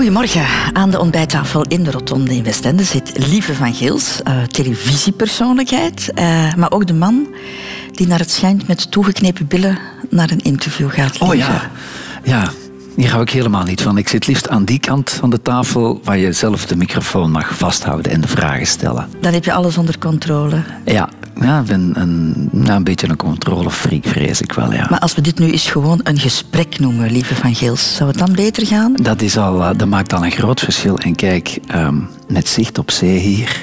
Goedemorgen. 0.00 0.46
Aan 0.72 0.90
de 0.90 0.98
ontbijttafel 0.98 1.62
in 1.62 1.82
de 1.82 1.90
Rotonde 1.90 2.34
in 2.34 2.42
Westende 2.42 2.84
zit 2.84 3.26
Lieve 3.28 3.54
van 3.54 3.74
Geels, 3.74 4.20
uh, 4.28 4.42
televisiepersoonlijkheid, 4.42 6.12
uh, 6.14 6.54
maar 6.54 6.70
ook 6.70 6.86
de 6.86 6.92
man 6.92 7.26
die 7.92 8.06
naar 8.06 8.18
het 8.18 8.30
schijnt 8.30 8.68
met 8.68 8.90
toegeknepen 8.90 9.46
billen 9.46 9.78
naar 10.10 10.30
een 10.30 10.40
interview 10.40 10.90
gaat. 10.90 11.18
Oh 11.18 11.34
ja, 11.34 11.70
ja. 12.24 12.50
Hier 12.96 13.10
hou 13.10 13.22
ik 13.22 13.30
helemaal 13.30 13.64
niet 13.64 13.82
van. 13.82 13.98
Ik 13.98 14.08
zit 14.08 14.26
liefst 14.26 14.48
aan 14.48 14.64
die 14.64 14.78
kant 14.78 15.10
van 15.10 15.30
de 15.30 15.42
tafel 15.42 16.00
waar 16.04 16.18
je 16.18 16.32
zelf 16.32 16.66
de 16.66 16.76
microfoon 16.76 17.30
mag 17.30 17.56
vasthouden 17.56 18.12
en 18.12 18.20
de 18.20 18.28
vragen 18.28 18.66
stellen. 18.66 19.08
Dan 19.20 19.32
heb 19.32 19.44
je 19.44 19.52
alles 19.52 19.78
onder 19.78 19.98
controle. 19.98 20.62
Ja, 20.84 21.08
ja, 21.40 21.60
ik 21.60 21.66
ben 21.66 21.90
een, 21.94 22.48
nou, 22.52 22.72
een 22.72 22.84
beetje 22.84 23.08
een 23.08 23.16
controlefreak, 23.16 24.04
vrees 24.06 24.40
ik 24.40 24.52
wel. 24.52 24.72
Ja. 24.72 24.86
Maar 24.90 24.98
als 24.98 25.14
we 25.14 25.20
dit 25.20 25.38
nu 25.38 25.50
eens 25.50 25.70
gewoon 25.70 26.00
een 26.02 26.18
gesprek 26.18 26.78
noemen, 26.78 27.10
lieve 27.10 27.34
Van 27.34 27.54
Geels, 27.54 27.94
zou 27.94 28.08
het 28.10 28.18
dan 28.18 28.32
beter 28.32 28.66
gaan? 28.66 28.92
Dat, 28.94 29.22
is 29.22 29.36
al, 29.36 29.62
eh, 29.62 29.70
dat 29.76 29.88
maakt 29.88 30.12
al 30.12 30.24
een 30.24 30.30
groot 30.30 30.60
verschil. 30.60 30.98
En 30.98 31.14
kijk, 31.14 31.58
ehm, 31.66 31.96
met 32.28 32.48
zicht 32.48 32.78
op 32.78 32.90
zee 32.90 33.18
hier, 33.18 33.62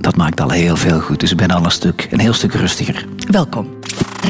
dat 0.00 0.16
maakt 0.16 0.40
al 0.40 0.50
heel 0.50 0.76
veel 0.76 1.00
goed. 1.00 1.20
Dus 1.20 1.30
ik 1.30 1.36
ben 1.36 1.50
al 1.50 1.64
een, 1.64 1.70
stuk, 1.70 2.08
een 2.10 2.20
heel 2.20 2.32
stuk 2.32 2.54
rustiger. 2.54 3.06
Welkom. 3.30 3.66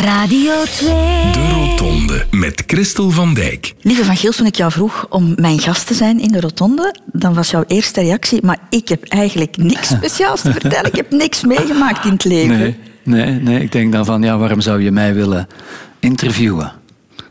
Radio 0.01 0.53
2. 0.65 0.89
De 1.33 1.49
Rotonde 1.55 2.27
met 2.31 2.63
Christel 2.67 3.11
van 3.11 3.35
Dijk. 3.35 3.75
Lieve 3.81 4.05
Van 4.05 4.17
Geels, 4.17 4.37
toen 4.37 4.47
ik 4.47 4.55
jou 4.55 4.73
vroeg 4.73 5.07
om 5.09 5.33
mijn 5.37 5.59
gast 5.59 5.87
te 5.87 5.95
zijn 5.95 6.21
in 6.21 6.29
de 6.29 6.41
Rotonde, 6.41 6.95
dan 7.13 7.35
was 7.35 7.51
jouw 7.51 7.65
eerste 7.67 8.01
reactie, 8.01 8.45
maar 8.45 8.59
ik 8.71 8.89
heb 8.89 9.05
eigenlijk 9.05 9.57
niks 9.57 9.89
speciaals 9.97 10.41
te 10.41 10.53
vertellen. 10.53 10.87
Ik 10.87 10.97
heb 10.97 11.11
niks 11.11 11.45
meegemaakt 11.45 12.05
in 12.05 12.13
het 12.13 12.25
leven. 12.25 12.59
Nee, 12.59 12.77
nee, 13.03 13.41
nee. 13.41 13.61
ik 13.61 13.73
denk 13.73 13.93
dan 13.93 14.05
van, 14.05 14.23
ja, 14.23 14.39
waarom 14.39 14.61
zou 14.61 14.83
je 14.83 14.91
mij 14.91 15.15
willen 15.15 15.47
interviewen? 16.01 16.73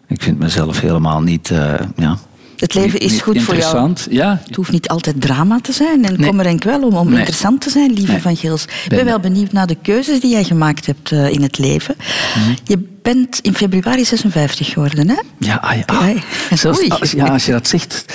Ik 0.08 0.22
vind 0.22 0.40
mezelf 0.40 0.80
helemaal 0.80 1.22
niet, 1.22 1.50
uh, 1.50 1.74
ja, 1.96 2.18
het 2.62 2.74
leven 2.74 3.00
is 3.00 3.22
goed 3.22 3.42
voor 3.42 3.56
jou. 3.56 3.94
Ja. 4.10 4.42
Het 4.46 4.56
hoeft 4.56 4.72
niet 4.72 4.88
altijd 4.88 5.22
drama 5.22 5.60
te 5.62 5.72
zijn. 5.72 6.06
En 6.06 6.26
kom 6.26 6.40
er 6.40 6.46
enkel 6.46 6.70
wel 6.70 6.88
om, 6.90 6.96
om 6.96 7.14
interessant 7.14 7.62
te 7.62 7.70
zijn, 7.70 7.94
lieve 7.94 8.20
Van 8.20 8.36
Geels. 8.36 8.64
Ik 8.64 8.90
ben, 8.90 9.06
wel 9.06 9.20
benieuwd 9.20 9.52
naar 9.52 9.68
de 9.68 9.78
keuzes 9.82 10.20
die 10.20 10.32
jij 10.32 10.44
gemaakt 10.44 10.86
hebt 10.86 11.12
uh, 11.12 11.30
in 11.30 11.42
het 11.42 11.58
leven. 11.58 11.96
Mhm. 11.98 12.54
Je 12.64 12.88
bent 13.02 13.40
in 13.40 13.54
februari 13.54 14.06
56 14.06 14.68
geworden, 14.68 15.10
hè? 15.10 15.16
Ja, 15.38 15.56
ah, 15.56 15.76
ja. 15.76 15.84
Ah, 15.86 16.10
Zelfs, 16.60 16.90
als, 16.90 17.12
ja, 17.12 17.26
als 17.26 17.46
je 17.46 17.52
dat 17.52 17.68
zegt... 17.68 18.06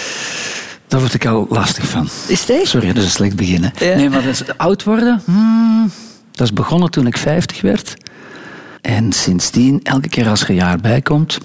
Daar 0.89 1.00
word 1.00 1.14
ik 1.14 1.27
al 1.27 1.47
lastig 1.50 1.89
van. 1.89 2.08
Is 2.27 2.44
het 2.44 2.69
Sorry, 2.69 2.86
dat 2.86 2.97
is 2.97 3.05
een 3.05 3.11
slecht 3.11 3.36
begin. 3.36 3.70
Nee, 3.80 4.08
maar 4.08 4.22
dat 4.22 4.33
is, 4.33 4.42
oud 4.56 4.84
worden... 4.84 5.22
Hmm, 5.24 5.91
dat 6.30 6.47
is 6.47 6.52
begonnen 6.52 6.91
toen 6.91 7.06
ik 7.06 7.17
50 7.17 7.61
werd. 7.61 7.94
En 8.80 9.12
sindsdien, 9.12 9.80
elke 9.83 10.08
keer 10.08 10.28
als 10.28 10.42
er 10.42 10.48
een 10.48 10.55
jaar 10.55 10.78
bij 10.78 11.02
komt... 11.02 11.39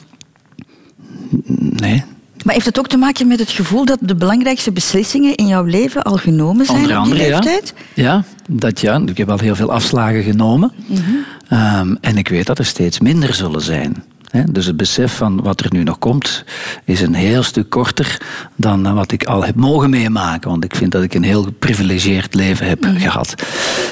Nee, 1.58 2.04
maar 2.44 2.54
heeft 2.54 2.66
het 2.66 2.80
ook 2.80 2.88
te 2.88 2.98
maken 2.98 3.28
met 3.28 3.40
het 3.40 3.50
gevoel 3.50 3.86
dat 3.86 3.98
de 4.02 4.16
belangrijkste 4.16 4.72
beslissingen 4.72 5.36
in 5.36 5.48
jouw 5.48 5.64
leven 5.64 6.04
al 6.04 6.18
genomen 6.18 6.66
zijn 6.66 6.78
Onder 6.78 6.96
andere, 6.96 7.20
die 7.20 7.30
leeftijd? 7.30 7.74
Ja. 7.94 8.04
ja, 8.04 8.24
dat 8.48 8.80
ja. 8.80 9.02
Ik 9.06 9.18
heb 9.18 9.30
al 9.30 9.40
heel 9.40 9.56
veel 9.56 9.72
afslagen 9.72 10.24
genomen. 10.24 10.72
Mhm. 10.86 11.00
Ehm, 11.48 11.96
en 12.02 12.18
ik 12.18 12.28
weet 12.28 12.46
dat 12.46 12.60
er 12.60 12.66
steeds 12.66 13.00
minder 13.00 13.34
zullen 13.34 13.62
zijn. 13.62 14.04
dus 14.52 14.66
het 14.66 14.78
besef 14.78 15.16
van 15.16 15.42
wat 15.42 15.60
er 15.60 15.68
nu 15.70 15.84
nog 15.84 16.00
komt 16.00 16.44
is 16.86 17.02
een 17.02 17.14
heel 17.14 17.44
stuk 17.44 17.70
korter 17.70 18.22
dan 18.56 18.94
wat 18.94 19.12
ik 19.12 19.24
al 19.24 19.46
heb 19.46 19.56
mogen 19.56 19.90
meemaken. 19.90 20.50
Want 20.50 20.64
ik 20.64 20.76
vind 20.76 20.92
dat 20.92 21.04
ik 21.04 21.14
een 21.14 21.24
heel 21.24 21.44
geprivilegieerd 21.44 22.34
leven 22.34 22.68
heb 22.68 22.82
mhm. 22.82 22.98
gehad. 22.98 23.36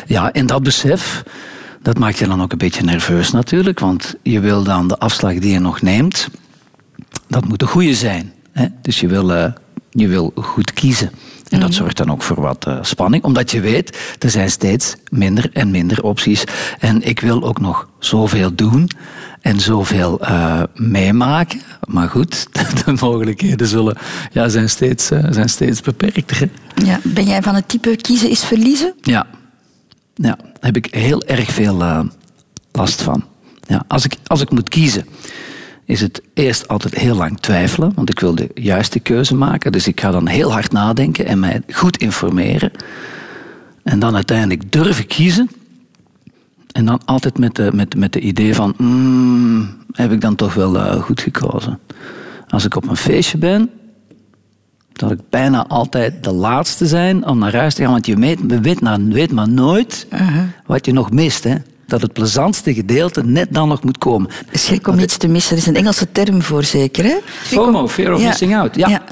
Ja, 0.06 0.32
en 0.32 0.46
dat 0.46 0.64
besef, 0.64 1.24
dat 1.82 1.98
maakt 1.98 2.18
je 2.18 2.28
dan 2.28 2.42
ook 2.42 2.52
een 2.52 2.58
beetje 2.58 2.84
nerveus 2.84 3.32
natuurlijk. 3.32 3.80
Want 3.80 4.16
je 4.24 4.40
wil 4.40 4.64
dan 4.64 4.88
de 4.88 4.98
afslag 4.98 5.34
die 5.34 5.52
je 5.52 5.60
nog 5.60 5.82
neemt, 5.82 6.28
dat 7.28 7.48
moet 7.48 7.60
de 7.60 7.68
goede 7.68 7.94
zijn. 7.94 8.34
Dus 8.82 9.00
je 9.00 9.08
wil, 9.08 9.32
uh, 9.32 9.46
je 9.90 10.08
wil 10.08 10.32
goed 10.36 10.74
kiezen. 10.74 11.12
En 11.50 11.60
dat 11.60 11.70
mhm. 11.70 11.78
zorgt 11.78 11.98
dan 11.98 12.12
ook 12.12 12.22
voor 12.22 12.42
wat 12.42 12.68
uh, 12.68 12.78
spanning, 12.82 13.24
omdat 13.24 13.52
je 13.52 13.62
weet, 13.62 13.98
er 14.20 14.30
zijn 14.30 14.50
steeds 14.50 14.96
minder 15.10 15.50
en 15.54 15.72
minder 15.72 16.04
opties. 16.04 16.44
En 16.80 17.02
ik 17.02 17.20
wil 17.20 17.44
ook 17.44 17.60
nog 17.60 17.90
zoveel 18.00 18.56
doen 18.56 18.90
en 19.42 19.60
zoveel 19.60 20.22
uh, 20.22 20.64
meemaken. 20.74 21.62
Maar 21.88 22.10
goed, 22.10 22.48
de 22.86 22.94
mogelijkheden 23.02 23.68
zullen, 23.68 23.98
ja, 24.32 24.50
zijn, 24.50 24.70
steeds, 24.70 25.12
uh, 25.12 25.26
zijn 25.30 25.50
steeds 25.50 25.82
beperkter. 25.82 26.50
Ja, 26.86 27.00
ben 27.04 27.26
jij 27.26 27.42
van 27.42 27.56
het 27.56 27.68
type 27.68 27.96
kiezen 27.96 28.30
is 28.30 28.44
verliezen? 28.44 28.94
Ja, 29.02 29.28
ja 30.16 30.36
daar 30.36 30.54
heb 30.60 30.78
ik 30.78 30.94
heel 30.94 31.24
erg 31.24 31.52
veel 31.52 32.08
last 32.72 33.02
van. 33.02 33.24
Ja, 33.68 33.84
als, 33.88 34.06
ik, 34.06 34.16
als 34.28 34.42
ik 34.42 34.50
moet 34.52 34.70
kiezen, 34.70 35.06
is 35.90 36.02
het 36.02 36.22
eerst 36.34 36.68
altijd 36.68 36.96
heel 36.96 37.16
lang 37.16 37.40
twijfelen, 37.40 37.92
want 37.96 38.10
ik 38.10 38.20
wil 38.20 38.36
de 38.36 38.50
juiste 38.54 39.00
keuze 39.00 39.36
maken. 39.36 39.72
Dus 39.72 39.88
ik 39.88 40.00
ga 40.00 40.12
dan 40.12 40.28
heel 40.28 40.52
hard 40.52 40.72
nadenken 40.72 41.26
en 41.26 41.40
mij 41.40 41.62
goed 41.72 41.98
informeren. 41.98 42.72
En 43.84 44.00
dan 44.00 44.16
uiteindelijk 44.16 44.72
durven 44.72 45.08
kiezen. 45.08 45.50
En 46.72 46.86
dan 46.86 47.02
altijd 47.06 47.38
met 47.38 47.56
de, 47.56 47.70
met, 47.74 47.96
met 47.96 48.14
de 48.14 48.20
idee 48.20 48.56
van, 48.56 48.74
mm, 48.78 49.70
heb 49.92 50.12
ik 50.12 50.22
dan 50.22 50.36
toch 50.36 50.54
wel 50.54 50.76
uh, 50.76 51.02
goed 51.02 51.22
gekozen. 51.22 51.80
Als 52.48 52.66
ik 52.66 52.76
op 52.76 52.88
een 52.88 52.96
feestje 52.96 53.38
ben, 53.38 53.70
dat 54.94 55.12
ik 55.12 55.20
bijna 55.30 55.68
altijd 55.68 56.24
de 56.24 56.32
laatste 56.32 56.86
zijn 56.86 57.26
om 57.26 57.38
naar 57.38 57.56
huis 57.56 57.74
te 57.74 57.82
gaan. 57.82 57.92
Want 57.92 58.06
je 58.06 58.16
weet, 58.16 58.40
weet, 58.62 58.82
weet 59.10 59.32
maar 59.32 59.50
nooit 59.50 60.08
uh-huh. 60.14 60.44
wat 60.66 60.86
je 60.86 60.94
nog 60.94 61.12
mist. 61.12 61.44
Hè? 61.44 61.56
Dat 61.90 62.02
het 62.02 62.14
plezantste 62.14 62.74
gedeelte 62.74 63.24
net 63.24 63.48
dan 63.52 63.68
nog 63.68 63.84
moet 63.84 63.98
komen. 63.98 64.30
Schrik 64.52 64.88
om 64.88 65.00
iets 65.00 65.18
te 65.18 65.28
missen, 65.28 65.52
er 65.52 65.62
is 65.62 65.68
een 65.68 65.76
Engelse 65.76 66.12
term 66.12 66.42
voor 66.42 66.64
zeker, 66.64 67.04
hè? 67.04 67.16
FOMO, 67.26 67.88
fear 67.88 68.14
of 68.14 68.24
missing 68.24 68.56
out. 68.56 68.76
Ja. 68.76 68.88
ja. 68.88 69.02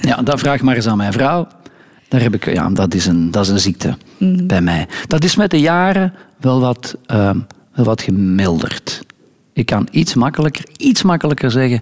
Ja. 0.00 0.22
dat 0.22 0.40
vraag 0.40 0.60
maar 0.60 0.76
eens 0.76 0.86
aan 0.86 0.96
mijn 0.96 1.12
vrouw. 1.12 1.48
Daar 2.08 2.20
heb 2.20 2.34
ik, 2.34 2.52
ja, 2.52 2.70
dat, 2.70 2.94
is 2.94 3.06
een, 3.06 3.30
dat 3.30 3.44
is 3.44 3.50
een 3.50 3.60
ziekte 3.60 3.96
mm. 4.18 4.46
bij 4.46 4.60
mij. 4.60 4.86
Dat 5.06 5.24
is 5.24 5.36
met 5.36 5.50
de 5.50 5.60
jaren 5.60 6.14
wel 6.40 6.60
wat, 6.60 6.96
uh, 7.12 7.30
wel 7.74 7.84
wat 7.84 8.02
gemilderd. 8.02 9.02
Ik 9.52 9.66
kan 9.66 9.88
iets 9.90 10.14
makkelijker, 10.14 10.64
iets 10.76 11.02
makkelijker 11.02 11.50
zeggen... 11.50 11.80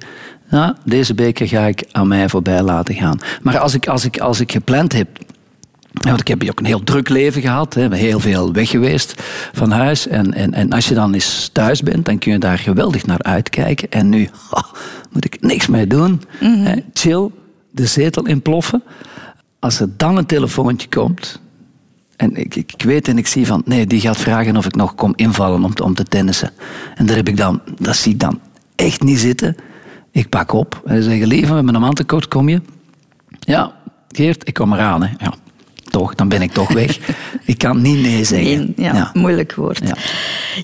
Nou, 0.48 0.74
deze 0.84 1.14
beker 1.14 1.48
ga 1.48 1.66
ik 1.66 1.84
aan 1.92 2.08
mij 2.08 2.28
voorbij 2.28 2.62
laten 2.62 2.94
gaan. 2.94 3.18
Maar 3.42 3.58
als 3.58 3.74
ik, 3.74 3.88
als 3.88 4.04
ik, 4.04 4.18
als 4.18 4.40
ik 4.40 4.52
gepland 4.52 4.92
heb 4.92 5.08
want 5.92 6.20
ik 6.20 6.28
heb 6.28 6.48
ook 6.48 6.58
een 6.58 6.66
heel 6.66 6.84
druk 6.84 7.08
leven 7.08 7.42
gehad, 7.42 7.74
hè, 7.74 7.94
heel 7.96 8.20
veel 8.20 8.52
weg 8.52 8.70
geweest 8.70 9.22
van 9.52 9.70
huis. 9.70 10.08
En, 10.08 10.34
en, 10.34 10.54
en 10.54 10.72
als 10.72 10.88
je 10.88 10.94
dan 10.94 11.14
eens 11.14 11.50
thuis 11.52 11.82
bent, 11.82 12.04
dan 12.04 12.18
kun 12.18 12.32
je 12.32 12.38
daar 12.38 12.58
geweldig 12.58 13.06
naar 13.06 13.22
uitkijken. 13.22 13.90
En 13.90 14.08
nu 14.08 14.28
moet 15.12 15.24
ik 15.24 15.40
niks 15.40 15.66
meer 15.66 15.88
doen. 15.88 16.22
hè, 16.38 16.76
chill, 16.92 17.30
de 17.70 17.86
zetel 17.86 18.26
inploffen. 18.26 18.82
Als 19.58 19.80
er 19.80 19.88
dan 19.96 20.16
een 20.16 20.26
telefoontje 20.26 20.88
komt, 20.88 21.40
en 22.16 22.36
ik, 22.36 22.54
ik, 22.54 22.82
weet 22.84 23.08
en 23.08 23.18
ik 23.18 23.26
zie 23.26 23.46
van, 23.46 23.62
nee, 23.64 23.86
die 23.86 24.00
gaat 24.00 24.16
vragen 24.16 24.56
of 24.56 24.66
ik 24.66 24.74
nog 24.74 24.94
kom 24.94 25.12
invallen 25.16 25.64
om 25.64 25.74
te, 25.74 25.84
om 25.84 25.94
te 25.94 26.04
tennissen. 26.04 26.50
En 26.94 27.06
daar 27.06 27.16
heb 27.16 27.28
ik 27.28 27.36
dan, 27.36 27.60
dat 27.78 27.96
zie 27.96 28.12
ik 28.12 28.20
dan 28.20 28.40
echt 28.76 29.02
niet 29.02 29.18
zitten. 29.18 29.56
Ik 30.10 30.28
pak 30.28 30.52
op 30.52 30.82
en 30.84 31.02
zeg, 31.02 31.24
lieve, 31.24 31.54
met 31.54 31.64
mijn 31.64 31.80
mantenkort 31.80 32.28
kom 32.28 32.48
je? 32.48 32.60
Ja, 33.40 33.72
Geert, 34.12 34.48
ik 34.48 34.54
kom 34.54 34.72
eraan. 34.72 35.02
Hè. 35.02 35.08
Ja, 35.18 35.34
toch, 35.92 36.14
dan 36.14 36.28
ben 36.28 36.42
ik 36.42 36.52
toch 36.52 36.72
weg. 36.72 36.98
ik 37.44 37.58
kan 37.58 37.82
niet 37.82 38.02
nee 38.02 38.24
zeggen. 38.24 38.72
ja, 38.76 39.10
Moeilijk 39.12 39.54
woord. 39.54 39.80
Ja. 39.84 39.96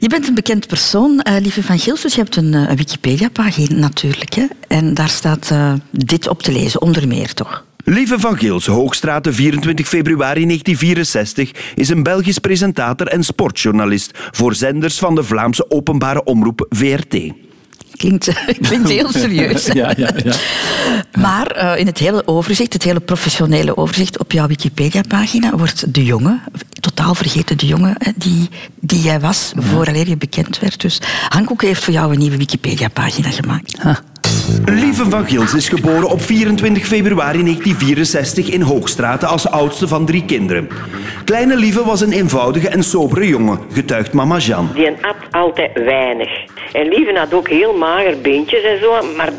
Je 0.01 0.09
bent 0.09 0.29
een 0.29 0.35
bekend 0.35 0.67
persoon, 0.67 1.25
uh, 1.29 1.37
lieve 1.41 1.63
Van 1.63 1.79
Gils, 1.79 2.03
dus 2.03 2.15
je 2.15 2.21
hebt 2.21 2.37
een, 2.37 2.53
uh, 2.53 2.71
Wikipedia-pagina 2.71 3.79
natuurlijk. 3.79 4.35
Hè? 4.35 4.47
En 4.69 4.95
daar 4.95 5.09
staat 5.09 5.51
uh, 5.53 5.73
dit 5.91 6.29
op 6.29 6.43
te 6.43 6.53
lezen, 6.53 6.83
onder 6.83 7.09
meer 7.09 7.35
toch? 7.35 7.67
Lieve 7.85 8.19
van 8.19 8.39
Geels, 8.39 8.67
Hoogstraat, 8.67 9.29
24 9.31 9.89
februari 9.89 10.45
1964, 10.45 11.51
is 11.75 11.89
een 11.89 12.03
Belgisch 12.03 12.39
presentator 12.39 13.07
en 13.07 13.25
sportjournalist 13.25 14.11
voor 14.31 14.55
zenders 14.55 14.99
van 14.99 15.15
de 15.15 15.23
Vlaamse 15.23 15.71
openbare 15.71 16.25
omroep 16.25 16.67
VRT. 16.69 17.33
Klinkt, 17.99 18.29
klinkt 18.69 18.89
heel 18.89 19.13
serieus. 19.13 19.67
ja, 19.67 19.93
ja, 19.97 20.11
ja. 20.25 20.35
Maar 21.19 21.57
uh, 21.57 21.81
in 21.81 21.87
het 21.87 21.99
hele 21.99 22.27
overzicht, 22.27 22.73
het 22.73 22.83
hele 22.83 23.01
professionele 23.01 23.77
overzicht 23.77 24.19
op 24.19 24.33
jouw 24.33 24.47
Wikipedia-pagina, 24.47 25.57
wordt 25.57 25.95
de 25.95 26.05
jongen, 26.05 26.43
totaal 26.81 27.15
vergeten 27.15 27.59
de 27.59 27.67
jongen 27.67 27.97
die, 28.17 28.49
die 28.81 29.01
jij 29.01 29.21
was, 29.21 29.53
ja. 29.55 29.63
vooraleer 29.63 30.09
je 30.09 30.17
bekend 30.17 30.59
werd. 30.59 30.81
Dus 30.81 31.01
Hankoek 31.29 31.63
heeft 31.63 31.85
voor 31.85 31.93
jou 31.93 32.13
een 32.13 32.19
nieuwe 32.19 32.37
Wikipedia-pagina 32.37 33.31
gemaakt. 33.31 33.79
Lieve 34.65 35.11
van 35.11 35.27
Gils 35.27 35.55
is 35.55 35.69
geboren 35.69 36.09
op 36.09 36.21
24 36.23 36.87
februari 36.87 37.43
1964 37.43 38.49
in 38.49 38.61
Hoogstraat 38.61 39.25
als 39.25 39.51
oudste 39.51 39.89
van 39.89 40.07
drie 40.07 40.25
kinderen. 40.25 40.69
Kleine 41.25 41.57
Lieve 41.57 41.85
was 41.85 42.01
een 42.01 42.13
eenvoudige 42.13 42.69
en 42.69 42.83
sobere 42.83 43.29
jongen, 43.29 43.59
getuigt 43.73 44.13
mama 44.13 44.37
Jean. 44.37 44.71
Die 44.75 44.89
at 44.89 45.17
altijd 45.31 45.73
weinig. 45.73 46.29
En 46.73 46.89
Lieve 46.89 47.19
had 47.19 47.35
ook 47.35 47.49
heel 47.49 47.77
mager 47.77 48.21
beentjes 48.21 48.63
en 48.63 48.81
zo, 48.81 49.15
maar 49.17 49.33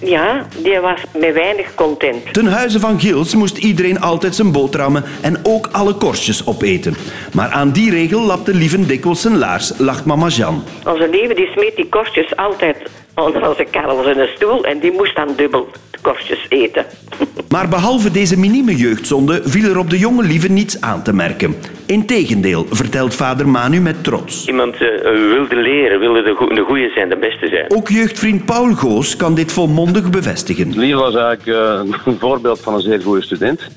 ja, 0.00 0.46
die 0.62 0.80
was 0.80 1.00
met 1.18 1.34
weinig 1.34 1.74
content. 1.74 2.32
Ten 2.32 2.46
huize 2.46 2.80
van 2.80 3.00
Gils 3.00 3.34
moest 3.34 3.58
iedereen 3.58 4.00
altijd 4.00 4.34
zijn 4.34 4.52
boterhammen 4.52 5.04
en 5.20 5.36
ook 5.42 5.68
alle 5.72 5.94
korstjes 5.94 6.46
opeten. 6.46 6.94
Maar 7.32 7.48
aan 7.48 7.70
die 7.70 7.90
regel 7.90 8.20
lapte 8.20 8.54
Lieven 8.54 8.86
dikwijls 8.86 9.20
zijn 9.20 9.38
laars, 9.38 9.72
lacht 9.78 10.04
mama 10.04 10.28
Jean. 10.28 10.64
Onze 10.84 11.08
Lieve 11.08 11.34
die 11.34 11.48
smeet 11.52 11.76
die 11.76 11.88
korstjes 11.88 12.36
altijd 12.36 12.76
onder 13.24 13.48
onze 13.48 13.66
karrels 13.70 14.06
in 14.06 14.18
een 14.18 14.28
stoel 14.36 14.64
en 14.64 14.78
die 14.78 14.92
moest 14.92 15.16
dan 15.16 15.28
dubbel 15.36 15.68
de 15.90 15.98
korstjes 16.02 16.46
eten. 16.48 16.84
Maar 17.50 17.68
behalve 17.68 18.10
deze 18.10 18.38
minieme 18.38 18.76
jeugdzonde 18.76 19.40
viel 19.44 19.70
er 19.70 19.78
op 19.78 19.90
de 19.90 19.98
jonge 19.98 20.22
Lieve 20.22 20.48
niets 20.48 20.80
aan 20.80 21.02
te 21.02 21.12
merken. 21.12 21.56
Integendeel, 21.86 22.66
vertelt 22.70 23.14
vader 23.14 23.48
Manu 23.48 23.80
met 23.80 24.04
trots. 24.04 24.46
Iemand 24.46 24.74
uh, 24.74 25.02
wilde 25.02 25.56
leren, 25.56 25.98
wilde 26.00 26.22
de, 26.22 26.34
go 26.34 26.46
de 26.46 26.60
goede 26.60 26.90
zijn, 26.94 27.08
de 27.08 27.16
beste 27.16 27.48
zijn. 27.48 27.64
Ook 27.68 27.88
jeugdvriend 27.88 28.44
Paul 28.44 28.74
Goos 28.74 29.16
kan 29.16 29.34
dit 29.34 29.52
volmondig 29.52 30.10
bevestigen. 30.10 30.78
Lieve 30.78 30.98
was 30.98 31.14
eigenlijk 31.14 31.46
uh, 31.46 31.94
een 32.04 32.18
voorbeeld 32.18 32.60
van 32.60 32.74
een 32.74 32.80
zeer 32.80 33.00
goede 33.00 33.22
student. 33.22 33.68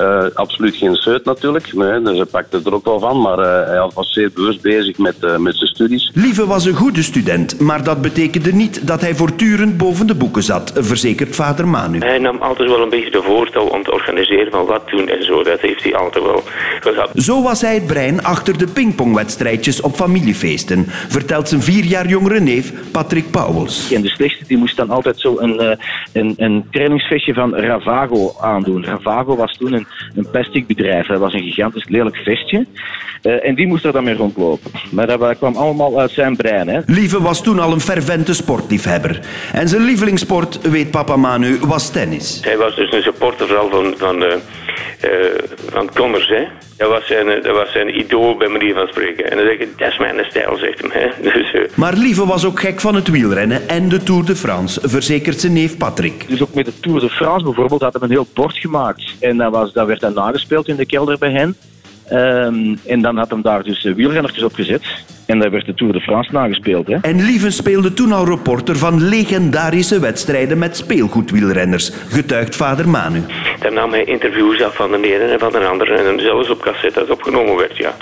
Uh, 0.00 0.24
absoluut 0.34 0.76
geen 0.76 0.94
seut 0.94 1.24
natuurlijk, 1.24 1.72
nee, 1.72 2.02
dus 2.02 2.16
hij 2.16 2.24
pakte 2.24 2.60
er 2.64 2.74
ook 2.74 2.84
wel 2.84 3.00
van, 3.00 3.20
maar 3.20 3.38
hij 3.38 3.90
was 3.94 4.12
zeer 4.12 4.30
bewust 4.34 4.62
bezig 4.62 4.98
met, 4.98 5.38
met 5.38 5.56
zijn 5.56 5.68
studies. 5.68 6.10
Lieve 6.14 6.46
was 6.46 6.64
een 6.64 6.74
goede 6.74 7.02
student, 7.02 7.60
maar 7.60 7.84
dat 7.84 8.02
betekende 8.02 8.52
niet 8.52 8.86
dat 8.86 8.91
hij 9.00 9.14
voortdurend 9.14 9.76
boven 9.76 10.06
de 10.06 10.14
boeken 10.14 10.42
zat, 10.42 10.72
verzekert 10.74 11.34
vader 11.34 11.68
Manu. 11.68 11.98
Hij 11.98 12.18
nam 12.18 12.36
altijd 12.40 12.68
wel 12.68 12.82
een 12.82 12.88
beetje 12.88 13.10
de 13.10 13.22
voorstel 13.22 13.66
om 13.66 13.82
te 13.82 13.92
organiseren 13.92 14.50
van 14.50 14.66
wat 14.66 14.88
doen 14.88 15.08
en 15.08 15.24
zo. 15.24 15.42
Dat 15.42 15.60
heeft 15.60 15.82
hij 15.82 15.94
altijd 15.94 16.24
wel 16.24 16.42
gehad. 16.80 17.10
Zo 17.14 17.42
was 17.42 17.60
hij 17.60 17.74
het 17.74 17.86
brein 17.86 18.24
achter 18.24 18.58
de 18.58 18.66
pingpongwedstrijdjes 18.66 19.80
op 19.80 19.94
familiefeesten, 19.94 20.84
vertelt 20.88 21.48
zijn 21.48 21.62
vier 21.62 21.84
jaar 21.84 22.06
jongere 22.06 22.40
neef 22.40 22.72
Patrick 22.92 23.30
Pauwels. 23.30 23.92
En 23.92 24.02
de 24.02 24.08
slechtste 24.08 24.44
die 24.46 24.56
moest 24.56 24.76
dan 24.76 24.90
altijd 24.90 25.20
zo 25.20 25.38
een, 25.38 25.60
eh, 25.60 25.76
een, 26.12 26.34
een 26.36 26.64
trainingsvestje 26.70 27.34
van 27.34 27.54
Ravago 27.54 28.34
aandoen. 28.40 28.84
Ravago 28.84 29.36
was 29.36 29.56
toen 29.56 29.72
een, 29.72 29.86
een 30.14 30.30
plasticbedrijf. 30.30 31.06
Dat 31.06 31.18
was 31.18 31.32
een 31.32 31.42
gigantisch 31.42 31.88
lelijk 31.88 32.16
vestje. 32.16 32.66
Uh, 33.22 33.46
en 33.46 33.54
die 33.54 33.66
moest 33.66 33.84
er 33.84 33.92
dan 33.92 34.04
mee 34.04 34.14
rondlopen. 34.14 34.70
Maar 34.90 35.06
dat 35.06 35.38
kwam 35.38 35.56
allemaal 35.56 36.00
uit 36.00 36.10
zijn 36.10 36.36
brein. 36.36 36.68
Hè. 36.68 36.80
Lieve 36.86 37.22
was 37.22 37.42
toen 37.42 37.58
al 37.58 37.72
een 37.72 37.80
fervente 37.80 38.34
En 39.52 39.68
zijn 39.68 39.84
lievelingssport, 39.84 40.60
weet 40.60 40.90
papa 40.90 41.16
Manu, 41.16 41.58
was 41.60 41.90
tennis. 41.90 42.38
Hij 42.42 42.56
was 42.56 42.76
dus 42.76 42.92
een 42.92 43.02
supporter 43.02 43.46
vooral 43.46 43.70
van, 43.70 43.94
van, 43.96 44.22
uh, 44.22 44.32
van 45.70 45.90
Connors. 45.94 46.28
Hè. 46.28 46.44
Dat 46.76 46.90
was, 46.90 47.06
zijn, 47.06 47.26
dat 47.42 47.56
was 47.56 47.72
zijn 47.72 47.98
idool 47.98 48.36
bij 48.36 48.48
manier 48.48 48.74
van 48.74 48.86
spreken. 48.86 49.30
En 49.30 49.36
dan 49.36 49.46
zeg 49.46 49.58
ik, 49.58 49.78
dat 49.78 49.88
is 49.88 49.98
mijn 49.98 50.24
stijl, 50.24 50.56
zegt 50.56 50.80
hem. 50.80 50.90
Hè. 50.90 51.08
Dus, 51.30 51.52
uh... 51.54 51.60
Maar 51.74 51.94
Lieve 51.94 52.26
was 52.26 52.44
ook 52.44 52.60
gek 52.60 52.80
van 52.80 52.94
het 52.94 53.08
wielrennen 53.08 53.68
en 53.68 53.88
de 53.88 54.02
Tour 54.02 54.24
de 54.24 54.36
France, 54.36 54.88
verzekert 54.88 55.40
zijn 55.40 55.52
neef 55.52 55.76
Patrick. 55.76 56.28
Dus 56.28 56.42
ook 56.42 56.54
met 56.54 56.64
de 56.64 56.80
Tour 56.80 57.00
de 57.00 57.10
France 57.10 57.44
bijvoorbeeld 57.44 57.82
had 57.82 57.92
hij 57.92 58.02
een 58.02 58.10
heel 58.10 58.26
bord 58.34 58.56
gemaakt. 58.56 59.14
En 59.20 59.36
dat, 59.36 59.52
was, 59.52 59.72
dat 59.72 59.86
werd 59.86 60.00
dan 60.00 60.14
nagespeeld 60.14 60.68
in 60.68 60.76
de 60.76 60.86
kelder 60.86 61.18
bij 61.18 61.30
hen. 61.30 61.56
Um, 62.12 62.78
en 62.86 63.00
dan 63.00 63.16
had 63.16 63.30
hem 63.30 63.42
daar 63.42 63.62
dus 63.62 63.82
wielrennertjes 63.82 64.44
op 64.44 64.54
gezet. 64.54 64.82
En 65.26 65.38
daar 65.38 65.50
werd 65.50 65.66
de 65.66 65.74
Tour 65.74 65.92
de 65.92 66.00
France 66.00 66.32
nagespeeld. 66.32 66.86
Hè. 66.86 66.96
En 67.02 67.22
Lieven 67.22 67.52
speelde 67.52 67.92
toen 67.92 68.12
al 68.12 68.24
reporter 68.24 68.76
van 68.76 69.08
legendarische 69.08 70.00
wedstrijden 70.00 70.58
met 70.58 70.76
speelgoedwielrenners, 70.76 71.92
getuigt 72.08 72.56
vader 72.56 72.88
Manu. 72.88 73.22
Daar 73.60 73.72
nam 73.72 73.90
hij 73.90 74.04
interviews 74.04 74.62
af 74.62 74.76
van 74.76 74.90
de 74.90 74.96
ene 74.96 75.32
en 75.32 75.38
van 75.38 75.52
de 75.52 75.58
andere 75.58 75.94
en 75.94 76.20
zelfs 76.20 76.50
op 76.50 76.62
cassette 76.62 76.98
dat 76.98 77.10
opgenomen 77.10 77.56
werd, 77.56 77.76
ja. 77.76 77.94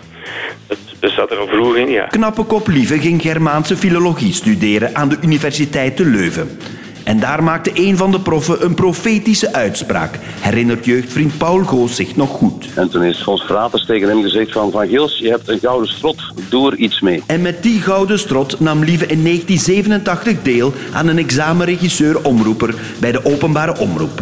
Dat, 1.01 1.11
zat 1.11 1.31
er 1.31 1.39
al 1.39 1.47
vroeg 1.47 1.77
in, 1.77 1.91
ja. 1.91 2.07
Knappe 2.07 2.45
kop 2.45 2.67
Lieve 2.67 2.99
ging 2.99 3.23
Germaanse 3.23 3.77
filologie 3.77 4.33
studeren 4.33 4.97
aan 4.97 5.09
de 5.09 5.17
Universiteit 5.23 5.97
te 5.97 6.05
Leuven. 6.05 6.59
En 7.05 7.21
daar 7.21 7.43
maakte 7.43 7.71
een 7.75 7.97
van 7.97 8.11
de 8.11 8.21
proffen 8.21 8.65
een 8.65 8.75
profetische 8.75 9.53
uitspraak, 9.53 10.19
herinnert 10.41 10.85
jeugdvriend 10.85 11.39
Paul 11.39 11.65
Goos 11.65 11.95
zich 11.97 12.17
nog 12.17 12.31
goed. 12.31 12.69
En 12.75 12.89
toen 12.89 13.05
is 13.05 13.23
Fons 13.23 13.43
Fraters 13.43 13.87
tegen 13.87 14.09
hem 14.09 14.23
gezegd 14.23 14.53
van 14.53 14.71
Van 14.71 14.89
Gils, 14.89 15.19
je 15.19 15.29
hebt 15.29 15.49
een 15.49 15.59
gouden 15.59 15.89
strot, 15.89 16.23
doe 16.49 16.71
er 16.71 16.77
iets 16.77 17.01
mee. 17.01 17.23
En 17.27 17.43
met 17.43 17.63
die 17.63 17.81
gouden 17.81 18.19
strot 18.19 18.61
nam 18.61 18.85
Lieve 18.85 19.07
in 19.07 19.25
1987 19.25 20.43
deel 20.43 20.73
aan 20.93 21.07
een 21.07 21.19
examenregisseur-omroeper 21.19 22.75
bij 23.01 23.13
de 23.13 23.25
openbare 23.25 23.79
omroep. 23.79 24.21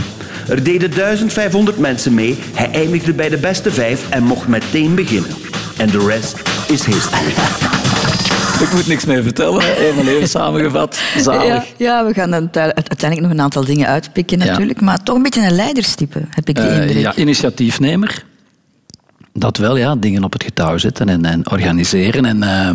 Er 0.48 0.62
deden 0.62 0.94
1500 0.94 1.78
mensen 1.78 2.14
mee, 2.14 2.38
hij 2.54 2.70
eindigde 2.70 3.12
bij 3.12 3.28
de 3.28 3.38
beste 3.38 3.72
vijf 3.72 4.10
en 4.10 4.22
mocht 4.22 4.48
meteen 4.48 4.94
beginnen. 4.94 5.30
En 5.76 5.90
de 5.90 6.06
rest 6.06 6.42
is 6.68 6.84
history. 6.84 7.32
Ik 8.60 8.72
moet 8.72 8.86
niks 8.86 9.04
meer 9.04 9.22
vertellen, 9.22 9.76
even 9.76 10.08
even 10.08 10.28
samengevat. 10.28 11.00
Zalig. 11.16 11.46
Ja, 11.46 11.64
ja, 11.76 12.06
we 12.06 12.14
gaan 12.14 12.34
uiteindelijk 12.34 13.20
nog 13.20 13.30
een 13.30 13.40
aantal 13.40 13.64
dingen 13.64 13.86
uitpikken 13.86 14.38
natuurlijk. 14.38 14.80
Maar 14.80 15.02
toch 15.02 15.16
een 15.16 15.22
beetje 15.22 15.46
een 15.46 15.54
leiderstype, 15.54 16.20
heb 16.30 16.48
ik 16.48 16.56
de 16.56 16.62
uh, 16.62 16.80
indruk. 16.80 17.02
Ja, 17.02 17.14
initiatiefnemer. 17.14 18.24
Dat 19.32 19.56
wel, 19.56 19.76
ja. 19.76 19.96
Dingen 19.96 20.24
op 20.24 20.32
het 20.32 20.42
getouw 20.42 20.78
zetten 20.78 21.08
en, 21.08 21.24
en 21.24 21.50
organiseren. 21.50 22.24
En 22.24 22.42
uh, 22.42 22.70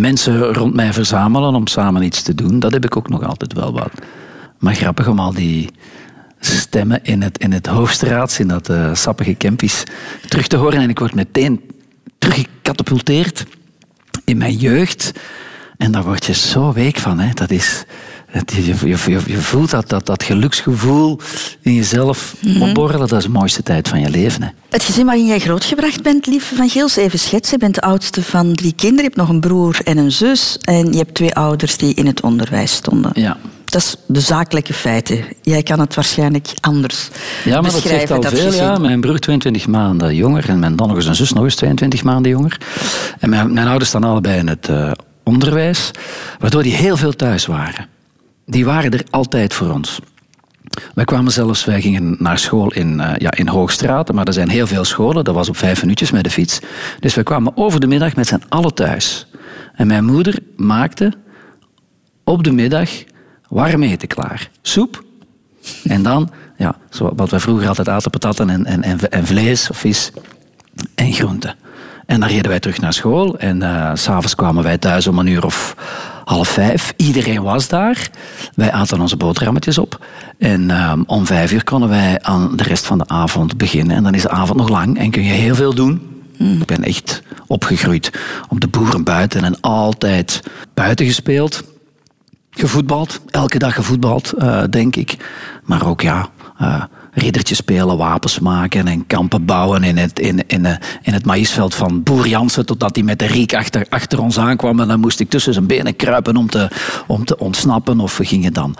mensen 0.00 0.52
rond 0.52 0.74
mij 0.74 0.92
verzamelen 0.92 1.54
om 1.54 1.66
samen 1.66 2.02
iets 2.02 2.22
te 2.22 2.34
doen. 2.34 2.60
Dat 2.60 2.72
heb 2.72 2.84
ik 2.84 2.96
ook 2.96 3.08
nog 3.08 3.24
altijd 3.24 3.52
wel 3.52 3.72
wat. 3.72 3.90
Maar 4.58 4.74
grappig 4.74 5.08
om 5.08 5.18
al 5.18 5.32
die 5.32 5.70
stemmen 6.40 7.00
in 7.02 7.22
het, 7.22 7.38
in 7.38 7.52
het 7.52 7.66
hoofdstraat, 7.66 8.36
in 8.38 8.48
dat 8.48 8.70
uh, 8.70 8.94
sappige 8.94 9.36
campus, 9.36 9.82
terug 10.28 10.46
te 10.46 10.56
horen. 10.56 10.80
En 10.80 10.88
ik 10.88 10.98
word 10.98 11.14
meteen 11.14 11.60
teruggecatapulteerd 12.18 13.44
in 14.24 14.36
mijn 14.36 14.56
jeugd. 14.56 15.12
En 15.76 15.92
daar 15.92 16.04
word 16.04 16.24
je 16.24 16.34
zo 16.34 16.72
week 16.72 16.98
van. 16.98 17.18
Hè. 17.18 17.32
Dat 17.34 17.50
is, 17.50 17.84
je, 18.32 18.64
je, 18.66 18.96
je, 19.06 19.20
je 19.26 19.40
voelt 19.40 19.70
dat, 19.70 19.88
dat, 19.88 20.06
dat 20.06 20.22
geluksgevoel 20.22 21.20
in 21.60 21.74
jezelf 21.74 22.34
mm-hmm. 22.40 22.62
opborrelen. 22.62 23.08
Dat 23.08 23.18
is 23.18 23.24
de 23.24 23.30
mooiste 23.30 23.62
tijd 23.62 23.88
van 23.88 24.00
je 24.00 24.10
leven. 24.10 24.42
Hè. 24.42 24.48
Het 24.70 24.82
gezin 24.82 25.06
waarin 25.06 25.26
jij 25.26 25.38
grootgebracht 25.38 26.02
bent, 26.02 26.26
lieve 26.26 26.54
Van 26.54 26.68
Geels, 26.68 26.96
even 26.96 27.18
schetsen. 27.18 27.52
Je 27.52 27.58
bent 27.58 27.74
de 27.74 27.80
oudste 27.80 28.22
van 28.22 28.54
drie 28.54 28.72
kinderen. 28.74 29.02
Je 29.04 29.08
hebt 29.14 29.16
nog 29.16 29.28
een 29.28 29.40
broer 29.40 29.78
en 29.84 29.98
een 29.98 30.12
zus. 30.12 30.58
En 30.60 30.92
je 30.92 30.98
hebt 30.98 31.14
twee 31.14 31.34
ouders 31.34 31.76
die 31.76 31.94
in 31.94 32.06
het 32.06 32.20
onderwijs 32.20 32.72
stonden. 32.72 33.10
Ja. 33.14 33.36
Dat 33.76 33.84
is 33.84 33.96
de 34.06 34.20
zakelijke 34.20 34.72
feiten. 34.72 35.24
Jij 35.42 35.62
kan 35.62 35.80
het 35.80 35.94
waarschijnlijk 35.94 36.48
anders 36.60 37.08
Ja, 37.44 37.60
maar 37.60 37.70
dat 37.70 37.82
zegt 37.82 38.10
al 38.10 38.20
dat 38.20 38.32
veel. 38.32 38.52
Ja. 38.52 38.78
Mijn 38.78 39.00
broer 39.00 39.18
22 39.18 39.66
maanden 39.66 40.14
jonger 40.14 40.48
en 40.48 40.58
mijn 40.58 40.76
dan 40.76 40.88
nog 40.88 40.96
eens 40.96 41.06
een 41.06 41.14
zus 41.14 41.32
nog 41.32 41.44
eens 41.44 41.54
22 41.54 42.02
maanden 42.02 42.30
jonger. 42.30 42.60
En 43.18 43.30
mijn, 43.30 43.52
mijn 43.52 43.66
ouders 43.66 43.88
staan 43.88 44.04
allebei 44.04 44.38
in 44.38 44.48
het 44.48 44.68
uh, 44.68 44.90
onderwijs, 45.24 45.90
waardoor 46.38 46.62
die 46.62 46.74
heel 46.74 46.96
veel 46.96 47.12
thuis 47.12 47.46
waren. 47.46 47.86
Die 48.46 48.64
waren 48.64 48.90
er 48.90 49.04
altijd 49.10 49.54
voor 49.54 49.72
ons. 49.72 49.98
Wij 50.94 51.04
kwamen 51.04 51.32
zelfs, 51.32 51.64
wij 51.64 51.80
gingen 51.80 52.16
naar 52.18 52.38
school 52.38 52.72
in, 52.72 52.98
uh, 52.98 53.12
ja, 53.16 53.32
in 53.32 53.48
Hoogstraat, 53.48 54.12
maar 54.12 54.26
er 54.26 54.32
zijn 54.32 54.48
heel 54.48 54.66
veel 54.66 54.84
scholen, 54.84 55.24
dat 55.24 55.34
was 55.34 55.48
op 55.48 55.56
vijf 55.56 55.80
minuutjes 55.80 56.10
met 56.10 56.24
de 56.24 56.30
fiets. 56.30 56.60
Dus 57.00 57.14
wij 57.14 57.24
kwamen 57.24 57.56
over 57.56 57.80
de 57.80 57.86
middag 57.86 58.16
met 58.16 58.26
z'n 58.26 58.42
allen 58.48 58.74
thuis. 58.74 59.26
En 59.74 59.86
mijn 59.86 60.04
moeder 60.04 60.38
maakte 60.56 61.12
op 62.24 62.44
de 62.44 62.52
middag 62.52 62.90
warm 63.48 63.82
eten 63.82 64.08
klaar. 64.08 64.50
Soep. 64.62 65.04
En 65.84 66.02
dan, 66.02 66.30
ja, 66.56 66.76
wat 66.98 67.30
wij 67.30 67.40
vroeger 67.40 67.68
altijd 67.68 67.88
aten, 67.88 68.10
patatten 68.10 68.50
en, 68.50 68.82
en, 68.82 69.10
en, 69.10 69.26
vlees 69.26 69.70
of 69.70 69.76
vis 69.76 70.10
en 70.94 71.12
groenten. 71.12 71.54
En 72.06 72.20
dan 72.20 72.28
reden 72.28 72.48
wij 72.48 72.60
terug 72.60 72.80
naar 72.80 72.92
school 72.92 73.38
en 73.38 73.62
uh, 73.62 73.90
s'avonds 73.94 74.34
kwamen 74.34 74.62
wij 74.62 74.78
thuis 74.78 75.06
om 75.06 75.18
een 75.18 75.26
uur 75.26 75.44
of 75.44 75.76
half 76.24 76.48
vijf. 76.48 76.92
Iedereen 76.96 77.42
was 77.42 77.68
daar. 77.68 78.10
Wij 78.54 78.72
aten 78.72 79.00
onze 79.00 79.16
boterhammetjes 79.16 79.78
op. 79.78 80.06
En 80.38 80.68
uh, 80.68 80.92
om 81.06 81.26
vijf 81.26 81.52
uur 81.52 81.64
konden 81.64 81.88
wij 81.88 82.18
aan 82.22 82.56
de 82.56 82.62
rest 82.62 82.86
van 82.86 82.98
de 82.98 83.08
avond 83.08 83.56
beginnen. 83.56 83.96
En 83.96 84.02
dan 84.02 84.14
is 84.14 84.22
de 84.22 84.30
avond 84.30 84.58
nog 84.58 84.68
lang 84.68 84.98
en 84.98 85.10
kun 85.10 85.22
je 85.22 85.32
heel 85.32 85.54
veel 85.54 85.74
doen. 85.74 86.22
Mm. 86.38 86.60
Ik 86.60 86.66
ben 86.66 86.82
echt 86.82 87.22
opgegroeid 87.46 88.12
op 88.48 88.60
de 88.60 88.68
boeren 88.68 89.04
buiten 89.04 89.44
en 89.44 89.60
altijd 89.60 90.42
buiten 90.74 91.06
gespeeld 91.06 91.62
gevoetbald, 92.56 93.20
elke 93.30 93.58
dag 93.58 93.74
gevoetbald, 93.74 94.34
uh, 94.38 94.62
denk 94.70 94.96
ik. 94.96 95.16
Maar 95.64 95.86
ook 95.86 96.00
ja, 96.00 96.28
uh, 96.60 96.82
riddertjes 97.12 97.58
spelen, 97.58 97.96
wapens 97.96 98.38
maken 98.38 98.88
en 98.88 99.06
kampen 99.06 99.44
bouwen 99.44 99.84
in 99.84 99.96
het, 99.96 100.18
in, 100.18 100.46
in, 100.46 100.64
uh, 100.64 100.70
in 101.02 101.12
het 101.12 101.24
maïsveld 101.24 101.74
van 101.74 102.02
Boer 102.02 102.28
Jansen, 102.28 102.66
totdat 102.66 102.96
hij 102.96 103.04
met 103.04 103.18
de 103.18 103.26
riek 103.26 103.54
achter, 103.54 103.86
achter 103.88 104.20
ons 104.20 104.38
aankwam. 104.38 104.80
En 104.80 104.88
dan 104.88 105.00
moest 105.00 105.20
ik 105.20 105.30
tussen 105.30 105.52
zijn 105.52 105.66
benen 105.66 105.96
kruipen 105.96 106.36
om 106.36 106.50
te, 106.50 106.70
om 107.06 107.24
te 107.24 107.38
ontsnappen. 107.38 108.00
Of 108.00 108.16
we 108.16 108.24
gingen 108.24 108.52
dan 108.52 108.76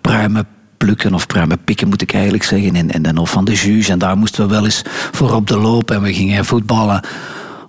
pruimen 0.00 0.46
plukken 0.76 1.14
of 1.14 1.26
pruimen 1.26 1.64
pikken, 1.64 1.88
moet 1.88 2.02
ik 2.02 2.12
eigenlijk 2.12 2.44
zeggen, 2.44 2.76
in, 2.76 2.90
in 2.90 3.02
de 3.02 3.12
Hof 3.14 3.30
van 3.30 3.44
de 3.44 3.54
Juge. 3.54 3.92
En 3.92 3.98
daar 3.98 4.16
moesten 4.16 4.48
we 4.48 4.54
wel 4.54 4.64
eens 4.64 4.82
voor 5.12 5.34
op 5.34 5.46
de 5.46 5.56
loop 5.56 5.90
en 5.90 6.02
we 6.02 6.14
gingen 6.14 6.44
voetballen 6.44 7.00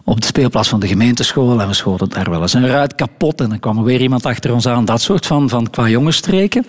op 0.03 0.21
de 0.21 0.27
speelplaats 0.27 0.69
van 0.69 0.79
de 0.79 0.87
gemeenteschool. 0.87 1.61
En 1.61 1.67
we 1.67 1.73
schoten 1.73 2.09
daar 2.09 2.29
wel 2.29 2.41
eens 2.41 2.53
een 2.53 2.67
ruit 2.67 2.95
kapot. 2.95 3.41
En 3.41 3.49
dan 3.49 3.59
kwam 3.59 3.77
er 3.77 3.83
weer 3.83 4.01
iemand 4.01 4.25
achter 4.25 4.53
ons 4.53 4.67
aan. 4.67 4.85
Dat 4.85 5.01
soort 5.01 5.25
van, 5.25 5.49
van 5.49 5.69
qua 5.69 5.89
jongensstreken. 5.89 6.65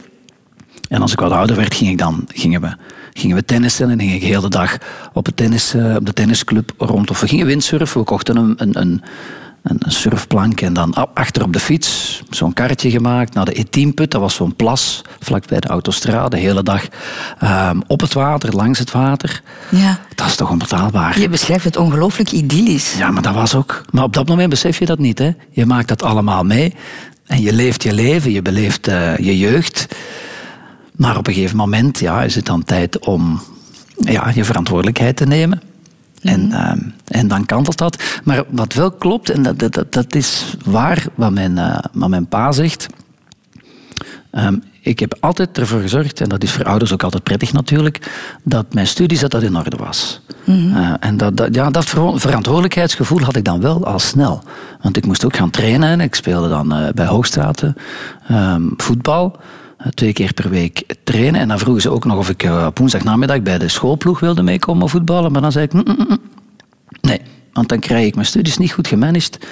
En 0.88 1.02
als 1.02 1.12
ik 1.12 1.20
wat 1.20 1.32
ouder 1.32 1.56
werd, 1.56 1.74
ging 1.74 1.90
ik 1.90 1.98
dan, 1.98 2.24
gingen, 2.28 2.60
we, 2.60 2.76
gingen 3.12 3.36
we 3.36 3.44
tennissen. 3.44 3.90
En 3.90 4.00
ging 4.00 4.12
ik 4.12 4.22
heel 4.22 4.40
de 4.40 4.48
dag 4.48 4.76
op, 5.12 5.26
het 5.26 5.36
tennis, 5.36 5.74
uh, 5.74 5.94
op 5.94 6.06
de 6.06 6.12
tennisclub 6.12 6.72
rond. 6.78 7.10
Of 7.10 7.20
we 7.20 7.28
gingen 7.28 7.46
windsurfen. 7.46 7.98
We 7.98 8.06
kochten 8.06 8.36
een, 8.36 8.54
een, 8.56 8.80
een, 8.80 9.02
een 9.64 9.80
surfplank. 9.86 10.60
En 10.60 10.72
dan 10.72 11.14
achter 11.14 11.42
op 11.42 11.52
de 11.52 11.60
fiets 11.60 12.22
zo'n 12.30 12.52
karretje 12.52 12.90
gemaakt 12.90 13.34
naar 13.34 13.44
de 13.44 13.66
E10-put. 13.66 14.10
Dat 14.10 14.20
was 14.20 14.34
zo'n 14.34 14.56
plas 14.56 15.02
vlak 15.20 15.46
bij 15.46 15.60
de 15.60 15.68
autostrade. 15.68 16.36
De 16.36 16.42
hele 16.42 16.62
dag 16.62 16.88
um, 17.42 17.82
op 17.86 18.00
het 18.00 18.12
water, 18.12 18.54
langs 18.54 18.78
het 18.78 18.90
water. 18.90 19.42
Ja. 19.70 19.98
Dat 20.14 20.26
is 20.26 20.36
toch 20.36 20.50
onbetaalbaar. 20.50 21.20
Je 21.20 21.28
beschrijft 21.28 21.64
het 21.64 21.76
ongelooflijk 21.76 22.30
idyllisch. 22.30 22.96
Ja, 22.96 23.10
maar 23.10 23.22
dat 23.22 23.34
was 23.34 23.54
ook. 23.54 23.84
Maar 23.90 24.04
op 24.04 24.12
dat 24.12 24.28
moment 24.28 24.48
besef 24.48 24.78
je 24.78 24.86
dat 24.86 24.98
niet. 24.98 25.18
Hè? 25.18 25.30
Je 25.50 25.66
maakt 25.66 25.88
dat 25.88 26.02
allemaal 26.02 26.44
mee. 26.44 26.74
En 27.26 27.42
je 27.42 27.52
leeft 27.52 27.82
je 27.82 27.92
leven, 27.92 28.30
je 28.30 28.42
beleeft 28.42 28.88
uh, 28.88 29.16
je 29.16 29.38
jeugd. 29.38 29.86
Maar 30.96 31.16
op 31.16 31.26
een 31.26 31.34
gegeven 31.34 31.56
moment 31.56 31.98
ja, 31.98 32.22
is 32.22 32.34
het 32.34 32.46
dan 32.46 32.64
tijd 32.64 32.98
om 32.98 33.42
ja, 33.96 34.30
je 34.34 34.44
verantwoordelijkheid 34.44 35.16
te 35.16 35.26
nemen. 35.26 35.60
En, 36.24 36.50
uh, 36.50 36.72
en 37.06 37.28
dan 37.28 37.46
kantelt 37.46 37.78
dat. 37.78 38.02
Maar 38.24 38.44
wat 38.50 38.72
wel 38.72 38.90
klopt, 38.90 39.30
en 39.30 39.42
dat, 39.42 39.58
dat, 39.58 39.92
dat 39.92 40.14
is 40.14 40.54
waar 40.64 41.06
wat 41.14 41.32
mijn, 41.32 41.56
uh, 41.56 41.78
wat 41.92 42.08
mijn 42.08 42.26
pa 42.26 42.52
zegt. 42.52 42.86
Um, 44.32 44.62
ik 44.80 44.98
heb 44.98 45.16
altijd 45.20 45.58
ervoor 45.58 45.80
gezorgd, 45.80 46.20
en 46.20 46.28
dat 46.28 46.42
is 46.42 46.52
voor 46.52 46.64
ouders 46.64 46.92
ook 46.92 47.02
altijd 47.02 47.22
prettig 47.22 47.52
natuurlijk, 47.52 48.10
dat 48.42 48.74
mijn 48.74 48.86
studies 48.86 49.20
dat 49.20 49.30
dat 49.30 49.42
in 49.42 49.56
orde 49.56 49.76
was. 49.76 50.20
Mm 50.44 50.54
-hmm. 50.54 50.76
uh, 50.76 50.94
en 51.00 51.16
dat, 51.16 51.36
dat, 51.36 51.54
ja, 51.54 51.70
dat 51.70 51.84
verantwoordelijkheidsgevoel 52.14 53.20
had 53.20 53.36
ik 53.36 53.44
dan 53.44 53.60
wel 53.60 53.86
al 53.86 53.98
snel. 53.98 54.42
Want 54.80 54.96
ik 54.96 55.06
moest 55.06 55.24
ook 55.24 55.36
gaan 55.36 55.50
trainen. 55.50 56.00
Ik 56.00 56.14
speelde 56.14 56.48
dan 56.48 56.80
uh, 56.80 56.88
bij 56.94 57.06
Hoogstraten 57.06 57.76
um, 58.30 58.74
voetbal. 58.76 59.36
Uh, 59.80 59.86
twee 59.86 60.12
keer 60.12 60.32
per 60.32 60.50
week 60.50 60.94
trainen. 61.04 61.40
En 61.40 61.48
dan 61.48 61.58
vroegen 61.58 61.82
ze 61.82 61.90
ook 61.90 62.04
nog 62.04 62.18
of 62.18 62.28
ik 62.28 62.42
op 62.66 62.78
woensdagnamiddag 62.78 63.42
bij 63.42 63.58
de 63.58 63.68
schoolploeg 63.68 64.20
wilde 64.20 64.42
meekomen 64.42 64.88
voetballen. 64.88 65.32
Maar 65.32 65.40
dan 65.40 65.52
zei 65.52 65.64
ik, 65.64 65.72
mm, 65.72 65.82
mm, 65.86 66.06
mm. 66.08 66.18
nee, 67.00 67.20
want 67.52 67.68
dan 67.68 67.78
krijg 67.78 68.06
ik 68.06 68.14
mijn 68.14 68.26
studies 68.26 68.58
niet 68.58 68.72
goed 68.72 68.86
gemanaged. 68.86 69.38
Mm 69.40 69.48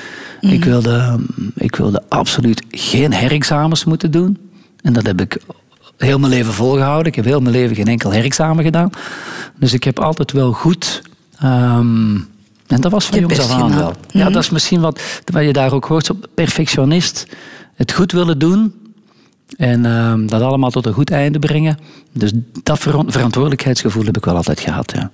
-hmm. 0.49 0.59
ik, 0.59 0.65
wilde, 0.65 1.21
ik 1.55 1.77
wilde 1.77 2.03
absoluut 2.09 2.63
geen 2.71 3.13
herexamens 3.13 3.85
moeten 3.85 4.11
doen. 4.11 4.39
En 4.83 4.93
dat 4.93 5.07
heb 5.07 5.21
ik 5.21 5.41
heel 5.97 6.19
mijn 6.19 6.33
leven 6.33 6.53
volgehouden. 6.53 7.07
Ik 7.07 7.15
heb 7.15 7.25
heel 7.25 7.41
mijn 7.41 7.55
leven 7.55 7.77
geen 7.77 7.87
enkel 7.87 8.11
herexamen 8.11 8.65
gedaan. 8.65 8.91
Dus 9.59 9.73
ik 9.73 9.85
heb 9.85 10.01
altijd 10.01 10.33
wel 10.33 10.53
goed. 10.53 11.03
Um, 11.45 12.31
en 12.67 12.81
dat 12.81 12.91
was 12.91 13.07
van 13.07 13.21
jongs 13.21 13.39
af 13.39 13.51
aan 13.51 13.75
wel. 13.75 13.95
Ja, 14.09 14.25
-hmm. 14.25 14.33
dat 14.33 14.43
is 14.43 14.51
misschien 14.51 14.81
wat, 14.81 15.03
wat 15.33 15.45
je 15.45 15.53
daar 15.53 15.73
ook 15.73 15.85
hoort. 15.85 16.11
Perfectionist. 16.35 17.27
Het 17.75 17.93
goed 17.93 18.13
willen 18.13 18.39
doen. 18.39 18.75
En 19.57 19.85
um, 19.85 20.27
dat 20.27 20.43
allemaal 20.43 20.71
tot 20.71 20.87
een 20.87 20.93
goed 20.93 21.11
einde 21.11 21.39
brengen. 21.39 21.79
Dus 22.13 22.33
dat 22.63 22.79
ver 22.79 23.05
verantwoordelijkheidsgevoel 23.07 24.05
heb 24.05 24.17
ik 24.17 24.25
wel 24.25 24.37
altijd 24.37 24.61
gehad. 24.61 24.93
Ja. 24.97 25.11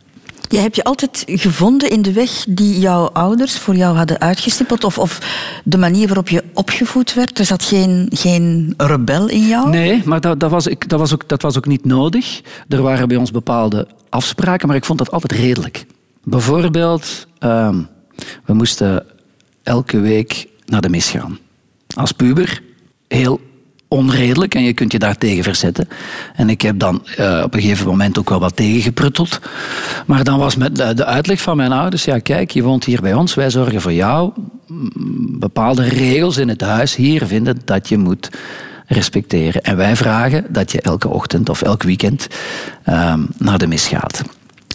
Je 0.48 0.58
heb 0.58 0.74
je 0.74 0.84
altijd 0.84 1.24
gevonden 1.26 1.90
in 1.90 2.02
de 2.02 2.12
weg 2.12 2.44
die 2.48 2.78
jouw 2.78 3.08
ouders 3.08 3.58
voor 3.58 3.76
jou 3.76 3.96
hadden 3.96 4.20
uitgestippeld? 4.20 4.84
Of, 4.84 4.98
of 4.98 5.18
de 5.64 5.78
manier 5.78 6.06
waarop 6.06 6.28
je 6.28 6.44
opgevoed 6.54 7.14
werd? 7.14 7.38
Er 7.38 7.44
zat 7.44 7.62
geen, 7.62 8.06
geen 8.14 8.74
rebel 8.76 9.28
in 9.28 9.46
jou? 9.46 9.70
Nee, 9.70 10.02
maar 10.04 10.20
dat, 10.20 10.40
dat, 10.40 10.50
was, 10.50 10.66
ik, 10.66 10.88
dat, 10.88 10.98
was 10.98 11.12
ook, 11.12 11.28
dat 11.28 11.42
was 11.42 11.56
ook 11.56 11.66
niet 11.66 11.84
nodig. 11.84 12.40
Er 12.68 12.82
waren 12.82 13.08
bij 13.08 13.16
ons 13.16 13.30
bepaalde 13.30 13.86
afspraken, 14.08 14.68
maar 14.68 14.76
ik 14.76 14.84
vond 14.84 14.98
dat 14.98 15.10
altijd 15.10 15.40
redelijk. 15.40 15.86
Bijvoorbeeld, 16.24 17.26
um, 17.40 17.88
we 18.44 18.54
moesten 18.54 19.06
elke 19.62 20.00
week 20.00 20.48
naar 20.66 20.80
de 20.80 20.88
mis 20.88 21.10
gaan. 21.10 21.38
Als 21.94 22.12
puber, 22.12 22.62
heel 23.08 23.40
onredelijk 23.88 24.54
en 24.54 24.62
je 24.62 24.72
kunt 24.72 24.92
je 24.92 24.98
daar 24.98 25.16
tegen 25.16 25.44
verzetten. 25.44 25.88
En 26.34 26.50
ik 26.50 26.62
heb 26.62 26.78
dan 26.78 27.02
uh, 27.18 27.40
op 27.44 27.54
een 27.54 27.60
gegeven 27.60 27.86
moment 27.86 28.18
ook 28.18 28.28
wel 28.28 28.40
wat 28.40 28.56
tegengeprutteld. 28.56 29.40
Maar 30.06 30.24
dan 30.24 30.38
was 30.38 30.56
met 30.56 30.76
de, 30.76 31.04
uitleg 31.04 31.40
van 31.40 31.56
mijn 31.56 31.72
ouders, 31.72 32.04
ja 32.04 32.18
kijk, 32.18 32.50
je 32.50 32.62
woont 32.62 32.84
hier 32.84 33.00
bij 33.00 33.14
ons, 33.14 33.34
wij 33.34 33.50
zorgen 33.50 33.80
voor 33.80 33.92
jou. 33.92 34.32
Bepaalde 35.38 35.82
regels 35.82 36.36
in 36.36 36.48
het 36.48 36.60
huis 36.60 36.96
hier 36.96 37.26
vinden 37.26 37.60
dat 37.64 37.88
je 37.88 37.98
moet 37.98 38.30
respecteren. 38.86 39.62
En 39.62 39.76
wij 39.76 39.96
vragen 39.96 40.46
dat 40.48 40.72
je 40.72 40.80
elke 40.80 41.08
ochtend 41.08 41.48
of 41.48 41.62
elk 41.62 41.82
weekend 41.82 42.26
uh, 42.88 43.14
naar 43.38 43.58
de 43.58 43.66
mis 43.66 43.86
gaat. 43.86 44.22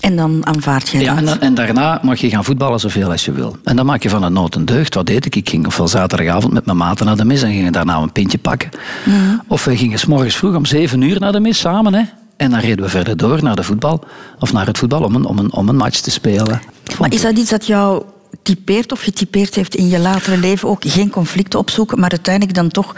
En 0.03 0.15
dan 0.15 0.45
aanvaard 0.45 0.89
je 0.89 0.99
ja, 0.99 1.15
dat? 1.15 1.33
En, 1.33 1.41
en, 1.41 1.53
daarna 1.53 1.99
mag 2.01 2.19
je 2.19 2.29
gaan 2.29 2.43
voetballen 2.43 2.79
zoveel 2.79 3.11
als 3.11 3.25
je 3.25 3.31
wil. 3.31 3.57
En 3.63 3.75
dan 3.75 3.85
maak 3.85 4.03
je 4.03 4.09
van 4.09 4.23
een 4.23 4.33
nood 4.33 4.55
een 4.55 4.65
deugd. 4.65 4.93
Wat 4.93 5.05
deed 5.05 5.25
ik? 5.25 5.35
Ik 5.35 5.49
ging 5.49 5.65
ofwel 5.65 5.87
zaterdagavond 5.87 6.53
met 6.53 6.65
mijn 6.65 6.77
maten 6.77 7.05
naar 7.05 7.17
de 7.17 7.25
mis 7.25 7.41
en 7.41 7.51
gingen 7.51 7.71
daarna 7.71 7.97
een 7.97 8.11
pintje 8.11 8.37
pakken. 8.37 8.69
Mm. 9.05 9.41
Of 9.47 9.65
we 9.65 9.77
gingen 9.77 9.99
s 9.99 10.05
morgens 10.05 10.35
vroeg 10.35 10.55
om 10.55 10.65
zeven 10.65 11.01
uur 11.01 11.19
naar 11.19 11.31
de 11.31 11.39
mis 11.39 11.59
samen. 11.59 11.93
Hè? 11.93 12.01
En 12.37 12.49
dan 12.49 12.59
reden 12.59 12.85
we 12.85 12.89
verder 12.89 13.17
door 13.17 13.43
naar 13.43 13.55
de 13.55 13.63
voetbal. 13.63 14.03
Of 14.39 14.53
naar 14.53 14.65
het 14.65 14.77
voetbal 14.77 15.01
om 15.01 15.15
een, 15.15 15.25
om 15.25 15.37
een, 15.37 15.53
om 15.53 15.69
een 15.69 15.75
match 15.75 15.99
te 15.99 16.11
spelen. 16.11 16.61
Maar 16.99 17.13
is 17.13 17.21
dat 17.21 17.37
iets 17.37 17.49
dat 17.49 17.67
jou 17.67 18.03
typeert 18.41 18.91
of 18.91 19.01
getypeerd 19.01 19.55
heeft 19.55 19.75
in 19.75 19.87
je 19.87 19.99
latere 19.99 20.37
leven? 20.37 20.69
Ook 20.69 20.81
geen 20.85 21.09
conflicten 21.09 21.59
opzoeken, 21.59 21.99
maar 21.99 22.09
uiteindelijk 22.09 22.55
dan 22.55 22.69
toch 22.69 22.95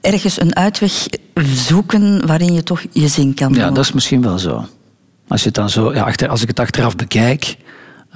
ergens 0.00 0.40
een 0.40 0.56
uitweg 0.56 1.06
zoeken 1.44 2.26
waarin 2.26 2.52
je 2.52 2.62
toch 2.62 2.82
je 2.92 3.08
zin 3.08 3.34
kan 3.34 3.52
doen. 3.52 3.62
Ja, 3.62 3.70
dat 3.70 3.84
is 3.84 3.92
misschien 3.92 4.22
wel 4.22 4.38
zo. 4.38 4.64
Als, 5.30 5.40
je 5.40 5.46
het 5.46 5.54
dan 5.54 5.70
zo, 5.70 5.94
ja, 5.94 6.02
achter, 6.02 6.28
als 6.28 6.42
ik 6.42 6.48
het 6.48 6.60
achteraf 6.60 6.96
bekijk, 6.96 7.56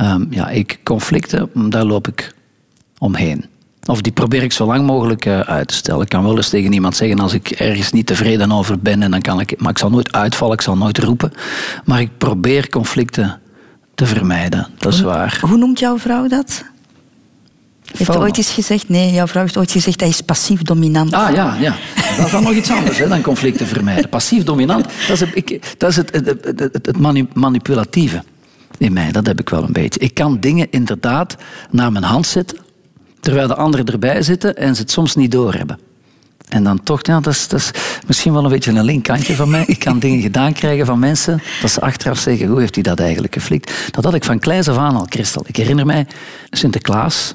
um, 0.00 0.26
ja, 0.30 0.48
ik, 0.48 0.78
conflicten, 0.82 1.50
daar 1.70 1.84
loop 1.84 2.08
ik 2.08 2.34
omheen. 2.98 3.44
Of 3.86 4.00
die 4.00 4.12
probeer 4.12 4.42
ik 4.42 4.52
zo 4.52 4.66
lang 4.66 4.86
mogelijk 4.86 5.26
uh, 5.26 5.40
uit 5.40 5.68
te 5.68 5.74
stellen. 5.74 6.02
Ik 6.02 6.08
kan 6.08 6.24
wel 6.24 6.36
eens 6.36 6.48
tegen 6.48 6.72
iemand 6.72 6.96
zeggen 6.96 7.18
als 7.18 7.32
ik 7.32 7.50
ergens 7.50 7.92
niet 7.92 8.06
tevreden 8.06 8.52
over 8.52 8.78
ben, 8.78 9.02
en 9.02 9.10
dan 9.10 9.20
kan 9.20 9.40
ik, 9.40 9.60
maar 9.60 9.70
ik 9.70 9.78
zal 9.78 9.90
nooit 9.90 10.12
uitvallen, 10.12 10.54
ik 10.54 10.60
zal 10.62 10.76
nooit 10.76 10.98
roepen. 10.98 11.32
Maar 11.84 12.00
ik 12.00 12.10
probeer 12.18 12.68
conflicten 12.68 13.40
te 13.94 14.06
vermijden, 14.06 14.68
dat 14.78 14.92
is 14.92 15.00
waar. 15.00 15.38
Hoe 15.40 15.56
noemt 15.56 15.78
jouw 15.78 15.98
vrouw 15.98 16.28
dat? 16.28 16.64
Heeft 17.96 18.16
ooit 18.16 18.36
eens 18.36 18.50
gezegd, 18.50 18.88
nee, 18.88 19.12
jouw 19.12 19.26
vrouw 19.26 19.42
heeft 19.42 19.56
ooit 19.56 19.70
gezegd, 19.70 20.00
hij 20.00 20.08
is 20.08 20.20
passief 20.20 20.62
dominant. 20.62 21.12
Ah 21.12 21.34
ja, 21.34 21.56
ja. 21.60 21.76
dat 22.16 22.26
is 22.26 22.32
dan 22.32 22.42
nog 22.42 22.52
iets 22.52 22.70
anders 22.70 22.98
hè, 22.98 23.08
dan 23.08 23.20
conflicten 23.20 23.66
vermijden. 23.66 24.08
Passief 24.08 24.44
dominant, 24.44 24.84
dat 24.84 25.10
is, 25.10 25.20
het, 25.20 25.30
ik, 25.34 25.74
dat 25.78 25.90
is 25.90 25.96
het, 25.96 26.10
het, 26.12 26.44
het, 26.44 26.86
het 26.86 26.98
manipulatieve 27.34 28.22
in 28.78 28.92
mij, 28.92 29.12
dat 29.12 29.26
heb 29.26 29.40
ik 29.40 29.48
wel 29.48 29.62
een 29.62 29.72
beetje. 29.72 30.00
Ik 30.00 30.14
kan 30.14 30.40
dingen 30.40 30.66
inderdaad 30.70 31.36
naar 31.70 31.92
mijn 31.92 32.04
hand 32.04 32.26
zetten, 32.26 32.58
terwijl 33.20 33.46
de 33.48 33.54
anderen 33.54 33.86
erbij 33.86 34.22
zitten 34.22 34.56
en 34.56 34.74
ze 34.74 34.80
het 34.80 34.90
soms 34.90 35.14
niet 35.14 35.30
doorhebben. 35.30 35.78
En 36.48 36.64
dan 36.64 36.82
toch, 36.82 37.06
ja, 37.06 37.20
dat 37.20 37.32
is, 37.32 37.48
dat 37.48 37.60
is 37.60 37.70
misschien 38.06 38.32
wel 38.32 38.44
een 38.44 38.50
beetje 38.50 38.70
een 38.70 38.84
linkkantje 38.84 39.34
van 39.34 39.50
mij. 39.50 39.64
Ik 39.66 39.78
kan 39.78 39.98
dingen 39.98 40.20
gedaan 40.20 40.52
krijgen 40.52 40.86
van 40.86 40.98
mensen, 40.98 41.42
dat 41.60 41.70
ze 41.70 41.80
achteraf 41.80 42.18
zeggen, 42.18 42.46
hoe 42.46 42.60
heeft 42.60 42.74
hij 42.74 42.82
dat 42.82 43.00
eigenlijk 43.00 43.34
geflikt? 43.34 43.72
Dat 43.90 44.04
had 44.04 44.14
ik 44.14 44.24
van 44.24 44.38
kleins 44.38 44.68
af 44.68 44.76
aan 44.76 44.96
al, 44.96 45.06
Christel. 45.08 45.44
Ik 45.46 45.56
herinner 45.56 45.86
mij, 45.86 46.06
Sinterklaas, 46.50 47.34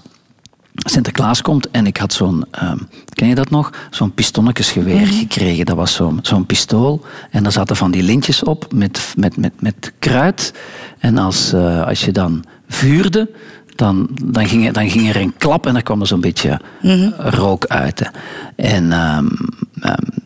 Sinterklaas 0.86 1.42
komt 1.42 1.72
en 1.72 1.86
ik 1.86 1.98
had 1.98 2.14
zo'n, 2.14 2.46
um, 2.64 2.88
ken 3.14 3.28
je 3.28 3.36
dat 3.36 3.50
nog? 3.50 3.72
Zo'n 3.90 4.14
pistonnetjesgeweer 4.14 5.08
-hmm. 5.08 5.18
gekregen. 5.18 5.66
Dat 5.66 5.76
was 5.76 5.94
zo'n 5.94 6.20
zo'n 6.22 6.46
pistool 6.46 7.06
en 7.32 7.44
daar 7.44 7.52
zaten 7.52 7.76
van 7.76 7.92
die 7.92 8.04
lintjes 8.04 8.44
op 8.44 8.74
met, 8.74 9.14
met, 9.16 9.38
met, 9.38 9.62
met 9.62 9.94
kruid. 10.00 10.54
En 11.00 11.18
als, 11.18 11.54
uh, 11.54 11.86
als 11.86 12.06
je 12.06 12.12
dan 12.12 12.44
vuurde, 12.68 13.30
dan, 13.76 14.10
dan, 14.24 14.48
ging, 14.48 14.72
dan 14.72 14.90
ging 14.90 15.10
er 15.10 15.22
een 15.22 15.34
klap 15.38 15.66
en 15.66 15.74
dan 15.74 15.84
kwam 15.84 16.02
er 16.02 16.08
zo'n 16.08 16.22
beetje 16.22 16.60
mm 16.82 16.90
-hmm. 16.92 17.14
rook 17.18 17.66
uit. 17.66 18.12
En 18.56 18.92
um, 18.92 19.30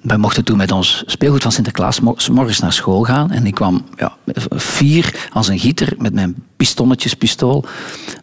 wij 0.02 0.18
mochten 0.18 0.44
toen 0.44 0.58
met 0.58 0.72
ons 0.72 1.04
speelgoed 1.06 1.42
van 1.42 1.52
Sinterklaas 1.52 2.00
morgens 2.32 2.60
naar 2.60 2.74
school 2.74 3.04
gaan. 3.04 3.32
En 3.32 3.46
ik 3.46 3.54
kwam 3.54 3.86
ja, 3.98 4.16
vier 4.50 5.30
als 5.34 5.48
een 5.48 5.60
gieter 5.60 5.94
met 5.98 6.14
mijn 6.14 6.36
pistonnetjespistool. 6.58 7.66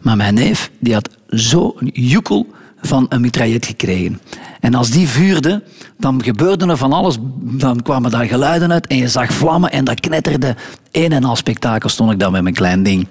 Maar 0.01 0.17
mijn 0.17 0.33
neef 0.33 0.71
die 0.79 0.93
had 0.93 1.09
zo'n 1.27 1.89
joekel 1.93 2.47
van 2.81 3.05
een 3.09 3.21
mitraillet 3.21 3.65
gekregen. 3.65 4.21
En 4.59 4.73
als 4.73 4.89
die 4.89 5.07
vuurde, 5.07 5.63
dan 5.97 6.23
gebeurde 6.23 6.67
er 6.67 6.77
van 6.77 6.93
alles. 6.93 7.17
Dan 7.39 7.81
kwamen 7.81 8.11
daar 8.11 8.25
geluiden 8.25 8.71
uit 8.71 8.87
en 8.87 8.97
je 8.97 9.07
zag 9.07 9.33
vlammen 9.33 9.71
en 9.71 9.83
dat 9.83 9.99
knetterde. 9.99 10.55
Een 10.91 11.11
en 11.11 11.23
al 11.23 11.35
spektakel 11.35 11.89
stond 11.89 12.11
ik 12.11 12.19
daar 12.19 12.31
met 12.31 12.41
mijn 12.41 12.55
klein 12.55 12.83
ding. 12.83 13.07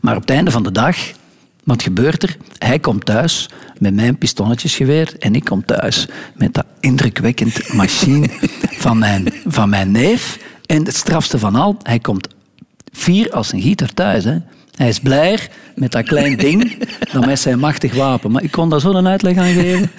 Maar 0.00 0.14
op 0.14 0.20
het 0.20 0.30
einde 0.30 0.50
van 0.50 0.62
de 0.62 0.72
dag, 0.72 0.96
wat 1.64 1.82
gebeurt 1.82 2.22
er? 2.22 2.36
Hij 2.58 2.78
komt 2.78 3.04
thuis 3.04 3.48
met 3.78 3.94
mijn 3.94 4.18
pistonnetjesgeweer 4.18 5.14
en 5.18 5.34
ik 5.34 5.44
kom 5.44 5.64
thuis 5.64 6.06
met 6.34 6.54
dat 6.54 6.66
indrukwekkend 6.80 7.72
machine 7.72 8.28
van 8.84 8.98
mijn, 8.98 9.32
van 9.46 9.68
mijn 9.68 9.90
neef. 9.90 10.38
En 10.66 10.84
het 10.84 10.96
strafste 10.96 11.38
van 11.38 11.54
al, 11.54 11.76
hij 11.82 11.98
komt 11.98 12.28
vier 12.92 13.30
als 13.30 13.52
een 13.52 13.60
gieter 13.62 13.94
thuis. 13.94 14.24
Hè. 14.24 14.38
Hij 14.74 14.88
is 14.88 15.00
blij 15.00 15.38
met 15.74 15.92
dat 15.92 16.04
klein 16.04 16.36
ding 16.36 16.88
dan 17.12 17.26
met 17.26 17.40
zijn 17.40 17.58
machtig 17.58 17.94
wapen. 17.94 18.30
Maar 18.30 18.42
ik 18.42 18.50
kon 18.50 18.70
daar 18.70 18.80
zo 18.80 18.92
een 18.92 19.06
uitleg 19.06 19.36
aan 19.36 19.52
geven. 19.52 19.90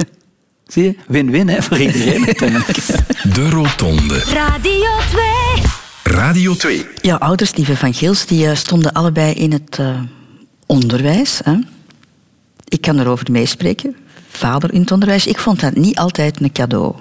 Zie 0.68 0.84
je? 0.84 0.96
Win-win 1.08 1.63
voor 1.63 1.80
iedereen. 1.80 2.24
De 3.34 3.50
Rotonde. 3.50 4.18
Radio 4.18 4.89
2. 5.10 6.15
Radio 6.15 6.56
2. 6.56 6.86
Jouw 7.01 7.18
ouders, 7.18 7.56
lieve 7.56 7.77
Van 7.77 7.94
Geels, 7.94 8.25
die 8.25 8.56
stonden 8.56 8.91
allebei 8.91 9.34
in 9.34 9.51
het 9.51 9.77
uh, 9.80 10.00
onderwijs. 10.71 11.41
Hè? 11.43 11.57
Ik 12.67 12.81
kan 12.81 12.99
erover 12.99 13.31
meespreken. 13.31 13.95
Vader 14.27 14.73
in 14.73 14.81
het 14.81 14.91
onderwijs. 14.91 15.27
Ik 15.27 15.37
vond 15.37 15.59
dat 15.59 15.75
niet 15.75 15.97
altijd 15.97 16.41
een 16.41 16.51
cadeau. 16.51 16.95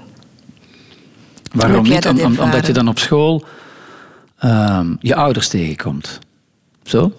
Waarom 1.53 1.83
niet? 1.83 2.07
Om, 2.07 2.21
om, 2.21 2.39
omdat 2.39 2.67
je 2.67 2.73
dan 2.73 2.89
op 2.89 2.99
school 2.99 3.45
uh, 4.45 4.81
je 5.01 5.15
ouders 5.15 5.49
tegenkomt. 5.49 6.19
Zo? 6.83 7.13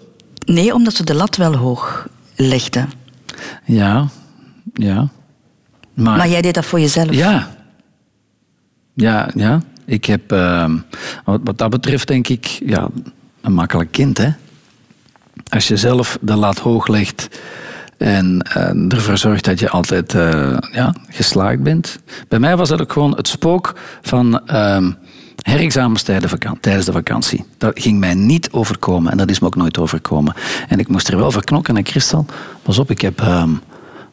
Nee, 0.44 0.74
omdat 0.74 0.94
ze 0.94 1.04
de 1.04 1.14
lat 1.14 1.36
wel 1.36 1.54
hoog 1.54 2.08
legden. 2.36 2.90
Ja, 3.64 4.08
ja. 4.74 5.08
Maar, 5.94 6.16
maar 6.16 6.28
jij 6.28 6.42
deed 6.42 6.54
dat 6.54 6.64
voor 6.64 6.80
jezelf? 6.80 7.14
Ja. 7.14 7.56
Ja, 8.94 9.30
ja. 9.34 9.62
Ik 9.84 10.04
heb, 10.04 10.32
uh, 10.32 10.74
wat, 11.24 11.40
wat 11.44 11.58
dat 11.58 11.70
betreft, 11.70 12.08
denk 12.08 12.28
ik, 12.28 12.46
ja, 12.46 12.88
een 13.40 13.52
makkelijk 13.52 13.92
kind, 13.92 14.18
hè. 14.18 14.30
Als 15.52 15.68
je 15.68 15.76
zelf 15.76 16.18
de 16.20 16.34
lat 16.34 16.58
hoog 16.58 16.86
legt 16.86 17.28
en 17.98 18.46
uh, 18.56 18.92
ervoor 18.92 19.18
zorgt 19.18 19.44
dat 19.44 19.58
je 19.58 19.70
altijd 19.70 20.14
uh, 20.14 20.56
ja, 20.72 20.94
geslaagd 21.08 21.62
bent. 21.62 21.98
Bij 22.28 22.38
mij 22.38 22.56
was 22.56 22.68
dat 22.68 22.80
ook 22.80 22.92
gewoon 22.92 23.16
het 23.16 23.28
spook 23.28 23.74
van... 24.02 24.40
Uh, 24.46 24.86
tijdens 26.60 26.86
de 26.86 26.92
vakantie. 26.92 27.44
Dat 27.58 27.80
ging 27.80 27.98
mij 27.98 28.14
niet 28.14 28.48
overkomen 28.50 29.12
en 29.12 29.18
dat 29.18 29.30
is 29.30 29.40
me 29.40 29.46
ook 29.46 29.56
nooit 29.56 29.78
overkomen. 29.78 30.34
En 30.68 30.78
ik 30.78 30.88
moest 30.88 31.08
er 31.08 31.16
wel 31.16 31.30
voor 31.30 31.44
knokken. 31.44 31.76
En 31.76 31.86
Christel, 31.86 32.26
pas 32.62 32.78
op, 32.78 32.90
ik 32.90 33.00
heb 33.00 33.20
um, 33.20 33.60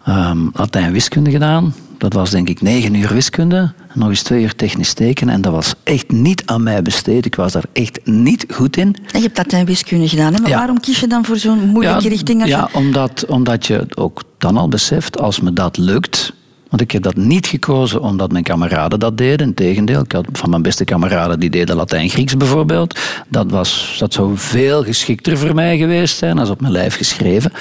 um, 0.08 0.52
Latijn-wiskunde 0.54 1.32
gedaan. 1.32 1.74
Dat 2.00 2.14
was 2.14 2.30
denk 2.30 2.50
ik 2.50 2.62
negen 2.62 2.94
uur 2.94 3.14
wiskunde. 3.14 3.58
En 3.88 4.00
nog 4.00 4.10
eens 4.10 4.22
twee 4.22 4.44
uur 4.44 4.56
technisch 4.56 4.94
tekenen. 4.94 5.34
En 5.34 5.42
dat 5.42 5.54
was 5.54 5.74
echt 5.84 6.12
niet 6.12 6.44
aan 6.46 6.64
mij 6.64 6.82
besteed. 6.82 7.26
Ik 7.26 7.36
was 7.36 7.52
daar 7.52 7.66
echt 7.74 8.00
niet 8.06 8.46
goed 8.50 8.78
in. 8.78 8.96
En 9.12 9.20
je 9.20 9.26
hebt 9.26 9.38
Latijn-wiskunde 9.38 10.08
gedaan. 10.08 10.34
Hè? 10.34 10.40
Maar 10.40 10.52
waarom 10.52 10.80
kies 10.80 11.00
je 11.00 11.08
dan 11.08 11.26
voor 11.26 11.38
zo'n 11.38 11.68
moeilijke 11.68 12.04
ja, 12.04 12.10
richting? 12.10 12.42
Als 12.42 12.50
ja, 12.50 12.70
je... 12.72 12.78
omdat, 12.78 13.26
omdat 13.28 13.68
je 13.68 13.86
ook 13.96 14.24
dan 14.38 14.58
al 14.58 14.68
beseft, 14.68 15.20
als 15.20 15.40
me 15.40 15.54
dat 15.54 15.78
lukt 15.78 16.34
want 16.70 16.82
ik 16.82 16.92
heb 16.92 17.04
dat 17.04 17.16
niet 17.16 17.48
gekozen 17.48 18.02
omdat 18.02 18.32
mijn 18.32 18.44
kameraden 18.44 19.00
dat 19.00 19.18
deden. 19.18 19.48
Integendeel, 19.48 20.02
ik 20.02 20.12
had 20.12 20.26
van 20.32 20.50
mijn 20.50 20.62
beste 20.62 20.84
kameraden 20.84 21.40
die 21.40 21.50
deden 21.50 21.76
Latijn-Grieks 21.76 22.38
bijvoorbeeld. 22.38 23.00
Dat, 23.28 23.52
was, 23.52 23.96
dat 24.00 24.14
zou 24.14 24.38
veel 24.38 24.84
geschikter 24.84 25.38
voor 25.38 25.56
mij 25.56 25.78
geweest 25.78 26.18
zijn 26.18 26.40
als 26.40 26.50
op 26.50 26.62
mijn 26.62 26.74
lijf 26.74 26.96
geschreven. 26.96 27.52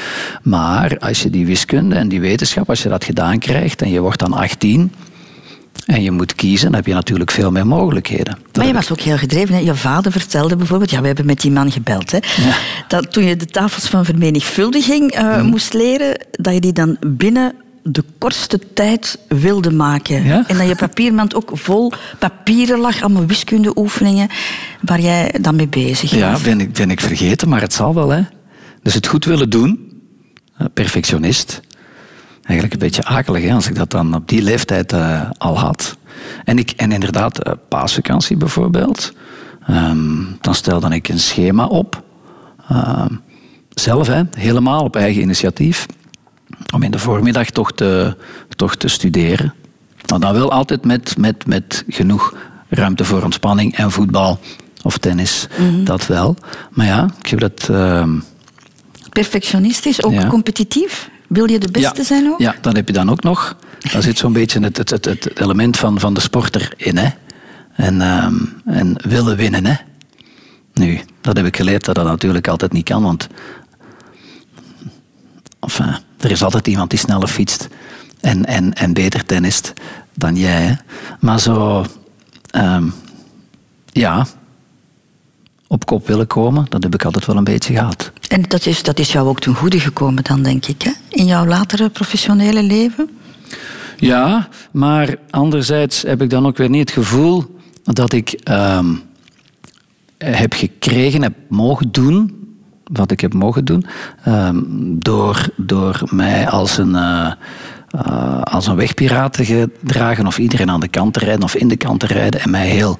Maar 0.42 0.98
als 0.98 1.22
je 1.22 1.30
die 1.30 1.46
wiskunde 1.46 1.94
en 1.94 2.08
die 2.08 2.20
wetenschap, 2.20 2.68
als 2.68 2.82
je 2.82 2.88
dat 2.88 3.04
gedaan 3.04 3.38
krijgt 3.38 3.82
en 3.82 3.90
je 3.90 4.00
wordt 4.00 4.18
dan 4.18 4.32
18 4.32 4.92
en 5.86 6.02
je 6.02 6.10
moet 6.10 6.34
kiezen, 6.34 6.66
dan 6.66 6.74
heb 6.74 6.86
je 6.86 6.94
natuurlijk 6.94 7.30
veel 7.30 7.50
meer 7.50 7.66
mogelijkheden. 7.66 8.38
maar 8.56 8.66
je 8.66 8.72
was 8.72 8.92
ook 8.92 9.00
heel 9.00 9.16
gedreven. 9.18 9.54
Hè? 9.54 9.60
Je 9.60 9.74
vader 9.74 10.12
vertelde 10.12 10.56
bijvoorbeeld, 10.56 10.90
ja, 10.90 11.00
we 11.00 11.06
hebben 11.06 11.26
met 11.26 11.40
die 11.40 11.50
man 11.50 11.72
gebeld, 11.72 12.10
hè? 12.10 12.18
dat 12.88 13.12
toen 13.12 13.24
je 13.24 13.36
de 13.36 13.46
tafels 13.46 13.88
van 13.88 14.04
vermenigvuldiging 14.04 15.18
uh, 15.18 15.42
moest 15.42 15.72
leren, 15.72 16.26
dat 16.30 16.54
je 16.54 16.60
die 16.60 16.72
dan 16.72 16.96
binnen 17.06 17.54
de 17.90 18.04
kortste 18.18 18.60
tijd 18.74 19.18
wilde 19.28 19.70
maken. 19.70 20.24
Ja? 20.24 20.44
En 20.46 20.56
dat 20.56 20.68
je 20.68 20.76
papiermand 20.76 21.34
ook 21.34 21.50
vol 21.52 21.92
papieren 22.18 22.78
lag, 22.78 23.02
allemaal 23.02 23.26
wiskundeoefeningen, 23.26 24.28
waar 24.80 25.00
jij 25.00 25.34
dan 25.40 25.56
mee 25.56 25.68
bezig 25.68 26.10
was. 26.10 26.20
Ja, 26.20 26.38
ben 26.42 26.60
ik, 26.60 26.72
ben 26.72 26.90
ik 26.90 27.00
vergeten, 27.00 27.48
maar 27.48 27.60
het 27.60 27.72
zal 27.72 27.94
wel. 27.94 28.08
Hè. 28.08 28.22
Dus 28.82 28.94
het 28.94 29.06
goed 29.06 29.24
willen 29.24 29.50
doen, 29.50 30.00
perfectionist. 30.74 31.60
Eigenlijk 32.42 32.72
een 32.72 32.88
beetje 32.88 33.04
akelig 33.04 33.42
hè, 33.42 33.52
als 33.52 33.68
ik 33.68 33.74
dat 33.74 33.90
dan 33.90 34.14
op 34.14 34.28
die 34.28 34.42
leeftijd 34.42 34.92
uh, 34.92 35.30
al 35.38 35.58
had. 35.58 35.96
En, 36.44 36.58
ik, 36.58 36.70
en 36.70 36.92
inderdaad, 36.92 37.46
uh, 37.46 37.52
paasvakantie 37.68 38.36
bijvoorbeeld. 38.36 39.12
Um, 39.70 40.36
dan 40.40 40.54
stelde 40.54 40.94
ik 40.94 41.08
een 41.08 41.18
schema 41.18 41.66
op. 41.66 42.02
Uh, 42.72 43.04
zelf, 43.68 44.06
hè, 44.06 44.22
helemaal 44.36 44.84
op 44.84 44.96
eigen 44.96 45.22
initiatief 45.22 45.86
om 46.74 46.82
in 46.82 46.90
de 46.90 46.98
voormiddag 46.98 47.50
toch 47.50 47.72
te, 47.72 48.16
toch 48.56 48.76
te 48.76 48.88
studeren. 48.88 49.54
Maar 50.10 50.20
dan 50.20 50.32
wel 50.32 50.52
altijd 50.52 50.84
met, 50.84 51.16
met, 51.18 51.46
met 51.46 51.84
genoeg 51.88 52.34
ruimte 52.68 53.04
voor 53.04 53.22
ontspanning 53.22 53.76
en 53.76 53.90
voetbal 53.90 54.40
of 54.82 54.98
tennis. 54.98 55.46
Mm-hmm. 55.58 55.84
Dat 55.84 56.06
wel. 56.06 56.36
Maar 56.70 56.86
ja, 56.86 57.08
ik 57.22 57.26
heb 57.26 57.40
dat. 57.40 57.68
Uh... 57.70 58.12
Perfectionistisch, 59.08 60.02
ook 60.02 60.12
ja. 60.12 60.26
competitief? 60.26 61.10
Wil 61.28 61.50
je 61.50 61.58
de 61.58 61.70
beste 61.70 61.96
ja. 61.96 62.04
zijn 62.04 62.26
ook? 62.26 62.38
Ja, 62.38 62.54
dat 62.60 62.76
heb 62.76 62.86
je 62.86 62.92
dan 62.92 63.10
ook 63.10 63.22
nog. 63.22 63.56
Daar 63.92 64.02
zit 64.02 64.18
zo'n 64.18 64.32
beetje 64.40 64.60
het, 64.60 64.76
het, 64.76 64.90
het, 64.90 65.04
het, 65.04 65.40
element 65.40 65.76
van, 65.76 66.00
van 66.00 66.14
de 66.14 66.20
sporter 66.20 66.72
in. 66.76 66.96
Hè? 66.96 67.08
En, 67.72 68.00
um, 68.00 68.62
en 68.64 68.96
willen 69.08 69.36
winnen. 69.36 69.66
Hè? 69.66 69.74
Nu, 70.74 71.00
dat 71.20 71.36
heb 71.36 71.46
ik 71.46 71.56
geleerd 71.56 71.84
dat 71.84 71.94
dat 71.94 72.04
natuurlijk 72.04 72.48
altijd 72.48 72.72
niet 72.72 72.84
kan, 72.84 73.02
want 73.02 73.28
enfin, 75.60 75.96
er 76.18 76.30
is 76.30 76.42
altijd 76.42 76.66
iemand 76.66 76.90
die 76.90 76.98
sneller 76.98 77.28
fietst 77.28 77.68
en, 78.20 78.44
en, 78.44 78.74
en 78.74 78.92
beter 78.92 79.24
tennist 79.24 79.72
dan 80.14 80.36
jij. 80.36 80.62
Hè? 80.62 80.74
Maar 81.20 81.40
zo, 81.40 81.84
um, 82.56 82.94
ja, 83.86 84.26
op 85.66 85.86
kop 85.86 86.06
willen 86.06 86.26
komen, 86.26 86.66
dat 86.68 86.82
heb 86.82 86.94
ik 86.94 87.04
altijd 87.04 87.26
wel 87.26 87.36
een 87.36 87.44
beetje 87.44 87.74
gehad. 87.74 88.12
En 88.28 88.42
dat 88.42 88.66
is, 88.66 88.82
dat 88.82 88.98
is 88.98 89.12
jou 89.12 89.28
ook 89.28 89.40
ten 89.40 89.54
goede 89.54 89.80
gekomen 89.80 90.24
dan, 90.24 90.42
denk 90.42 90.66
ik, 90.66 90.82
hè? 90.82 90.90
in 91.08 91.26
jouw 91.26 91.46
latere 91.46 91.88
professionele 91.88 92.62
leven? 92.62 93.10
Ja, 93.96 94.48
maar 94.70 95.16
anderzijds 95.30 96.02
heb 96.02 96.22
ik 96.22 96.30
dan 96.30 96.46
ook 96.46 96.56
weer 96.56 96.70
niet 96.70 96.80
het 96.80 96.90
gevoel 96.90 97.56
dat 97.82 98.12
ik 98.12 98.40
um, 98.50 99.02
heb 100.18 100.52
gekregen, 100.52 101.22
heb 101.22 101.34
mogen 101.48 101.92
doen 101.92 102.47
wat 102.92 103.10
ik 103.10 103.20
heb 103.20 103.34
mogen 103.34 103.64
doen, 103.64 103.86
um, 104.28 104.64
door, 104.98 105.48
door 105.56 106.02
mij 106.10 106.48
als 106.48 106.78
een, 106.78 106.94
uh, 106.94 107.32
uh, 108.06 108.42
als 108.42 108.66
een 108.66 108.76
wegpiraat 108.76 109.32
te 109.32 109.44
gedragen 109.44 110.26
of 110.26 110.38
iedereen 110.38 110.70
aan 110.70 110.80
de 110.80 110.88
kant 110.88 111.12
te 111.12 111.18
rijden 111.18 111.42
of 111.42 111.54
in 111.54 111.68
de 111.68 111.76
kant 111.76 112.00
te 112.00 112.06
rijden 112.06 112.40
en 112.40 112.50
mij 112.50 112.68
heel 112.68 112.98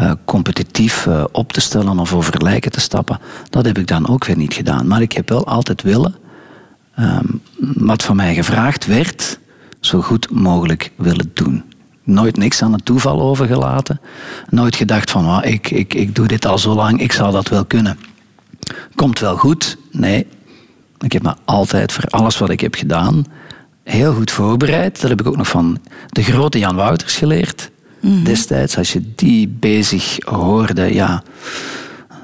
uh, 0.00 0.12
competitief 0.24 1.08
op 1.32 1.52
te 1.52 1.60
stellen 1.60 1.98
of 1.98 2.14
over 2.14 2.42
lijken 2.42 2.70
te 2.70 2.80
stappen. 2.80 3.18
Dat 3.50 3.64
heb 3.64 3.78
ik 3.78 3.86
dan 3.86 4.08
ook 4.08 4.24
weer 4.24 4.36
niet 4.36 4.54
gedaan. 4.54 4.86
Maar 4.86 5.02
ik 5.02 5.12
heb 5.12 5.28
wel 5.28 5.46
altijd 5.46 5.82
willen, 5.82 6.14
um, 6.98 7.40
wat 7.58 8.02
van 8.02 8.16
mij 8.16 8.34
gevraagd 8.34 8.86
werd, 8.86 9.38
zo 9.80 10.00
goed 10.00 10.30
mogelijk 10.30 10.92
willen 10.96 11.30
doen. 11.34 11.64
Nooit 12.04 12.36
niks 12.36 12.62
aan 12.62 12.72
het 12.72 12.84
toeval 12.84 13.20
overgelaten. 13.20 14.00
Nooit 14.50 14.76
gedacht 14.76 15.10
van, 15.10 15.26
oh, 15.26 15.38
ik, 15.42 15.70
ik, 15.70 15.94
ik 15.94 16.14
doe 16.14 16.26
dit 16.26 16.46
al 16.46 16.58
zo 16.58 16.74
lang, 16.74 17.00
ik 17.00 17.12
zal 17.12 17.32
dat 17.32 17.48
wel 17.48 17.64
kunnen. 17.64 17.98
Komt 18.94 19.18
wel 19.18 19.36
goed? 19.36 19.76
Nee. 19.90 20.26
Ik 21.00 21.12
heb 21.12 21.22
me 21.22 21.34
altijd 21.44 21.92
voor 21.92 22.04
alles 22.04 22.38
wat 22.38 22.50
ik 22.50 22.60
heb 22.60 22.74
gedaan 22.74 23.24
heel 23.88 24.14
goed 24.14 24.30
voorbereid. 24.30 25.00
Dat 25.00 25.10
heb 25.10 25.20
ik 25.20 25.26
ook 25.26 25.36
nog 25.36 25.48
van 25.48 25.78
de 26.08 26.22
grote 26.22 26.58
Jan 26.58 26.76
Wouters 26.76 27.16
geleerd. 27.16 27.70
Mm-hmm. 28.00 28.24
Destijds, 28.24 28.76
als 28.76 28.92
je 28.92 29.02
die 29.14 29.48
bezig 29.48 30.16
hoorde, 30.24 30.94
ja, 30.94 31.22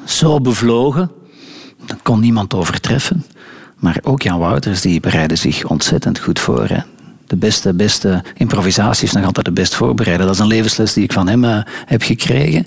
zo 0.05 0.41
bevlogen, 0.41 1.11
dan 1.87 1.99
kon 2.03 2.21
niemand 2.21 2.55
overtreffen. 2.55 3.25
Maar 3.79 3.99
ook 4.03 4.23
Jan 4.23 4.39
Wouters, 4.39 4.81
die 4.81 5.01
bereidde 5.01 5.37
zich 5.37 5.65
ontzettend 5.65 6.19
goed 6.19 6.39
voor. 6.39 6.67
Hè. 6.69 6.79
De 7.27 7.37
beste, 7.37 7.75
beste 7.75 8.23
improvisatie 8.35 9.07
is 9.07 9.13
nog 9.13 9.25
altijd 9.25 9.47
de 9.47 9.53
best 9.53 9.75
voorbereiden. 9.75 10.27
Dat 10.27 10.35
is 10.35 10.41
een 10.41 10.47
levensles 10.47 10.93
die 10.93 11.05
ik 11.05 11.13
van 11.13 11.29
hem 11.29 11.45
uh, 11.45 11.59
heb 11.87 12.03
gekregen. 12.03 12.67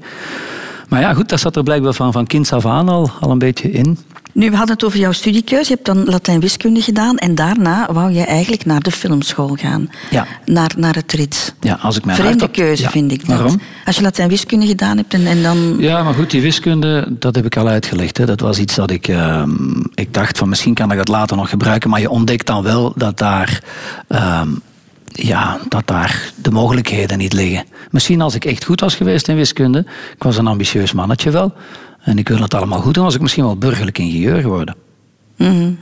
Maar 0.88 1.02
ja, 1.02 1.14
goed, 1.14 1.30
dat 1.30 1.40
zat 1.40 1.56
er 1.56 1.64
blijkbaar 1.64 1.94
van, 1.94 2.12
van 2.12 2.28
kinds 2.28 2.54
af 2.54 2.66
aan 2.66 2.90
al, 2.90 3.12
al 3.20 3.32
een 3.32 3.40
beetje 3.40 3.72
in. 3.72 3.98
Nu, 4.34 4.50
we 4.50 4.56
hadden 4.56 4.76
het 4.76 4.86
over 4.86 5.00
jouw 5.00 5.12
studiekeuze. 5.12 5.70
Je 5.70 5.74
hebt 5.74 5.86
dan 5.86 6.06
Latijn-wiskunde 6.06 6.82
gedaan 6.82 7.18
en 7.18 7.36
daarna 7.36 7.94
wou 7.94 8.12
je 8.12 8.24
eigenlijk 8.24 8.66
naar 8.66 8.80
de 8.80 8.92
filmschool 8.92 9.56
gaan. 9.56 9.90
Ja. 10.10 10.28
Naar, 10.46 10.72
naar 10.78 10.96
het 10.96 11.12
RITS. 11.12 11.54
Ja, 11.60 11.78
als 11.82 11.98
ik 11.98 12.06
mijn 12.06 12.18
Vreemde 12.18 12.50
keuze, 12.50 12.82
ja. 12.82 12.90
vind 12.90 13.12
ik 13.12 13.20
dat. 13.28 13.38
Waarom? 13.38 13.62
Als 13.86 13.96
je 13.96 14.02
Latijn-wiskunde 14.02 14.66
gedaan 14.66 14.98
hebt 14.98 15.14
en, 15.14 15.28
en 15.28 15.44
dan... 15.44 15.76
Ja, 15.80 16.04
maar 16.04 16.14
goed, 16.14 16.32
die 16.32 16.42
wiskunde, 16.42 17.08
dat 17.10 17.36
heb 17.36 17.46
ik 17.46 17.58
al 17.58 17.68
uitgelegd. 17.68 18.18
Hè. 18.18 18.26
Dat 18.26 18.40
was 18.40 18.60
iets 18.60 18.76
dat 18.76 18.92
ik... 18.92 19.08
Uh, 19.08 19.44
ik 19.94 20.14
dacht 20.14 20.38
van, 20.38 20.50
misschien 20.50 20.74
kan 20.74 20.92
ik 20.92 20.98
dat 20.98 21.08
later 21.08 21.38
nog 21.38 21.50
gebruiken, 21.50 21.90
maar 21.90 22.00
je 22.00 22.10
ontdekt 22.10 22.46
dan 22.48 22.64
wel 22.64 22.94
dat 22.96 23.18
daar... 23.18 23.64
Uh, 24.10 24.42
ja, 25.18 25.60
dat 25.68 25.88
daar 25.88 26.32
de 26.42 26.52
mogelijkheden 26.52 27.18
niet 27.18 27.34
liggen. 27.34 27.66
Misschien 27.92 28.22
als 28.22 28.36
ik 28.36 28.46
echt 28.46 28.64
goed 28.64 28.80
was 28.80 28.96
geweest 28.96 29.28
in 29.28 29.36
wiskunde, 29.36 29.86
ik 30.16 30.24
was 30.24 30.38
een 30.38 30.48
ambitieus 30.48 30.92
mannetje 30.92 31.32
wel, 31.32 31.54
en 32.00 32.18
ik 32.18 32.28
wil 32.28 32.42
het 32.42 32.54
allemaal 32.54 32.82
goed 32.82 32.94
doen, 32.94 33.04
was 33.04 33.16
ik 33.16 33.22
misschien 33.22 33.44
wel 33.44 33.58
burgerlijk 33.58 33.98
ingenieur 33.98 34.42
geworden. 34.42 34.76
Mm-hmm. 35.38 35.78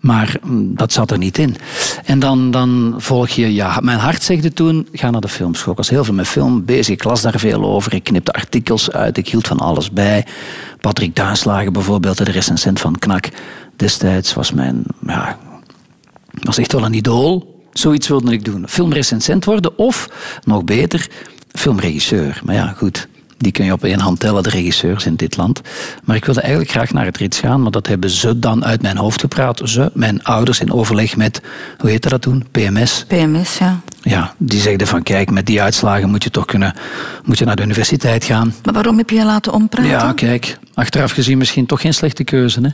Maar 0.00 0.36
dat 0.52 0.92
zat 0.92 1.10
er 1.10 1.18
niet 1.18 1.38
in. 1.38 1.56
En 2.04 2.18
dan, 2.18 2.50
dan 2.50 2.94
volg 2.96 3.28
je, 3.28 3.54
ja, 3.54 3.80
mijn 3.82 3.98
hart 3.98 4.22
zegde 4.22 4.52
toen, 4.52 4.88
ga 4.92 5.10
naar 5.10 5.20
de 5.20 5.28
filmschool. 5.28 5.72
Ik 5.72 5.78
was 5.78 5.88
heel 5.88 6.04
veel 6.04 6.14
met 6.14 6.26
film 6.26 6.64
bezig, 6.64 6.94
ik 6.94 7.04
las 7.04 7.22
daar 7.22 7.38
veel 7.38 7.64
over, 7.64 7.94
ik 7.94 8.04
knipte 8.04 8.32
artikels 8.32 8.90
uit, 8.90 9.16
ik 9.16 9.28
hield 9.28 9.46
van 9.46 9.58
alles 9.58 9.90
bij. 9.90 10.26
Patrick 10.80 11.16
Duinslagen 11.16 11.72
bijvoorbeeld, 11.72 12.18
de 12.18 12.24
recensent 12.24 12.80
van 12.80 12.98
Knak, 12.98 13.28
destijds 13.76 14.34
was 14.34 14.52
mijn, 14.52 14.82
ja, 15.06 15.38
was 16.30 16.58
echt 16.58 16.72
wel 16.72 16.84
een 16.84 16.94
idool. 16.94 17.57
Zoiets 17.78 18.08
wilde 18.08 18.32
ik 18.32 18.44
doen. 18.44 18.64
Filmrecensent 18.68 19.44
worden 19.44 19.78
of, 19.78 20.08
nog 20.44 20.64
beter, 20.64 21.06
filmregisseur. 21.52 22.40
Maar 22.44 22.54
ja, 22.54 22.74
goed, 22.76 23.08
die 23.36 23.52
kun 23.52 23.64
je 23.64 23.72
op 23.72 23.84
één 23.84 24.00
hand 24.00 24.20
tellen, 24.20 24.42
de 24.42 24.48
regisseurs 24.48 25.06
in 25.06 25.16
dit 25.16 25.36
land. 25.36 25.60
Maar 26.04 26.16
ik 26.16 26.24
wilde 26.24 26.40
eigenlijk 26.40 26.70
graag 26.70 26.92
naar 26.92 27.04
het 27.04 27.16
Rits 27.16 27.38
gaan, 27.38 27.62
maar 27.62 27.70
dat 27.70 27.86
hebben 27.86 28.10
ze 28.10 28.38
dan 28.38 28.64
uit 28.64 28.82
mijn 28.82 28.96
hoofd 28.96 29.20
gepraat. 29.20 29.60
Ze, 29.64 29.90
mijn 29.94 30.24
ouders, 30.24 30.60
in 30.60 30.72
overleg 30.72 31.16
met, 31.16 31.40
hoe 31.78 31.90
heette 31.90 32.08
dat 32.08 32.22
toen? 32.22 32.44
PMS. 32.50 33.04
PMS, 33.08 33.58
ja. 33.58 33.80
Ja, 34.02 34.34
die 34.38 34.60
zeiden 34.60 34.86
van, 34.86 35.02
kijk, 35.02 35.30
met 35.30 35.46
die 35.46 35.62
uitslagen 35.62 36.10
moet 36.10 36.24
je 36.24 36.30
toch 36.30 36.44
kunnen, 36.44 36.74
moet 37.24 37.38
je 37.38 37.44
naar 37.44 37.56
de 37.56 37.62
universiteit 37.62 38.24
gaan. 38.24 38.54
Maar 38.64 38.74
waarom 38.74 38.96
heb 38.98 39.10
je 39.10 39.16
je 39.16 39.24
laten 39.24 39.52
ompraten? 39.52 39.90
Ja, 39.90 40.12
kijk, 40.12 40.58
achteraf 40.74 41.10
gezien 41.12 41.38
misschien 41.38 41.66
toch 41.66 41.80
geen 41.80 41.94
slechte 41.94 42.24
keuze, 42.24 42.60
hè. 42.60 42.68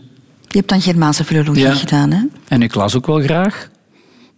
Je 0.49 0.61
hebt 0.61 0.69
dan 0.69 0.81
Germaanse 0.81 1.25
filologie 1.25 1.65
Ja. 1.65 1.75
gedaan, 1.75 2.11
hè? 2.11 2.21
En 2.49 2.63
ik 2.63 2.75
las 2.75 2.97
ook 2.97 3.07
wel 3.07 3.21
graag. 3.21 3.69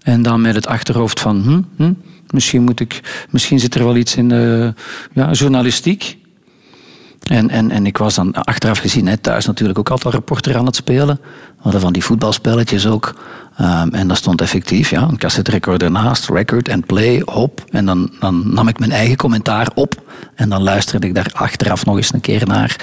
En 0.07 0.23
dan 0.23 0.41
met 0.41 0.55
het 0.55 0.67
achterhoofd 0.67 1.21
van, 1.21 1.43
hm, 1.43 1.61
hm, 1.77 1.93
misschien, 2.31 2.63
moet 2.63 2.81
ik, 2.81 3.27
misschien 3.31 3.61
zit 3.61 3.75
er 3.75 3.85
wel 3.85 3.97
iets 3.97 4.17
in 4.17 4.29
de 4.29 4.75
ja, 5.13 5.31
journalistiek. 5.31 6.19
En, 7.31 7.51
en, 7.51 7.71
en 7.71 7.87
ik 7.87 7.99
was 7.99 8.15
dan 8.15 8.33
achteraf 8.33 8.79
gezien 8.79 9.07
hè, 9.07 9.17
thuis 9.17 9.47
natuurlijk 9.47 9.79
ook 9.79 9.91
altijd 9.91 10.15
reporter 10.15 10.57
aan 10.57 10.67
het 10.67 10.77
spelen. 10.77 11.19
We 11.23 11.63
hadden 11.63 11.81
van 11.81 11.93
die 11.93 12.05
voetbalspelletjes 12.05 12.87
ook. 12.87 13.15
Um, 13.61 13.95
en 13.95 14.09
dat 14.09 14.17
stond 14.17 14.41
effectief, 14.41 14.91
ja, 14.91 15.03
een 15.03 15.19
cassette 15.19 15.51
recorder 15.51 15.91
naast, 15.91 16.29
record 16.29 16.69
en 16.69 16.87
play, 16.87 17.23
hop. 17.25 17.65
En 17.71 17.87
dan, 17.87 18.11
dan 18.21 18.55
nam 18.55 18.69
ik 18.69 18.79
mijn 18.79 18.91
eigen 18.91 19.17
commentaar 19.17 19.69
op. 19.75 19.95
En 20.35 20.49
dan 20.49 20.63
luisterde 20.63 21.07
ik 21.07 21.15
daar 21.15 21.31
achteraf 21.33 21.85
nog 21.85 21.97
eens 21.97 22.13
een 22.13 22.21
keer 22.21 22.47
naar. 22.47 22.77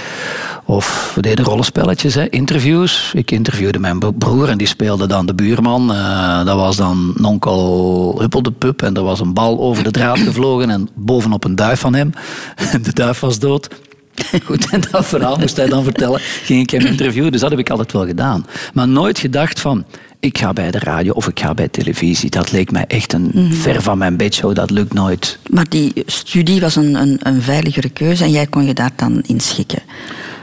Of 0.65 1.11
we 1.15 1.21
deden 1.21 1.45
rollenspelletjes, 1.45 2.13
hè, 2.13 2.29
interviews. 2.29 3.11
Ik 3.13 3.31
interviewde 3.31 3.79
mijn 3.79 3.99
broer 4.17 4.49
en 4.49 4.57
die 4.57 4.67
speelde 4.67 5.07
dan 5.07 5.25
de 5.25 5.33
buurman. 5.33 5.91
Uh, 5.91 6.45
dat 6.45 6.55
was 6.55 6.75
dan 6.75 7.13
nonkel 7.15 8.15
Huppel 8.19 8.41
de 8.41 8.51
Pup. 8.51 8.81
En 8.81 8.95
er 8.95 9.03
was 9.03 9.19
een 9.19 9.33
bal 9.33 9.59
over 9.59 9.83
de 9.83 9.91
draad 9.91 10.19
gevlogen 10.19 10.69
en 10.69 10.89
bovenop 10.93 11.43
een 11.43 11.55
duif 11.55 11.79
van 11.79 11.93
hem. 11.93 12.13
En 12.55 12.83
de 12.87 12.93
duif 12.93 13.19
was 13.19 13.39
dood. 13.39 13.69
Goed, 14.45 14.69
en 14.69 14.81
dat 14.91 15.05
verhaal 15.05 15.37
moest 15.37 15.57
hij 15.57 15.67
dan 15.67 15.83
vertellen. 15.83 16.19
Ging 16.21 16.61
ik 16.61 16.69
hem 16.69 16.85
interviewen, 16.85 17.31
dus 17.31 17.41
dat 17.41 17.49
heb 17.49 17.59
ik 17.59 17.69
altijd 17.69 17.91
wel 17.91 18.05
gedaan. 18.05 18.45
Maar 18.73 18.87
nooit 18.87 19.19
gedacht 19.19 19.59
van, 19.59 19.85
ik 20.19 20.37
ga 20.37 20.53
bij 20.53 20.71
de 20.71 20.79
radio 20.79 21.13
of 21.13 21.27
ik 21.27 21.39
ga 21.39 21.53
bij 21.53 21.67
televisie. 21.67 22.29
Dat 22.29 22.51
leek 22.51 22.71
mij 22.71 22.85
echt 22.87 23.13
een 23.13 23.31
mm 23.33 23.51
ver 23.51 23.81
van 23.81 23.97
mijn 23.97 24.17
bedshow, 24.17 24.55
dat 24.55 24.69
lukt 24.69 24.93
nooit. 24.93 25.39
Maar 25.49 25.69
die 25.69 26.03
studie 26.05 26.61
was 26.61 26.75
een, 26.75 26.95
een, 26.95 27.19
een 27.21 27.41
veiligere 27.41 27.89
keuze 27.89 28.23
en 28.23 28.31
jij 28.31 28.47
kon 28.47 28.65
je 28.65 28.73
daar 28.73 28.91
dan 28.95 29.21
in 29.25 29.39
schikken? 29.39 29.81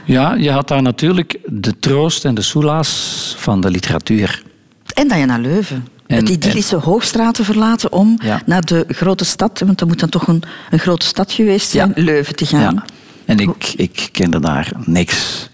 Ja, 0.05 0.33
je 0.33 0.51
had 0.51 0.67
daar 0.67 0.81
natuurlijk 0.81 1.39
de 1.45 1.79
troost 1.79 2.25
en 2.25 2.35
de 2.35 2.41
soelaas 2.41 3.35
van 3.37 3.61
de 3.61 3.69
literatuur. 3.69 4.43
En 4.93 5.07
dat 5.07 5.17
je 5.17 5.25
naar 5.25 5.39
Leuven. 5.39 5.87
En, 6.07 6.17
het 6.17 6.29
idyllische 6.29 6.75
en... 6.75 6.81
Hoogstraten 6.81 7.45
verlaten 7.45 7.91
om 7.91 8.19
naar 8.45 8.65
de 8.65 8.85
grote 8.87 9.25
stad, 9.25 9.59
want 9.65 9.79
dat 9.79 9.87
moet 9.87 9.99
dan 9.99 10.09
toch 10.09 10.27
een, 10.27 10.43
een 10.69 10.79
grote 10.79 11.05
stad 11.05 11.31
geweest 11.31 11.69
zijn, 11.69 11.91
Leuven 11.95 12.35
te 12.35 12.45
gaan. 12.45 12.73
Ja. 12.73 12.85
En 13.25 13.37
ik, 13.37 13.73
ik 13.75 14.09
kende 14.11 14.39
daar 14.39 14.71
niks. 14.85 15.49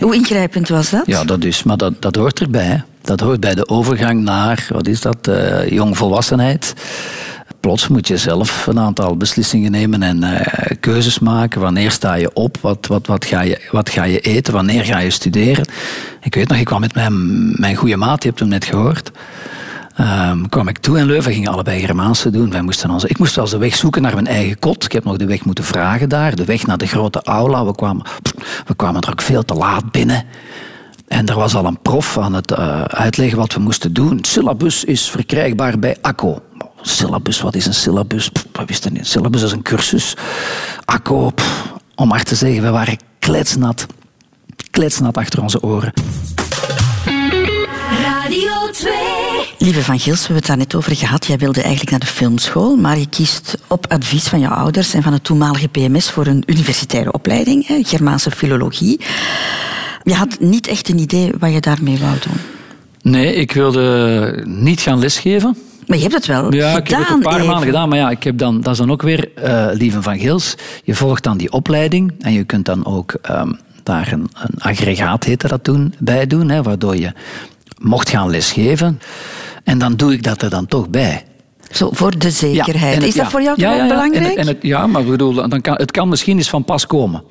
Hoe 0.00 0.14
ingrijpend 0.14 0.68
was 0.68 0.90
dat? 0.90 1.06
Ja, 1.06 1.24
dat 1.24 1.44
is, 1.44 1.62
maar 1.62 1.76
dat, 1.76 2.02
dat 2.02 2.16
hoort 2.16 2.40
erbij. 2.40 2.82
Dat 3.02 3.20
hoort 3.20 3.40
bij 3.40 3.54
de 3.54 3.68
overgang 3.68 4.22
naar, 4.22 4.66
wat 4.72 4.86
is 4.86 5.00
dat, 5.00 5.28
uh, 5.28 5.68
jongvolwassenheid. 5.68 6.74
Plots 7.60 7.88
moet 7.88 8.08
je 8.08 8.16
zelf 8.16 8.66
een 8.66 8.78
aantal 8.78 9.16
beslissingen 9.16 9.70
nemen 9.70 10.02
en 10.02 10.24
uh, 10.24 10.40
keuzes 10.80 11.18
maken. 11.18 11.60
Wanneer 11.60 11.90
sta 11.90 12.14
je 12.14 12.32
op? 12.32 12.58
Wat, 12.60 12.86
wat, 12.86 13.06
wat, 13.06 13.24
ga 13.24 13.40
je, 13.40 13.68
wat 13.70 13.90
ga 13.90 14.04
je 14.04 14.20
eten? 14.20 14.52
Wanneer 14.52 14.84
ga 14.84 14.98
je 14.98 15.10
studeren? 15.10 15.68
Ik 16.22 16.34
weet 16.34 16.48
nog, 16.48 16.58
ik 16.58 16.64
kwam 16.64 16.80
met 16.80 16.94
mijn, 16.94 17.50
mijn 17.60 17.76
goede 17.76 17.96
maat, 17.96 18.22
je 18.22 18.28
hebt 18.28 18.40
hem 18.40 18.48
net 18.48 18.64
gehoord. 18.64 19.10
Um, 20.00 20.48
kwam 20.48 20.68
ik 20.68 20.78
toe 20.78 20.98
in 20.98 21.06
Leuven, 21.06 21.32
gingen 21.32 21.52
allebei 21.52 21.80
Germaanse 21.80 22.30
doen. 22.30 22.50
Wij 22.50 22.62
moesten 22.62 22.90
onze, 22.90 23.08
ik 23.08 23.18
moest 23.18 23.34
wel 23.34 23.48
de 23.48 23.58
weg 23.58 23.76
zoeken 23.76 24.02
naar 24.02 24.14
mijn 24.14 24.26
eigen 24.26 24.58
kot. 24.58 24.84
Ik 24.84 24.92
heb 24.92 25.04
nog 25.04 25.16
de 25.16 25.26
weg 25.26 25.44
moeten 25.44 25.64
vragen 25.64 26.08
daar. 26.08 26.36
De 26.36 26.44
weg 26.44 26.66
naar 26.66 26.78
de 26.78 26.86
grote 26.86 27.22
aula. 27.22 27.64
We 27.64 27.74
kwamen, 27.74 28.06
we 28.66 28.74
kwamen 28.76 29.00
er 29.00 29.10
ook 29.10 29.20
veel 29.20 29.44
te 29.44 29.54
laat 29.54 29.90
binnen. 29.90 30.24
En 31.08 31.26
er 31.26 31.34
was 31.34 31.54
al 31.54 31.64
een 31.64 31.82
prof 31.82 32.18
aan 32.18 32.32
het 32.32 32.50
uh, 32.50 32.82
uitleggen 32.82 33.38
wat 33.38 33.54
we 33.54 33.60
moesten 33.60 33.92
doen. 33.92 34.18
Syllabus 34.22 34.84
is 34.84 35.10
verkrijgbaar 35.10 35.78
bij 35.78 35.96
ACO. 36.00 36.42
Syllabus, 36.82 37.40
wat 37.40 37.54
is 37.54 37.66
een 37.66 37.74
syllabus? 37.74 38.28
Pff, 38.28 38.46
we 38.52 38.64
wisten 38.64 38.92
niet. 38.92 39.06
Syllabus 39.06 39.42
is 39.42 39.52
een 39.52 39.62
cursus. 39.62 40.16
Pff, 40.84 41.72
om 41.94 42.08
maar 42.08 42.22
te 42.22 42.34
zeggen, 42.34 42.62
we 42.62 42.70
waren 42.70 42.96
kletsnat. 43.18 43.86
Kletsnat 44.70 45.16
achter 45.16 45.42
onze 45.42 45.62
oren. 45.62 45.92
Lieve 49.58 49.82
Van 49.82 49.98
Gils, 49.98 50.18
we 50.18 50.22
hebben 50.22 50.36
het 50.36 50.46
daar 50.46 50.56
net 50.56 50.74
over 50.74 50.96
gehad. 50.96 51.26
Jij 51.26 51.38
wilde 51.38 51.60
eigenlijk 51.60 51.90
naar 51.90 52.00
de 52.00 52.06
filmschool, 52.06 52.76
maar 52.76 52.98
je 52.98 53.08
kiest 53.08 53.58
op 53.66 53.86
advies 53.88 54.28
van 54.28 54.40
je 54.40 54.48
ouders 54.48 54.94
en 54.94 55.02
van 55.02 55.12
het 55.12 55.24
toenmalige 55.24 55.68
PMS 55.68 56.10
voor 56.10 56.26
een 56.26 56.42
universitaire 56.46 57.12
opleiding, 57.12 57.66
hè, 57.66 57.82
Germaanse 57.82 58.30
filologie. 58.30 59.00
Je 60.02 60.14
had 60.14 60.36
niet 60.40 60.66
echt 60.66 60.88
een 60.88 60.98
idee 60.98 61.32
wat 61.38 61.52
je 61.52 61.60
daarmee 61.60 61.98
wou 61.98 62.16
doen. 62.26 62.36
Nee, 63.12 63.34
ik 63.34 63.52
wilde 63.52 64.42
niet 64.46 64.80
gaan 64.80 64.98
lesgeven. 64.98 65.56
Maar 65.86 65.96
je 65.96 66.02
hebt 66.02 66.14
het 66.14 66.26
wel 66.26 66.54
ja, 66.54 66.74
gedaan. 66.74 66.78
ik 66.78 66.88
heb 66.88 66.98
het 66.98 67.10
een 67.10 67.20
paar 67.20 67.44
maanden 67.44 67.66
gedaan. 67.66 67.88
Maar 67.88 67.98
ja, 67.98 68.10
ik 68.10 68.22
heb 68.22 68.38
dan, 68.38 68.60
dat 68.60 68.72
is 68.72 68.78
dan 68.78 68.90
ook 68.90 69.02
weer, 69.02 69.28
uh, 69.44 69.68
Lieve 69.72 70.02
van 70.02 70.18
Gils, 70.18 70.54
je 70.84 70.94
volgt 70.94 71.22
dan 71.22 71.36
die 71.36 71.52
opleiding 71.52 72.14
en 72.20 72.32
je 72.32 72.44
kunt 72.44 72.66
dan 72.66 72.86
ook 72.86 73.14
um, 73.30 73.58
daar 73.82 74.12
een, 74.12 74.30
een 74.34 74.54
aggregaat, 74.58 75.24
heette 75.24 75.48
dat 75.48 75.64
toen, 75.64 75.94
bij 75.98 76.26
doen, 76.26 76.48
hè, 76.48 76.62
waardoor 76.62 76.96
je 76.96 77.12
mocht 77.78 78.10
gaan 78.10 78.30
lesgeven. 78.30 79.00
En 79.68 79.78
dan 79.78 79.96
doe 79.96 80.12
ik 80.12 80.22
dat 80.22 80.42
er 80.42 80.50
dan 80.50 80.66
toch 80.66 80.88
bij. 80.88 81.24
Zo, 81.70 81.90
voor 81.92 82.18
de 82.18 82.30
zekerheid. 82.30 82.94
Ja, 82.94 83.00
het, 83.00 83.08
is 83.08 83.14
dat 83.14 83.24
ja, 83.24 83.30
voor 83.30 83.42
jou 83.42 83.60
ja, 83.60 83.86
belangrijk? 83.86 84.34
En, 84.34 84.36
en 84.36 84.46
het, 84.46 84.56
ja, 84.60 84.86
maar 84.86 85.04
bedoel, 85.04 85.48
dan 85.48 85.60
kan, 85.60 85.74
het 85.74 85.90
kan 85.90 86.08
misschien 86.08 86.36
eens 86.36 86.48
van 86.48 86.64
pas 86.64 86.86
komen. 86.86 87.22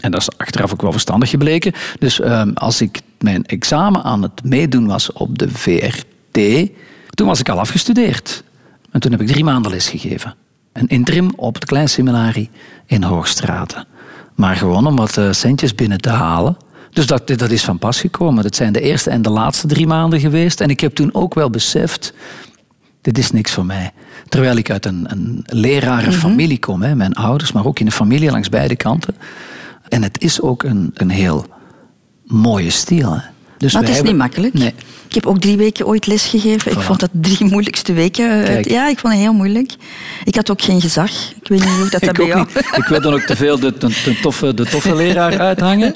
En 0.00 0.10
dat 0.10 0.20
is 0.20 0.38
achteraf 0.38 0.72
ook 0.72 0.82
wel 0.82 0.92
verstandig 0.92 1.30
gebleken. 1.30 1.72
Dus 1.98 2.20
um, 2.20 2.52
als 2.54 2.80
ik 2.80 3.00
mijn 3.18 3.44
examen 3.44 4.02
aan 4.02 4.22
het 4.22 4.44
meedoen 4.44 4.86
was 4.86 5.12
op 5.12 5.38
de 5.38 5.48
VRT, 5.50 6.70
toen 7.10 7.26
was 7.26 7.40
ik 7.40 7.48
al 7.48 7.58
afgestudeerd. 7.58 8.44
En 8.90 9.00
toen 9.00 9.10
heb 9.10 9.20
ik 9.20 9.26
drie 9.26 9.44
maanden 9.44 9.70
les 9.70 9.88
gegeven. 9.88 10.34
Een 10.72 10.88
interim 10.88 11.30
op 11.36 11.54
het 11.54 11.64
kleinseminarie 11.64 12.50
in 12.86 13.02
Hoogstraten. 13.02 13.86
Maar 14.34 14.56
gewoon 14.56 14.86
om 14.86 14.96
wat 14.96 15.16
uh, 15.16 15.32
centjes 15.32 15.74
binnen 15.74 16.00
te 16.00 16.10
halen. 16.10 16.56
Dus 16.92 17.06
dat, 17.06 17.26
dat 17.26 17.50
is 17.50 17.64
van 17.64 17.78
pas 17.78 18.00
gekomen. 18.00 18.42
Dat 18.42 18.56
zijn 18.56 18.72
de 18.72 18.80
eerste 18.80 19.10
en 19.10 19.22
de 19.22 19.30
laatste 19.30 19.66
drie 19.66 19.86
maanden 19.86 20.20
geweest. 20.20 20.60
En 20.60 20.70
ik 20.70 20.80
heb 20.80 20.94
toen 20.94 21.14
ook 21.14 21.34
wel 21.34 21.50
beseft, 21.50 22.12
dit 23.00 23.18
is 23.18 23.30
niks 23.30 23.52
voor 23.52 23.66
mij. 23.66 23.92
Terwijl 24.28 24.56
ik 24.56 24.70
uit 24.70 24.86
een, 24.86 25.04
een 25.10 25.44
lerarenfamilie 25.46 26.58
kom, 26.58 26.82
hè, 26.82 26.94
mijn 26.94 27.14
ouders, 27.14 27.52
maar 27.52 27.66
ook 27.66 27.78
in 27.78 27.86
een 27.86 27.92
familie 27.92 28.30
langs 28.30 28.48
beide 28.48 28.76
kanten. 28.76 29.14
En 29.88 30.02
het 30.02 30.20
is 30.20 30.40
ook 30.40 30.62
een, 30.62 30.90
een 30.94 31.10
heel 31.10 31.46
mooie 32.24 32.70
stijl. 32.70 33.14
Hè. 33.14 33.31
Dus 33.62 33.72
maar 33.72 33.82
het 33.82 33.90
is 33.90 33.96
hebben... 33.96 34.14
niet 34.14 34.22
makkelijk. 34.22 34.54
Nee. 34.54 34.74
Ik 35.08 35.14
heb 35.14 35.26
ook 35.26 35.40
drie 35.40 35.56
weken 35.56 35.86
ooit 35.86 36.06
lesgegeven. 36.06 36.72
Ik 36.72 36.78
vond 36.78 37.00
dat 37.00 37.10
drie 37.12 37.44
moeilijkste 37.44 37.92
weken. 37.92 38.44
Kijk. 38.44 38.68
Ja, 38.68 38.88
ik 38.88 38.98
vond 38.98 39.12
het 39.12 39.22
heel 39.22 39.32
moeilijk. 39.32 39.72
Ik 40.24 40.34
had 40.34 40.50
ook 40.50 40.62
geen 40.62 40.80
gezag. 40.80 41.10
Ik 41.42 41.48
weet 41.48 41.60
niet 41.60 41.68
hoe 41.68 41.88
dat, 41.88 42.00
dat 42.04 42.16
bij 42.16 42.26
jou... 42.26 42.38
niet. 42.38 42.56
Ik 42.76 42.84
wil 42.88 43.00
dan 43.00 43.12
ook 43.12 43.20
te 43.20 43.36
veel 43.36 43.58
de, 43.58 43.74
de, 43.78 44.00
de, 44.04 44.18
toffe, 44.20 44.54
de 44.54 44.64
toffe 44.64 44.94
leraar 44.94 45.38
uithangen. 45.40 45.94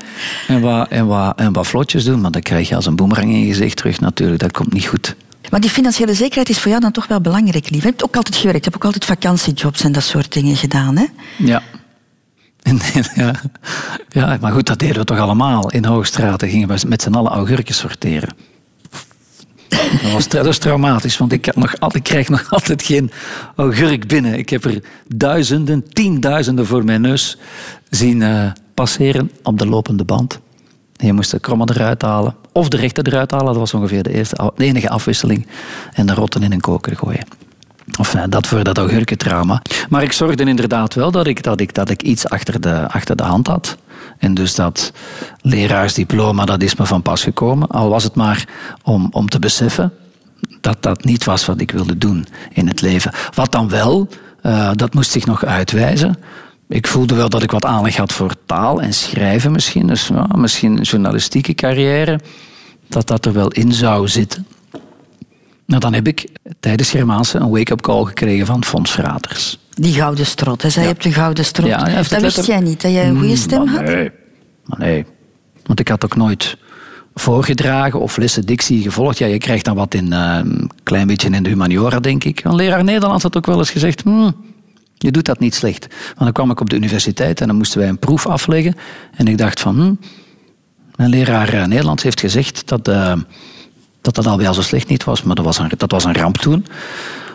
En 0.48 0.60
wat, 0.60 0.88
en, 0.88 1.06
wat, 1.06 1.38
en 1.38 1.52
wat 1.52 1.66
vlotjes 1.66 2.04
doen. 2.04 2.20
Maar 2.20 2.30
dan 2.30 2.42
krijg 2.42 2.68
je 2.68 2.74
als 2.74 2.86
een 2.86 2.96
boemerang 2.96 3.30
in 3.30 3.40
je 3.40 3.46
gezicht 3.46 3.76
terug 3.76 4.00
natuurlijk. 4.00 4.40
Dat 4.40 4.52
komt 4.52 4.72
niet 4.72 4.86
goed. 4.86 5.14
Maar 5.50 5.60
die 5.60 5.70
financiële 5.70 6.14
zekerheid 6.14 6.48
is 6.48 6.58
voor 6.58 6.70
jou 6.70 6.82
dan 6.82 6.92
toch 6.92 7.06
wel 7.06 7.20
belangrijk, 7.20 7.70
lief. 7.70 7.82
Je 7.82 7.88
hebt 7.88 8.04
ook 8.04 8.16
altijd 8.16 8.36
gewerkt. 8.36 8.64
Je 8.64 8.70
hebt 8.70 8.84
ook 8.84 8.84
altijd 8.84 9.04
vakantiejobs 9.04 9.82
en 9.82 9.92
dat 9.92 10.04
soort 10.04 10.32
dingen 10.32 10.56
gedaan, 10.56 10.96
hè? 10.96 11.04
Ja. 11.36 11.62
Ja. 13.14 13.34
ja, 14.08 14.38
maar 14.40 14.52
goed, 14.52 14.66
dat 14.66 14.78
deden 14.78 14.96
we 14.96 15.04
toch 15.04 15.18
allemaal. 15.18 15.70
In 15.70 15.84
Hoogstraten 15.84 16.48
gingen 16.48 16.68
we 16.68 16.86
met 16.86 17.02
z'n 17.02 17.14
allen 17.14 17.32
augurkjes 17.32 17.78
sorteren. 17.78 18.28
Dat 19.68 20.12
was, 20.12 20.28
dat 20.28 20.60
traumatisch, 20.60 21.18
want 21.18 21.32
ik, 21.32 21.44
heb 21.44 21.56
nog 21.56 21.80
altijd, 21.80 22.04
krijg 22.04 22.28
nog 22.28 22.50
altijd 22.50 22.82
geen 22.82 23.10
augurk 23.56 24.06
binnen. 24.06 24.38
Ik 24.38 24.50
heb 24.50 24.64
er 24.64 24.82
duizenden, 25.08 25.92
tienduizenden 25.92 26.66
voor 26.66 26.84
mijn 26.84 27.00
neus 27.00 27.38
zien 27.90 28.20
uh, 28.20 28.50
passeren 28.74 29.30
op 29.42 29.58
de 29.58 29.66
lopende 29.66 30.04
band. 30.04 30.40
En 30.96 31.06
je 31.06 31.12
moest 31.12 31.30
de 31.30 31.40
kromme 31.40 31.68
eruit 31.74 32.02
halen, 32.02 32.34
of 32.52 32.68
de 32.68 32.76
rechte 32.76 33.06
eruit 33.06 33.30
halen. 33.30 33.46
Dat 33.46 33.56
was 33.56 33.74
ongeveer 33.74 34.02
de, 34.02 34.12
eerste, 34.12 34.52
de 34.56 34.64
enige 34.64 34.88
afwisseling. 34.88 35.46
En 35.92 36.06
de 36.06 36.14
rotten 36.14 36.42
in 36.42 36.52
een 36.52 36.60
koker 36.60 36.96
gooien. 36.96 37.26
Of 37.98 38.14
nee, 38.14 38.28
dat 38.28 38.46
voor 38.46 38.64
dat 38.64 38.78
augurkentrauma. 38.78 39.62
Maar 39.88 40.02
ik 40.02 40.12
zorgde 40.12 40.44
inderdaad 40.44 40.94
wel 40.94 41.10
dat 41.10 41.26
ik, 41.26 41.42
dat 41.42 41.60
ik, 41.60 41.74
dat 41.74 41.90
ik 41.90 42.02
iets 42.02 42.28
achter 42.28 42.60
de, 42.60 42.88
achter 42.88 43.16
de 43.16 43.22
hand 43.22 43.46
had. 43.46 43.76
En 44.18 44.34
dus 44.34 44.54
dat 44.54 44.92
leraarsdiploma, 45.40 46.44
dat 46.44 46.62
is 46.62 46.76
me 46.76 46.86
van 46.86 47.02
pas 47.02 47.22
gekomen. 47.22 47.68
Al 47.68 47.88
was 47.88 48.04
het 48.04 48.14
maar 48.14 48.44
om, 48.82 49.08
om 49.10 49.28
te 49.28 49.38
beseffen 49.38 49.92
dat 50.60 50.82
dat 50.82 51.04
niet 51.04 51.24
was 51.24 51.46
wat 51.46 51.60
ik 51.60 51.70
wilde 51.70 51.98
doen 51.98 52.26
in 52.52 52.68
het 52.68 52.80
leven. 52.80 53.12
Wat 53.34 53.52
dan 53.52 53.68
wel, 53.68 54.08
uh, 54.42 54.70
dat 54.74 54.94
moest 54.94 55.10
zich 55.10 55.26
nog 55.26 55.44
uitwijzen. 55.44 56.18
Ik 56.68 56.86
voelde 56.86 57.14
wel 57.14 57.28
dat 57.28 57.42
ik 57.42 57.50
wat 57.50 57.64
aanleg 57.64 57.96
had 57.96 58.12
voor 58.12 58.34
taal 58.46 58.80
en 58.80 58.94
schrijven 58.94 59.52
misschien. 59.52 59.86
Dus 59.86 60.06
ja, 60.06 60.26
misschien 60.34 60.76
een 60.76 60.82
journalistieke 60.82 61.54
carrière. 61.54 62.20
Dat 62.88 63.06
dat 63.06 63.26
er 63.26 63.32
wel 63.32 63.48
in 63.48 63.72
zou 63.72 64.08
zitten. 64.08 64.46
Nou, 65.66 65.80
dan 65.80 65.92
heb 65.94 66.06
ik 66.06 66.28
tijdens 66.60 66.90
Germaanse 66.90 67.38
een 67.38 67.50
wake-up 67.50 67.80
call 67.80 68.04
gekregen 68.04 68.46
van 68.46 68.64
Fons 68.64 68.90
Fraters. 68.90 69.58
Die 69.70 69.92
gouden 69.94 70.26
strot. 70.26 70.62
Hij 70.62 70.70
zei, 70.70 70.84
je 70.86 70.90
hebt 70.92 71.02
de 71.04 71.12
gouden 71.12 71.44
strot. 71.44 71.68
Ja, 71.68 71.84
dat 72.08 72.20
wist 72.20 72.46
jij 72.46 72.60
niet, 72.60 72.82
dat 72.82 72.92
jij 72.92 73.08
een 73.08 73.18
goede 73.18 73.36
stem 73.36 73.64
maar 73.64 73.74
had? 73.74 73.84
Nee. 73.84 74.10
Maar 74.64 74.78
nee. 74.78 75.04
Want 75.66 75.80
ik 75.80 75.88
had 75.88 76.04
ook 76.04 76.16
nooit 76.16 76.56
voorgedragen 77.14 78.00
of 78.00 78.16
lessen 78.16 78.42
dictie 78.46 78.82
gevolgd. 78.82 79.18
Ja, 79.18 79.26
je 79.26 79.38
krijgt 79.38 79.64
dan 79.64 79.76
wat 79.76 79.94
in, 79.94 80.12
een 80.12 80.70
klein 80.82 81.06
beetje 81.06 81.28
in 81.30 81.42
de 81.42 81.48
humaniora, 81.48 82.00
denk 82.00 82.24
ik. 82.24 82.44
Een 82.44 82.54
leraar 82.54 82.84
Nederlands 82.84 83.22
had 83.22 83.36
ook 83.36 83.46
wel 83.46 83.58
eens 83.58 83.70
gezegd... 83.70 84.02
"Hmm, 84.02 84.36
je 84.96 85.10
doet 85.10 85.24
dat 85.24 85.38
niet 85.40 85.54
slecht. 85.54 85.86
Want 86.06 86.18
dan 86.18 86.32
kwam 86.32 86.50
ik 86.50 86.60
op 86.60 86.70
de 86.70 86.76
universiteit 86.76 87.40
en 87.40 87.46
dan 87.46 87.56
moesten 87.56 87.78
wij 87.78 87.88
een 87.88 87.98
proef 87.98 88.26
afleggen. 88.26 88.74
En 89.16 89.26
ik 89.26 89.38
dacht 89.38 89.60
van... 89.60 89.74
"Hmm, 89.76 89.98
mijn 90.96 91.10
leraar 91.10 91.52
eh, 91.52 91.64
Nederlands 91.66 92.02
heeft 92.02 92.20
gezegd 92.20 92.68
dat... 92.68 92.88
eh, 92.88 93.12
dat 94.14 94.24
dat 94.24 94.26
al 94.26 94.46
al 94.46 94.54
zo 94.54 94.62
slecht 94.62 94.88
niet 94.88 95.04
was, 95.04 95.22
maar 95.22 95.34
dat 95.34 95.44
was 95.44 95.58
een, 95.58 95.70
dat 95.76 95.90
was 95.90 96.04
een 96.04 96.14
ramp 96.14 96.36
toen. 96.36 96.66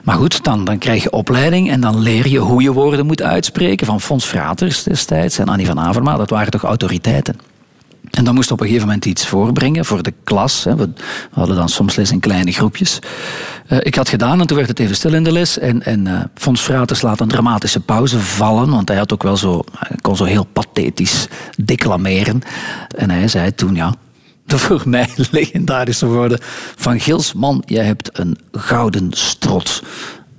Maar 0.03 0.15
goed, 0.15 0.43
dan, 0.43 0.65
dan 0.65 0.77
krijg 0.77 1.03
je 1.03 1.11
opleiding 1.11 1.71
en 1.71 1.81
dan 1.81 1.99
leer 1.99 2.27
je 2.27 2.39
hoe 2.39 2.61
je 2.61 2.73
woorden 2.73 3.05
moet 3.05 3.21
uitspreken. 3.21 3.85
Van 3.85 4.01
Fons 4.01 4.25
Fraters 4.25 4.83
destijds 4.83 5.37
en 5.37 5.47
Annie 5.47 5.65
van 5.65 5.79
Avermaat, 5.79 6.17
dat 6.17 6.29
waren 6.29 6.51
toch 6.51 6.63
autoriteiten. 6.63 7.35
En 8.11 8.23
dan 8.23 8.35
moest 8.35 8.51
op 8.51 8.59
een 8.59 8.65
gegeven 8.65 8.87
moment 8.87 9.05
iets 9.05 9.27
voorbrengen 9.27 9.85
voor 9.85 10.03
de 10.03 10.13
klas. 10.23 10.63
We 10.63 10.89
hadden 11.31 11.55
dan 11.55 11.69
soms 11.69 11.95
les 11.95 12.11
in 12.11 12.19
kleine 12.19 12.51
groepjes. 12.51 12.99
Eh, 13.67 13.77
ik 13.81 13.95
had 13.95 14.09
gedaan 14.09 14.39
en 14.39 14.47
toen 14.47 14.57
werd 14.57 14.69
het 14.69 14.79
even 14.79 14.95
stil 14.95 15.13
in 15.13 15.23
de 15.23 15.31
les. 15.31 15.59
En, 15.59 15.83
en 15.83 16.07
uh, 16.07 16.19
Fons 16.35 16.61
Frates 16.61 17.01
laat 17.01 17.19
een 17.19 17.27
dramatische 17.27 17.79
pauze 17.79 18.19
vallen, 18.19 18.69
want 18.69 18.87
hij 18.87 18.97
had 18.97 19.13
ook 19.13 19.23
wel 19.23 19.37
zo, 19.37 19.61
hij 19.77 19.97
kon 20.01 20.15
zo 20.15 20.23
heel 20.23 20.43
pathetisch 20.43 21.27
declameren. 21.63 22.41
En 22.97 23.09
hij 23.09 23.27
zei 23.27 23.55
toen, 23.55 23.75
ja, 23.75 23.93
de 24.51 24.57
voor 24.57 24.81
mij 24.85 25.07
legendarische 25.31 26.05
woorden 26.05 26.39
van 26.75 26.99
Gils, 26.99 27.33
man, 27.33 27.63
jij 27.65 27.83
hebt 27.83 28.19
een 28.19 28.37
gouden 28.51 29.07
strot. 29.11 29.83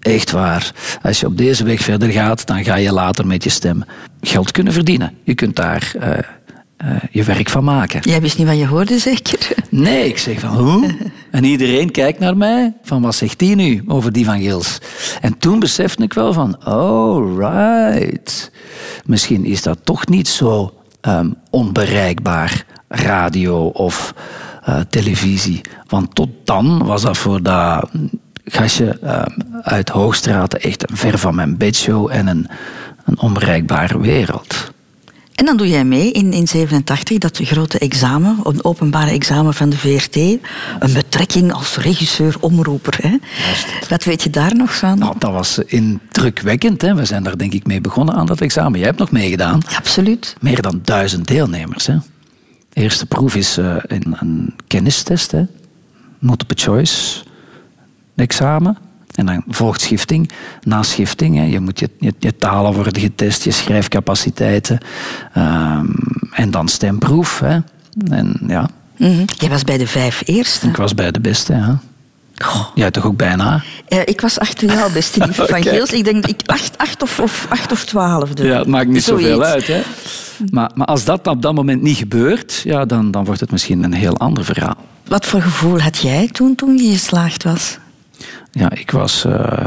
Echt 0.01 0.31
waar. 0.31 0.73
Als 1.03 1.21
je 1.21 1.27
op 1.27 1.37
deze 1.37 1.65
weg 1.65 1.81
verder 1.81 2.11
gaat, 2.11 2.47
dan 2.47 2.65
ga 2.65 2.75
je 2.75 2.93
later 2.93 3.27
met 3.27 3.45
je 3.45 3.51
stem 3.51 3.85
geld 4.21 4.51
kunnen 4.51 4.73
verdienen. 4.73 5.13
Je 5.25 5.35
kunt 5.35 5.57
daar... 5.57 5.93
Uh, 6.01 6.09
uh, 6.85 6.97
je 7.11 7.25
werk 7.25 7.49
van 7.49 7.65
maken. 7.65 8.01
Jij 8.01 8.21
wist 8.21 8.39
niet 8.39 8.47
wat 8.47 8.59
je 8.59 8.67
hoorde, 8.67 8.99
zeker? 8.99 9.49
Nee, 9.69 10.09
ik 10.09 10.19
zeg 10.19 10.41
van 10.41 10.57
hoe? 10.57 10.97
En 11.31 11.45
iedereen 11.45 11.91
kijkt 11.91 12.19
naar 12.19 12.37
mij 12.37 12.73
van 12.83 13.03
wat 13.03 13.15
zegt 13.15 13.39
die 13.39 13.55
nu 13.55 13.83
over 13.87 14.13
die 14.13 14.25
van 14.25 14.41
Gils? 14.41 14.79
En 15.21 15.39
toen 15.39 15.59
besefte 15.59 16.03
ik 16.03 16.13
wel 16.13 16.33
van, 16.33 16.67
oh 16.67 17.39
right. 17.39 18.51
Misschien 19.05 19.45
is 19.45 19.63
dat 19.63 19.79
toch 19.85 20.07
niet 20.07 20.29
zo 20.29 20.82
um, 21.07 21.35
onbereikbaar, 21.51 22.65
radio 22.89 23.67
of 23.67 24.15
uh, 24.69 24.81
televisie. 24.89 25.61
Want 25.87 26.15
tot 26.15 26.29
dan 26.45 26.85
was 26.85 27.03
dat 27.03 27.17
voor 27.17 27.43
dat 27.43 27.91
gastje 28.45 28.99
um, 29.05 29.61
uit 29.63 29.89
Hoogstraat 29.89 30.55
echt 30.55 30.85
ver 30.93 31.19
van 31.19 31.35
mijn 31.35 31.57
bedshow 31.57 32.11
en 32.11 32.27
een, 32.27 32.49
een 33.05 33.21
onbereikbare 33.21 34.01
wereld. 34.01 34.72
En 35.35 35.45
dan 35.45 35.57
doe 35.57 35.69
jij 35.69 35.85
mee 35.85 36.13
in 36.13 36.31
1987 36.31 37.19
dat 37.19 37.41
grote 37.43 37.79
examen, 37.79 38.39
een 38.43 38.65
openbare 38.65 39.11
examen 39.11 39.55
van 39.55 39.71
de 39.71 39.77
VRT. 39.77 40.17
Een 40.17 40.93
betrekking 40.93 41.53
als 41.53 41.77
regisseur-omroeper. 41.77 42.99
Hè? 43.01 43.17
Wat 43.89 44.05
weet 44.05 44.23
je 44.23 44.31
daar 44.31 44.57
nog 44.57 44.77
van? 44.77 44.99
Nou, 44.99 45.15
dat 45.19 45.33
was 45.33 45.59
indrukwekkend. 45.59 46.83
Hè? 46.83 46.95
We 46.95 47.05
zijn 47.05 47.23
daar 47.23 47.39
denk 47.39 47.53
ik 47.53 47.67
mee 47.67 47.81
begonnen 47.81 48.15
aan 48.15 48.27
dat 48.27 48.41
examen. 48.41 48.79
Jij 48.79 48.89
hebt 48.89 48.99
nog 48.99 49.11
meegedaan. 49.11 49.61
absoluut. 49.77 50.37
Meer 50.41 50.63
dan 50.63 50.81
duizend 50.85 51.27
deelnemers. 51.29 51.87
Hè? 51.87 51.97
De 52.69 52.81
eerste 52.81 53.07
proef 53.07 53.35
is 53.35 53.59
uh, 53.59 53.77
een, 53.83 54.17
een 54.21 54.55
kennistest. 54.67 55.31
Hè? 55.31 55.43
Multiple 56.19 56.57
choice 56.59 57.23
examen. 58.17 58.79
En 59.15 59.27
dan 59.27 59.43
volgt 59.49 59.81
schifting. 59.81 60.31
Na 60.63 60.83
schifting, 60.83 61.37
hè, 61.37 61.45
je 61.45 61.61
moet 61.61 61.79
je, 61.79 61.91
je, 61.99 62.15
je, 62.19 62.37
talen 62.37 62.73
worden 62.73 63.03
getest, 63.03 63.45
je 63.45 63.51
schrijfcapaciteiten. 63.51 64.79
Um, 65.37 65.95
en 66.33 66.51
dan 66.51 66.69
stemproef. 66.69 67.39
Hè. 67.39 67.59
En, 68.11 68.41
ja. 68.47 68.69
Mm 68.97 69.15
-hmm. 69.15 69.25
Jij 69.27 69.49
was 69.49 69.65
bij 69.65 69.79
de 69.79 69.87
vijf 69.87 70.23
eerste. 70.25 70.69
Ik 70.69 70.77
was 70.77 70.95
bij 70.95 71.11
de 71.11 71.21
beste, 71.21 71.53
ja. 71.53 71.81
Oh. 72.45 72.67
Jij 72.75 72.91
toch 72.91 73.07
ook 73.07 73.17
bijna? 73.17 73.63
Uh, 73.89 73.99
ik 74.05 74.21
was 74.21 74.39
achter 74.39 74.73
jou, 74.73 74.93
beste 74.93 75.21
lieve 75.25 75.43
okay. 75.43 75.63
van 75.63 75.73
Geels. 75.73 75.93
Ik 75.93 76.05
denk 76.05 76.27
ik 76.27 76.41
acht, 76.47 76.79
acht, 76.79 77.03
of, 77.03 77.21
of, 77.21 77.47
acht 77.49 77.73
of 77.73 77.85
twaalfde. 77.85 78.45
Ja, 78.45 78.59
het 78.59 78.67
maakt 78.67 78.89
niet 78.89 79.05
Zoiets. 79.05 79.29
zoveel 79.29 79.45
uit. 79.45 79.67
Hè? 79.67 79.83
Maar, 80.51 80.71
maar 80.75 80.87
als 80.87 81.05
dat 81.05 81.27
op 81.27 81.43
dat 81.43 81.55
moment 81.55 81.83
niet 81.83 81.97
gebeurt, 81.97 82.61
ja, 82.65 82.85
dan, 82.85 83.11
dan 83.11 83.25
wordt 83.25 83.41
het 83.41 83.51
misschien 83.51 83.83
een 83.83 83.93
heel 83.93 84.17
ander 84.17 84.45
verhaal. 84.45 84.77
Wat 85.09 85.27
voor 85.27 85.43
gevoel 85.43 85.81
had 85.81 85.99
jij 85.99 86.29
toen, 86.33 86.55
toen 86.55 86.77
je 86.77 86.93
geslaagd 86.93 87.45
was? 87.45 87.79
Ja, 88.53 88.71
ik 88.71 88.91
was 88.91 89.25
uh, 89.25 89.65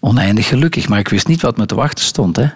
oneindig 0.00 0.46
gelukkig, 0.46 0.88
maar 0.88 0.98
ik 0.98 1.08
wist 1.08 1.28
niet 1.28 1.42
wat 1.42 1.56
me 1.56 1.66
te 1.66 1.74
wachten 1.74 2.04
stond. 2.04 2.36
Hè. 2.36 2.46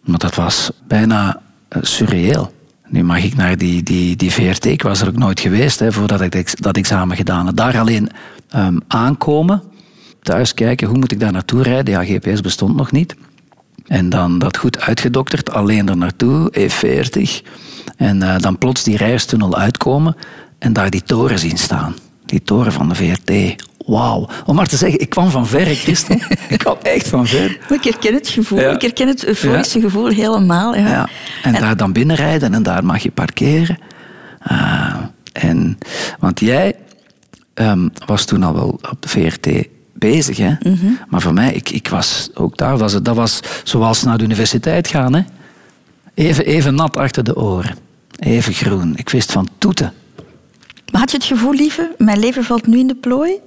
Maar 0.00 0.18
dat 0.18 0.34
was 0.34 0.70
bijna 0.86 1.40
uh, 1.76 1.82
surreëel. 1.82 2.52
Nu 2.88 3.04
mag 3.04 3.22
ik 3.22 3.36
naar 3.36 3.58
die, 3.58 3.82
die, 3.82 4.16
die 4.16 4.30
VRT, 4.30 4.64
ik 4.64 4.82
was 4.82 5.00
er 5.00 5.08
ook 5.08 5.16
nooit 5.16 5.40
geweest 5.40 5.78
hè, 5.78 5.92
voordat 5.92 6.20
ik 6.20 6.62
dat 6.62 6.76
examen 6.76 7.16
gedaan 7.16 7.44
had. 7.44 7.56
Daar 7.56 7.78
alleen 7.78 8.08
um, 8.56 8.80
aankomen, 8.86 9.62
thuis 10.22 10.54
kijken, 10.54 10.88
hoe 10.88 10.98
moet 10.98 11.12
ik 11.12 11.20
daar 11.20 11.32
naartoe 11.32 11.62
rijden? 11.62 11.94
Ja, 11.94 12.04
GPS 12.04 12.40
bestond 12.40 12.76
nog 12.76 12.92
niet. 12.92 13.16
En 13.86 14.08
dan 14.08 14.38
dat 14.38 14.56
goed 14.56 14.80
uitgedokterd, 14.80 15.50
alleen 15.50 15.88
er 15.88 15.96
naartoe, 15.96 16.52
E40. 16.58 17.46
En 17.96 18.16
uh, 18.16 18.38
dan 18.38 18.58
plots 18.58 18.82
die 18.82 18.96
rijstunnel 18.96 19.56
uitkomen 19.56 20.16
en 20.58 20.72
daar 20.72 20.90
die 20.90 21.02
toren 21.02 21.38
zien 21.38 21.58
staan. 21.58 21.94
Die 22.26 22.42
toren 22.42 22.72
van 22.72 22.88
de 22.88 22.94
VRT 22.94 23.30
wauw. 23.86 24.28
Om 24.46 24.54
maar 24.54 24.66
te 24.66 24.76
zeggen, 24.76 25.00
ik 25.00 25.08
kwam 25.08 25.30
van 25.30 25.46
ver, 25.46 25.66
Christel. 25.66 26.18
ik 26.48 26.58
kwam 26.58 26.76
echt 26.82 27.08
van 27.08 27.26
ver. 27.26 27.58
Ik 27.68 27.84
herken 27.84 28.14
het 28.14 28.28
gevoel. 28.28 28.60
Ja. 28.60 28.70
Ik 28.70 28.82
herken 28.82 29.08
het 29.08 29.24
euforische 29.24 29.78
ja. 29.78 29.84
gevoel 29.84 30.08
helemaal. 30.08 30.76
Ja. 30.76 30.88
ja. 30.88 31.08
En, 31.42 31.54
en, 31.54 31.60
daar 31.60 31.76
dan 31.76 31.92
binnenrijden 31.92 32.54
en 32.54 32.62
daar 32.62 32.84
mag 32.84 33.02
je 33.02 33.10
parkeren. 33.10 33.78
Uh, 34.52 34.96
en, 35.32 35.78
want 36.18 36.40
jij 36.40 36.74
um, 37.54 37.92
was 38.06 38.24
toen 38.24 38.42
al 38.42 38.54
wel 38.54 38.68
op 38.90 38.96
de 39.00 39.08
VRT 39.08 39.48
bezig. 39.92 40.36
Hè? 40.36 40.50
Mm 40.62 40.78
-hmm. 40.80 40.98
Maar 41.08 41.20
voor 41.20 41.34
mij, 41.34 41.52
ik, 41.52 41.70
ik 41.70 41.88
was 41.88 42.30
ook 42.34 42.56
daar. 42.56 42.78
Was 42.78 42.92
het, 42.92 43.04
dat 43.04 43.16
was 43.16 43.40
zoals 43.64 44.02
naar 44.02 44.18
de 44.18 44.24
universiteit 44.24 44.88
gaan. 44.88 45.14
Hè? 45.14 45.22
Even, 46.14 46.46
even 46.46 46.74
nat 46.74 46.96
achter 46.96 47.24
de 47.24 47.36
oren. 47.36 47.76
Even 48.18 48.52
groen. 48.52 48.92
Ik 48.96 49.08
wist 49.08 49.32
van 49.32 49.48
toeten. 49.58 49.92
Maar 50.90 51.00
had 51.00 51.10
je 51.10 51.16
het 51.16 51.26
gevoel, 51.26 51.52
lieve, 51.52 51.94
mijn 51.98 52.18
leven 52.18 52.44
valt 52.44 52.66
nu 52.66 52.78
in 52.78 52.86
de 52.86 52.94
plooi? 52.94 53.40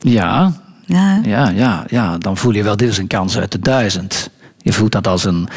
Ja, 0.00 0.52
ja, 0.86 1.20
ja, 1.22 1.48
ja, 1.48 1.84
ja. 1.88 2.18
dan 2.18 2.36
voel 2.36 2.52
je 2.52 2.62
wel, 2.62 2.76
dit 2.76 2.88
is 2.88 2.98
een 2.98 3.06
kans 3.06 3.38
uit 3.38 3.52
de 3.52 3.58
duizend. 3.58 4.30
Je 4.58 4.72
voelt 4.72 4.92
dat 4.92 5.06
als 5.06 5.24
een, 5.24 5.48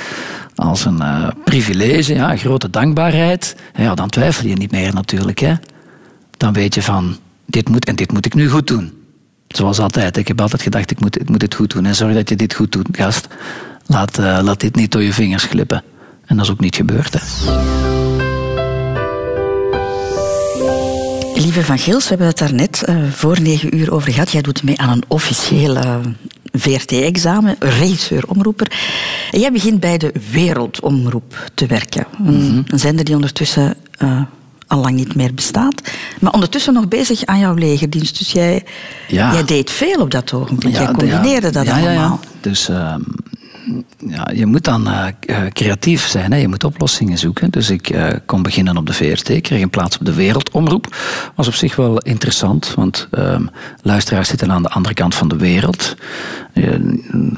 als 0.55 0.85
een 0.85 0.97
uh, 1.01 1.27
privilege, 1.43 2.13
ja, 2.13 2.37
grote 2.37 2.69
dankbaarheid. 2.69 3.55
Ja, 3.75 3.95
dan 3.95 4.09
twijfel 4.09 4.47
je 4.47 4.55
niet 4.55 4.71
meer 4.71 4.93
natuurlijk. 4.93 5.39
Hè. 5.39 5.53
Dan 6.37 6.53
weet 6.53 6.75
je 6.75 6.81
van, 6.81 7.17
dit 7.45 7.69
moet 7.69 7.85
en 7.85 7.95
dit 7.95 8.11
moet 8.11 8.25
ik 8.25 8.33
nu 8.33 8.49
goed 8.49 8.67
doen. 8.67 8.93
Zoals 9.47 9.79
altijd, 9.79 10.17
ik 10.17 10.27
heb 10.27 10.41
altijd 10.41 10.61
gedacht, 10.61 10.91
ik 10.91 10.99
moet, 10.99 11.21
ik 11.21 11.29
moet 11.29 11.39
dit 11.39 11.55
goed 11.55 11.73
doen. 11.73 11.85
En 11.85 11.95
zorg 11.95 12.13
dat 12.13 12.29
je 12.29 12.35
dit 12.35 12.53
goed 12.53 12.71
doet, 12.71 12.87
gast. 12.91 13.27
Laat, 13.85 14.19
uh, 14.19 14.39
laat 14.41 14.59
dit 14.59 14.75
niet 14.75 14.91
door 14.91 15.03
je 15.03 15.13
vingers 15.13 15.43
glippen. 15.43 15.83
En 16.25 16.35
dat 16.35 16.45
is 16.45 16.51
ook 16.51 16.59
niet 16.59 16.75
gebeurd. 16.75 17.13
Hè. 17.13 18.02
Lieve 21.43 21.63
Van 21.63 21.79
Geels, 21.79 22.03
we 22.03 22.09
hebben 22.09 22.27
het 22.27 22.37
daar 22.37 22.53
net 22.53 22.83
uh, 22.89 23.11
voor 23.11 23.41
negen 23.41 23.77
uur 23.77 23.93
over 23.93 24.11
gehad. 24.11 24.31
Jij 24.31 24.41
doet 24.41 24.63
mee 24.63 24.79
aan 24.79 24.89
een 24.89 25.03
officieel 25.07 25.75
uh, 25.75 25.95
VRT-examen, 26.51 27.55
regisseur-omroeper. 27.59 28.71
En 29.31 29.39
jij 29.39 29.51
begint 29.51 29.79
bij 29.79 29.97
de 29.97 30.11
Wereldomroep 30.31 31.51
te 31.53 31.65
werken. 31.65 32.05
Een, 32.17 32.33
mm 32.33 32.49
-hmm. 32.49 32.63
een 32.67 32.79
zender 32.79 33.05
die 33.05 33.15
ondertussen 33.15 33.75
uh, 34.03 34.21
al 34.67 34.79
lang 34.79 34.95
niet 34.95 35.15
meer 35.15 35.33
bestaat. 35.33 35.81
Maar 36.19 36.33
ondertussen 36.33 36.73
nog 36.73 36.87
bezig 36.87 37.25
aan 37.25 37.39
jouw 37.39 37.53
legerdienst. 37.53 38.17
Dus 38.17 38.31
jij, 38.31 38.63
ja. 39.07 39.33
jij 39.33 39.43
deed 39.43 39.71
veel 39.71 40.01
op 40.01 40.11
dat 40.11 40.33
ogenblik. 40.33 40.73
Ja, 40.73 40.81
jij 40.81 40.91
combineerde 40.91 41.47
ja, 41.47 41.51
dat 41.51 41.67
allemaal. 41.69 42.19
Dus 42.41 42.69
ja, 44.07 44.29
je 44.33 44.45
moet 44.45 44.63
dan 44.63 44.87
uh, 44.87 45.05
creatief 45.49 46.05
zijn, 46.07 46.31
hè. 46.31 46.37
je 46.37 46.47
moet 46.47 46.63
oplossingen 46.63 47.17
zoeken. 47.17 47.51
Dus 47.51 47.69
ik 47.69 47.89
uh, 47.89 48.07
kon 48.25 48.41
beginnen 48.41 48.77
op 48.77 48.85
de 48.85 48.93
VRT, 48.93 49.41
kreeg 49.41 49.61
een 49.61 49.69
plaats 49.69 49.97
op 49.97 50.05
de 50.05 50.13
Wereldomroep. 50.13 50.95
Was 51.35 51.47
op 51.47 51.53
zich 51.53 51.75
wel 51.75 51.97
interessant, 51.97 52.73
want 52.75 53.07
uh, 53.11 53.35
luisteraars 53.81 54.27
zitten 54.27 54.51
aan 54.51 54.63
de 54.63 54.69
andere 54.69 54.93
kant 54.93 55.15
van 55.15 55.27
de 55.27 55.37
wereld. 55.37 55.95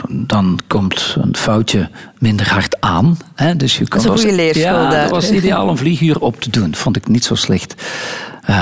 dan 0.09 0.59
komt 0.67 1.15
een 1.21 1.35
foutje 1.35 1.89
minder 2.19 2.49
hard 2.49 2.81
aan. 2.81 3.17
Hè. 3.35 3.55
Dus 3.55 3.77
je 3.77 3.87
kon 3.87 4.03
dat 4.03 4.13
is 4.13 4.23
een 4.23 4.29
goede 4.29 4.43
leerschool 4.43 4.83
ja, 4.83 4.89
daar. 4.89 5.01
dat 5.01 5.11
was 5.11 5.31
ideaal 5.31 5.67
om 5.67 5.77
vlieguur 5.77 6.19
op 6.19 6.41
te 6.41 6.49
doen. 6.49 6.75
Vond 6.75 6.95
ik 6.95 7.07
niet 7.07 7.25
zo 7.25 7.35
slecht. 7.35 7.75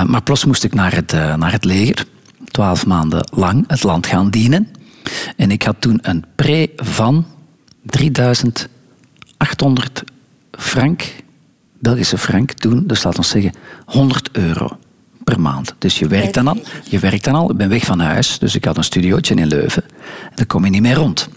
maar 0.06 0.24
plots 0.24 0.46
moest 0.46 0.64
ik 0.64 0.74
naar 0.74 0.96
het, 0.96 1.12
naar 1.12 1.52
het 1.52 1.66
leger. 1.66 2.06
Twaalf 2.52 2.86
maanden 2.86 3.30
lang 3.34 3.64
het 3.68 3.84
land 3.84 4.08
gaan 4.08 4.30
dienen. 4.30 4.68
En 5.36 5.52
ik 5.52 5.64
had 5.64 5.76
toen 5.80 6.00
een 6.02 6.24
pre 6.36 6.70
van 6.76 7.26
3800 7.86 10.04
frank, 10.52 11.14
Belgische 11.80 12.18
frank, 12.18 12.52
toen, 12.52 12.84
dus 12.88 13.04
laat 13.04 13.18
ons 13.18 13.30
zeggen 13.30 13.54
100 13.86 14.30
euro 14.32 14.78
per 15.24 15.40
maand. 15.40 15.76
Dus 15.78 16.00
je 16.00 16.08
werkt 16.08 16.34
dan 16.34 16.48
al, 16.48 16.58
je 16.84 17.00
werkt 17.00 17.24
dan 17.24 17.36
al, 17.36 17.52
ik 17.52 17.58
ben 17.58 17.70
weg 17.70 17.86
van 17.86 18.00
huis, 18.00 18.40
dus 18.40 18.56
ik 18.56 18.66
had 18.66 18.78
een 18.78 18.84
studiootje 18.84 19.36
in 19.36 19.48
Leuven. 19.48 19.84
En 20.24 20.32
daar 20.36 20.46
kom 20.46 20.66
je 20.66 20.70
niet 20.70 20.82
meer 20.82 20.96
rond. 20.96 21.30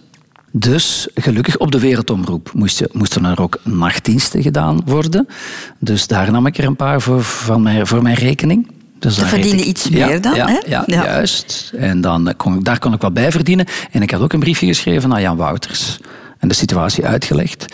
Dus 0.59 1.09
gelukkig 1.15 1.57
op 1.57 1.73
de 1.73 1.81
Wereldomroep 1.81 2.51
moesten, 2.55 2.89
moesten 2.93 3.25
er 3.25 3.41
ook 3.41 3.59
nachtdiensten 3.63 4.43
gedaan 4.43 4.81
worden. 4.85 5.29
Dus 5.79 6.07
daar 6.07 6.31
nam 6.31 6.47
ik 6.47 6.59
er 6.59 6.65
een 6.65 6.77
paar 6.77 7.01
voor, 7.01 7.23
van 7.23 7.63
mijn, 7.63 7.87
voor 7.87 8.03
mijn 8.03 8.17
rekening. 8.17 8.71
Dus 8.99 9.15
Ze 9.15 9.27
verdienen 9.27 9.69
iets 9.69 9.89
meer 9.89 10.21
dan, 10.21 10.35
ja, 10.35 10.47
hè? 10.47 10.59
Ja, 10.67 10.83
ja, 10.87 11.05
juist. 11.05 11.73
En 11.77 12.01
dan 12.01 12.35
kon, 12.37 12.63
daar 12.63 12.79
kon 12.79 12.93
ik 12.93 13.01
wat 13.01 13.15
bij 13.15 13.31
verdienen. 13.31 13.67
En 13.91 14.03
ik 14.03 14.11
had 14.11 14.21
ook 14.21 14.33
een 14.33 14.41
briefje 14.41 14.67
geschreven 14.67 15.09
naar 15.09 15.21
Jan 15.21 15.37
Wouters. 15.37 15.99
En 16.39 16.49
de 16.49 16.55
situatie 16.55 17.07
uitgelegd. 17.07 17.67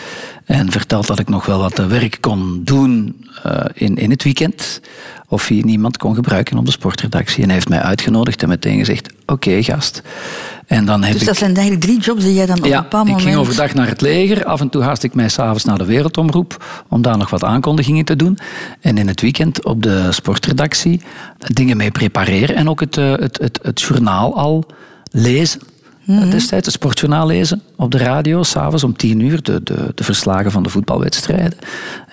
En 0.44 0.70
verteld 0.70 1.06
dat 1.06 1.18
ik 1.18 1.28
nog 1.28 1.46
wel 1.46 1.58
wat 1.58 1.78
werk 1.86 2.18
kon 2.20 2.60
doen 2.64 3.24
uh, 3.46 3.64
in, 3.74 3.96
in 3.96 4.10
het 4.10 4.22
weekend. 4.22 4.80
Of 5.28 5.48
hij 5.48 5.62
niemand 5.64 5.96
kon 5.96 6.14
gebruiken 6.14 6.58
op 6.58 6.66
de 6.66 6.72
sportredactie. 6.72 7.38
En 7.38 7.44
hij 7.44 7.54
heeft 7.54 7.68
mij 7.68 7.80
uitgenodigd 7.80 8.42
en 8.42 8.48
meteen 8.48 8.78
gezegd: 8.78 9.08
Oké, 9.26 9.62
gast. 9.62 10.02
En 10.66 10.84
dan 10.84 11.02
heb 11.02 11.12
dus 11.12 11.24
dat 11.24 11.36
zijn 11.36 11.54
eigenlijk 11.54 11.84
drie 11.84 12.00
jobs 12.00 12.24
die 12.24 12.34
jij 12.34 12.46
dan 12.46 12.58
op 12.58 12.64
ja, 12.64 12.76
een 12.76 12.82
bepaald 12.82 13.06
moment... 13.06 13.26
ik 13.26 13.28
ging 13.28 13.40
overdag 13.40 13.74
naar 13.74 13.88
het 13.88 14.00
leger. 14.00 14.44
Af 14.44 14.60
en 14.60 14.68
toe 14.68 14.82
haast 14.82 15.02
ik 15.02 15.14
mij 15.14 15.28
s'avonds 15.28 15.64
naar 15.64 15.78
de 15.78 15.84
Wereldomroep 15.84 16.64
om 16.88 17.02
daar 17.02 17.18
nog 17.18 17.30
wat 17.30 17.44
aankondigingen 17.44 18.04
te 18.04 18.16
doen. 18.16 18.38
En 18.80 18.98
in 18.98 19.08
het 19.08 19.20
weekend 19.20 19.64
op 19.64 19.82
de 19.82 20.12
sportredactie 20.12 21.00
dingen 21.38 21.76
mee 21.76 21.90
prepareren. 21.90 22.56
En 22.56 22.68
ook 22.68 22.80
het, 22.80 22.96
uh, 22.96 23.10
het, 23.16 23.38
het, 23.38 23.58
het 23.62 23.80
journaal 23.80 24.36
al 24.36 24.66
lezen. 25.10 25.60
Mm 26.04 26.30
Destijds 26.30 26.66
het 26.66 26.74
sportjournaal 26.74 27.26
lezen 27.26 27.62
op 27.76 27.90
de 27.90 27.98
radio, 27.98 28.42
s'avonds 28.42 28.84
om 28.84 28.96
tien 28.96 29.20
uur, 29.20 29.42
de, 29.42 29.62
de, 29.62 29.92
de, 29.94 30.04
verslagen 30.04 30.50
van 30.50 30.62
de 30.62 30.68
voetbalwedstrijden. 30.68 31.58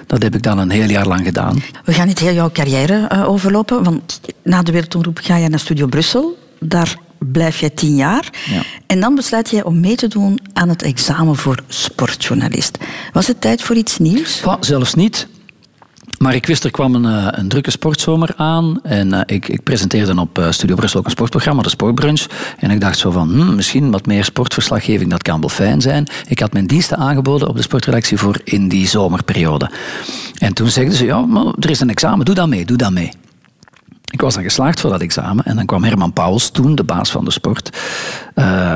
Dat 0.07 0.23
heb 0.23 0.35
ik 0.35 0.43
dan 0.43 0.57
een 0.57 0.69
heel 0.69 0.89
jaar 0.89 1.07
lang 1.07 1.25
gedaan. 1.25 1.63
We 1.85 1.93
gaan 1.93 2.07
niet 2.07 2.19
heel 2.19 2.33
jouw 2.33 2.51
carrière 2.51 3.09
uh, 3.13 3.29
overlopen, 3.29 3.83
want 3.83 4.21
na 4.43 4.63
de 4.63 4.71
Wereldomroep 4.71 5.19
ga 5.21 5.35
je 5.35 5.49
naar 5.49 5.59
Studio 5.59 5.87
Brussel. 5.87 6.37
Daar 6.59 6.97
blijf 7.17 7.59
jij 7.59 7.69
tien 7.69 7.95
jaar. 7.95 8.29
Ja. 8.45 8.61
En 8.87 8.99
dan 8.99 9.15
besluit 9.15 9.49
jij 9.49 9.63
om 9.63 9.79
mee 9.79 9.95
te 9.95 10.07
doen 10.07 10.39
aan 10.53 10.69
het 10.69 10.81
examen 10.81 11.35
voor 11.35 11.63
sportjournalist. 11.67 12.77
Was 13.13 13.27
het 13.27 13.41
tijd 13.41 13.61
voor 13.61 13.75
iets 13.75 13.97
nieuws? 13.97 14.43
Zelfs 14.59 14.93
niet. 14.93 15.27
Maar 16.19 16.35
ik 16.35 16.45
wist, 16.45 16.63
er 16.63 16.71
kwam 16.71 16.95
een, 16.95 17.05
eh, 17.05 17.27
een 17.29 17.47
drukke 17.47 17.71
sportzomer 17.71 18.33
aan. 18.35 18.79
En 18.83 19.13
uh, 19.13 19.19
ik, 19.25 19.47
ik, 19.47 19.63
presenteerde 19.63 20.19
op 20.19 20.39
uh, 20.39 20.51
Studio 20.51 20.75
Brussel 20.75 20.99
ook 20.99 21.05
een 21.05 21.11
sportprogramma, 21.11 21.61
de 21.61 21.69
Sportbrunch. 21.69 22.25
En 22.57 22.71
ik 22.71 22.81
dacht 22.81 22.97
zo 22.97 23.11
van, 23.11 23.29
hmm, 23.29 23.55
misschien 23.55 23.91
wat 23.91 24.05
meer 24.05 24.23
sportverslaggeving, 24.23 25.09
dat 25.09 25.21
kan 25.21 25.39
wel 25.39 25.49
fijn 25.49 25.81
zijn. 25.81 26.07
Ik 26.27 26.39
had 26.39 26.53
mijn 26.53 26.67
diensten 26.67 26.97
aangeboden 26.97 27.47
op 27.47 27.55
de 27.55 27.61
sportredactie 27.61 28.17
voor 28.17 28.39
in 28.43 28.67
die 28.67 28.87
zomerperiode. 28.87 29.71
En 30.37 30.53
toen 30.53 30.67
zeiden 30.67 30.95
ze, 30.95 31.05
ja, 31.05 31.21
maar 31.21 31.53
er 31.59 31.69
is 31.69 31.79
een 31.79 31.89
examen, 31.89 32.25
doe 32.25 32.35
dat 32.35 32.47
mee, 32.47 32.65
doe 32.65 32.77
dat 32.77 32.91
mee. 32.91 33.11
Ik 34.11 34.21
was 34.21 34.33
dan 34.33 34.43
geslaagd 34.43 34.79
voor 34.79 34.89
dat 34.89 35.01
examen 35.01 35.45
en 35.45 35.55
dan 35.55 35.65
kwam 35.65 35.83
Herman 35.83 36.13
Pauwels, 36.13 36.49
toen 36.49 36.75
de 36.75 36.83
baas 36.83 37.11
van 37.11 37.25
de 37.25 37.31
sport, 37.31 37.77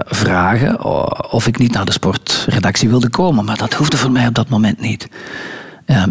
vragen 0.05 0.83
of 1.31 1.47
ik 1.47 1.57
niet 1.57 1.71
naar 1.71 1.85
de 1.85 1.91
sportredactie 1.91 2.89
wilde 2.89 3.09
komen. 3.09 3.45
Maar 3.45 3.57
dat 3.57 3.73
hoefde 3.73 3.97
voor 3.97 4.11
mij 4.11 4.27
op 4.27 4.33
dat 4.33 4.49
moment 4.49 4.79
niet. 4.79 5.07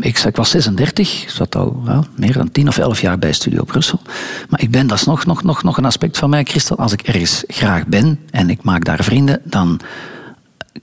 Ik, 0.00 0.36
was 0.36 0.50
36, 0.50 1.24
zat 1.28 1.56
al 1.56 1.82
well, 1.84 2.02
meer 2.16 2.32
dan 2.32 2.50
10 2.50 2.68
of 2.68 2.78
11 2.78 3.00
jaar 3.00 3.18
bij 3.18 3.32
Studio 3.32 3.64
Brussel. 3.64 4.00
Maar 4.48 4.60
ik 4.62 4.70
ben, 4.70 4.86
dat 4.86 4.98
is 4.98 5.04
nog, 5.04 5.26
nog, 5.26 5.42
nog, 5.42 5.62
nog 5.62 5.76
een 5.76 5.84
aspect 5.84 6.18
van 6.18 6.30
mij, 6.30 6.44
Christel. 6.44 6.78
Als 6.78 6.92
ik 6.92 7.02
ergens 7.02 7.44
graag 7.46 7.86
ben 7.86 8.18
en 8.30 8.50
ik 8.50 8.62
maak 8.62 8.84
daar 8.84 9.04
vrienden, 9.04 9.40
dan 9.44 9.80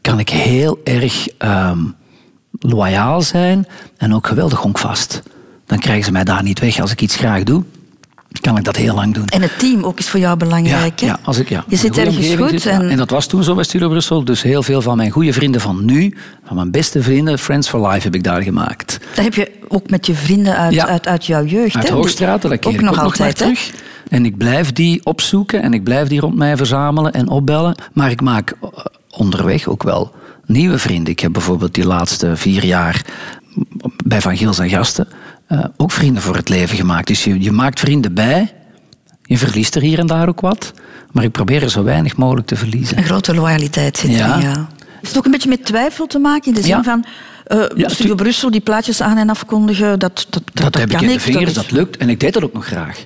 kan 0.01 0.19
ik 0.19 0.29
heel 0.29 0.79
erg 0.83 1.27
um, 1.39 1.95
loyaal 2.59 3.21
zijn 3.21 3.67
en 3.97 4.13
ook 4.15 4.27
geweldig 4.27 4.59
honkvast. 4.59 5.21
Dan 5.65 5.79
krijgen 5.79 6.05
ze 6.05 6.11
mij 6.11 6.23
daar 6.23 6.43
niet 6.43 6.59
weg 6.59 6.79
als 6.79 6.91
ik 6.91 7.01
iets 7.01 7.15
graag 7.15 7.43
doe 7.43 7.63
kan 8.31 8.57
ik 8.57 8.63
dat 8.63 8.75
heel 8.75 8.95
lang 8.95 9.13
doen. 9.13 9.27
En 9.27 9.41
het 9.41 9.59
team 9.59 9.83
ook 9.83 9.99
is 9.99 10.09
voor 10.09 10.19
jou 10.19 10.37
belangrijk, 10.37 10.99
ja, 10.99 11.07
Ja, 11.07 11.19
als 11.23 11.37
ik, 11.37 11.49
ja. 11.49 11.63
Je 11.67 11.75
zit 11.75 11.97
ergens 11.97 12.35
goed. 12.35 12.65
en... 12.65 12.89
en... 12.89 12.97
dat 12.97 13.09
was 13.09 13.27
toen 13.27 13.43
zo 13.43 13.55
bij 13.55 13.63
Studio 13.63 13.89
Brussel. 13.89 14.23
Dus 14.23 14.41
heel 14.41 14.63
veel 14.63 14.81
van 14.81 14.97
mijn 14.97 15.11
goede 15.11 15.33
vrienden 15.33 15.61
van 15.61 15.85
nu, 15.85 16.15
van 16.45 16.55
mijn 16.55 16.71
beste 16.71 17.01
vrienden, 17.01 17.39
Friends 17.39 17.69
for 17.69 17.87
Life, 17.87 18.03
heb 18.03 18.15
ik 18.15 18.23
daar 18.23 18.41
gemaakt. 18.41 18.99
Dat 19.15 19.23
heb 19.23 19.33
je 19.33 19.51
ook 19.67 19.89
met 19.89 20.05
je 20.05 20.13
vrienden 20.13 20.57
uit, 20.57 20.73
ja. 20.73 20.87
uit, 20.87 21.07
uit 21.07 21.25
jouw 21.25 21.45
jeugd. 21.45 21.75
Uit 21.75 21.89
Hoogstraat, 21.89 22.41
dat 22.41 22.59
keer 22.59 22.69
ook 22.69 22.73
ik 22.73 22.81
nog 22.81 22.97
ook 22.97 23.03
altijd 23.03 23.35
terug. 23.35 23.71
En 24.09 24.25
ik 24.25 24.37
blijf 24.37 24.73
die 24.73 25.05
opzoeken 25.05 25.61
en 25.61 25.73
ik 25.73 25.83
blijf 25.83 26.07
die 26.07 26.19
rond 26.19 26.35
mij 26.35 26.57
verzamelen 26.57 27.13
en 27.13 27.29
opbellen. 27.29 27.75
Maar 27.93 28.11
ik 28.11 28.21
maak 28.21 28.53
eh, 28.61 28.69
onderweg 29.09 29.67
ook 29.67 29.83
wel 29.83 30.11
nieuwe 30.45 30.77
vrienden. 30.77 31.11
Ik 31.11 31.19
heb 31.19 31.33
bijvoorbeeld 31.33 31.73
die 31.73 31.85
laatste 31.85 32.35
vier 32.35 32.65
jaar 32.65 33.05
bij 34.05 34.21
Van 34.21 34.37
Giels 34.37 34.59
en 34.59 34.69
Gasten 34.69 35.07
uh, 35.49 35.65
ook 35.77 35.91
vrienden 35.91 36.21
voor 36.21 36.35
het 36.35 36.49
leven 36.49 36.77
gemaakt. 36.77 37.07
Dus 37.07 37.23
je, 37.23 37.41
je 37.41 37.51
maakt 37.51 37.79
vrienden 37.79 38.13
bij, 38.13 38.53
je 39.23 39.37
verliest 39.37 39.75
er 39.75 39.81
hier 39.81 39.99
en 39.99 40.07
daar 40.07 40.27
ook 40.27 40.41
wat, 40.41 40.73
maar 41.11 41.23
ik 41.23 41.31
probeer 41.31 41.63
er 41.63 41.69
zo 41.69 41.83
weinig 41.83 42.17
mogelijk 42.17 42.47
te 42.47 42.55
verliezen. 42.55 42.97
Een 42.97 43.03
grote 43.03 43.35
loyaliteit 43.35 43.97
zit 43.97 44.11
ja. 44.11 44.29
erin, 44.29 44.49
ja. 44.49 44.69
Is 45.01 45.07
het 45.07 45.17
ook 45.17 45.25
een 45.25 45.31
beetje 45.31 45.49
met 45.49 45.65
twijfel 45.65 46.07
te 46.07 46.19
maken 46.19 46.47
in 46.47 46.53
de 46.53 46.61
zin 46.61 46.75
ja. 46.75 46.83
van 46.83 47.05
uh, 47.47 47.63
ja, 47.75 47.89
Studio 47.89 48.15
Brussel 48.15 48.51
die 48.51 48.61
plaatjes 48.61 49.01
aan 49.01 49.17
en 49.17 49.29
afkondigen, 49.29 49.99
dat, 49.99 50.25
dat, 50.29 50.43
dat, 50.53 50.73
dat, 50.73 50.77
heb 50.77 50.89
kan 50.89 50.99
ik 50.99 51.07
in 51.07 51.13
de 51.13 51.19
vingers, 51.19 51.53
dat 51.53 51.71
lukt 51.71 51.97
en 51.97 52.09
ik 52.09 52.19
deed 52.19 52.33
dat 52.33 52.43
ook 52.43 52.53
nog 52.53 52.65
graag. 52.65 53.05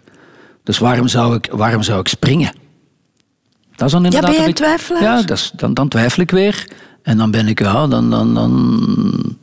Dus 0.63 0.77
waarom 0.77 1.07
zou 1.07 1.35
ik, 1.35 1.49
waarom 1.51 1.83
zou 1.83 1.99
ik 1.99 2.07
springen? 2.07 2.53
Dat 3.75 3.87
is 3.87 3.93
dan 3.93 4.05
inderdaad 4.05 4.31
ja, 4.31 4.37
ben 4.37 4.47
je 4.47 4.53
twijfelaar? 4.53 5.03
Ja, 5.03 5.21
dat 5.21 5.37
is, 5.37 5.51
dan, 5.55 5.73
dan 5.73 5.87
twijfel 5.87 6.21
ik 6.21 6.31
weer. 6.31 6.67
En 7.03 7.17
dan 7.17 7.31
ben 7.31 7.47
ik, 7.47 7.59
ja, 7.59 7.87
dan, 7.87 8.09
dan, 8.09 8.33
dan, 8.33 9.37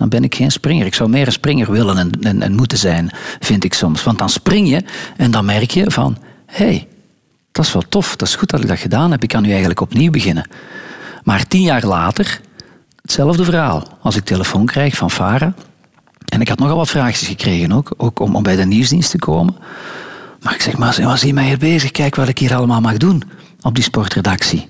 dan 0.00 0.08
ben 0.08 0.24
ik 0.24 0.34
geen 0.34 0.50
springer. 0.50 0.86
Ik 0.86 0.94
zou 0.94 1.10
meer 1.10 1.26
een 1.26 1.32
springer 1.32 1.70
willen 1.70 1.98
en, 1.98 2.10
en, 2.20 2.42
en 2.42 2.54
moeten 2.54 2.78
zijn, 2.78 3.10
vind 3.40 3.64
ik 3.64 3.74
soms. 3.74 4.02
Want 4.02 4.18
dan 4.18 4.28
spring 4.28 4.68
je 4.68 4.84
en 5.16 5.30
dan 5.30 5.44
merk 5.44 5.70
je 5.70 5.90
van, 5.90 6.16
hé, 6.46 6.64
hey, 6.64 6.88
dat 7.52 7.64
is 7.64 7.72
wel 7.72 7.82
tof, 7.88 8.16
dat 8.16 8.28
is 8.28 8.34
goed 8.34 8.50
dat 8.50 8.60
ik 8.60 8.68
dat 8.68 8.78
gedaan 8.78 9.10
heb. 9.10 9.22
Ik 9.22 9.28
kan 9.28 9.42
nu 9.42 9.48
eigenlijk 9.48 9.80
opnieuw 9.80 10.10
beginnen. 10.10 10.48
Maar 11.22 11.46
tien 11.46 11.62
jaar 11.62 11.86
later, 11.86 12.40
hetzelfde 13.02 13.44
verhaal. 13.44 13.98
Als 14.02 14.16
ik 14.16 14.24
telefoon 14.24 14.66
krijg 14.66 14.96
van 14.96 15.10
Vara, 15.10 15.54
en 16.28 16.40
ik 16.40 16.48
had 16.48 16.58
nogal 16.58 16.76
wat 16.76 16.90
vraagjes 16.90 17.28
gekregen 17.28 17.72
ook, 17.72 17.92
ook 17.96 18.20
om, 18.20 18.36
om 18.36 18.42
bij 18.42 18.56
de 18.56 18.66
nieuwsdienst 18.66 19.10
te 19.10 19.18
komen. 19.18 19.56
Maar 20.42 20.54
ik 20.54 20.60
zeg, 20.60 20.76
maar 20.76 21.02
was 21.02 21.22
hier 21.22 21.34
mij 21.34 21.46
hier 21.46 21.58
bezig? 21.58 21.90
Kijk 21.90 22.14
wat 22.14 22.28
ik 22.28 22.38
hier 22.38 22.54
allemaal 22.54 22.80
mag 22.80 22.96
doen 22.96 23.22
op 23.62 23.74
die 23.74 23.84
sportredactie. 23.84 24.68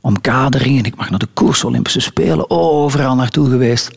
Omkadering 0.00 0.78
en 0.78 0.84
ik 0.84 0.96
mag 0.96 1.10
naar 1.10 1.18
de 1.18 1.28
koers 1.34 1.64
Olympische 1.64 2.00
Spelen, 2.00 2.50
overal 2.50 3.14
naartoe 3.14 3.50
geweest. 3.50 3.90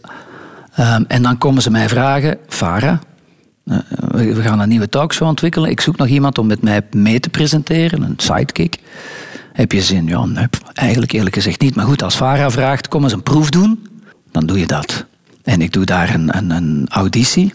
Um, 0.79 1.05
en 1.07 1.21
dan 1.21 1.37
komen 1.37 1.61
ze 1.61 1.71
mij 1.71 1.89
vragen, 1.89 2.37
Vara, 2.47 2.99
uh, 3.65 3.77
we 4.11 4.41
gaan 4.41 4.59
een 4.59 4.69
nieuwe 4.69 4.89
talkshow 4.89 5.27
ontwikkelen. 5.27 5.69
Ik 5.69 5.81
zoek 5.81 5.97
nog 5.97 6.07
iemand 6.07 6.37
om 6.37 6.47
met 6.47 6.61
mij 6.61 6.81
mee 6.91 7.19
te 7.19 7.29
presenteren, 7.29 8.01
een 8.01 8.13
sidekick. 8.17 8.79
Heb 9.53 9.71
je 9.71 9.81
zin? 9.81 10.07
Ja, 10.07 10.25
nee, 10.25 10.47
eigenlijk 10.73 11.11
eerlijk 11.11 11.35
gezegd 11.35 11.61
niet. 11.61 11.75
Maar 11.75 11.85
goed, 11.85 12.03
als 12.03 12.15
Vara 12.15 12.49
vraagt, 12.51 12.87
kom 12.87 13.03
eens 13.03 13.13
een 13.13 13.23
proef 13.23 13.49
doen, 13.49 13.87
dan 14.31 14.45
doe 14.45 14.59
je 14.59 14.67
dat. 14.67 15.05
En 15.43 15.61
ik 15.61 15.73
doe 15.73 15.85
daar 15.85 16.13
een, 16.13 16.37
een, 16.37 16.49
een 16.49 16.85
auditie. 16.89 17.53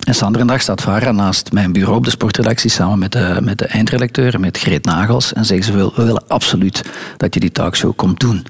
En 0.00 0.20
andere 0.20 0.44
dag 0.44 0.60
staat 0.60 0.80
Vara 0.80 1.12
naast 1.12 1.52
mijn 1.52 1.72
bureau 1.72 1.96
op 1.96 2.04
de 2.04 2.10
sportredactie 2.10 2.70
samen 2.70 2.98
met 2.98 3.12
de, 3.12 3.38
met 3.42 3.58
de 3.58 3.66
eindredacteur, 3.66 4.40
met 4.40 4.58
Greet 4.58 4.84
Nagels. 4.84 5.32
En 5.32 5.44
zeggen 5.44 5.66
ze, 5.66 5.72
we 5.94 6.04
willen 6.04 6.28
absoluut 6.28 6.84
dat 7.16 7.34
je 7.34 7.40
die 7.40 7.52
talkshow 7.52 7.96
komt 7.96 8.20
doen. 8.20 8.46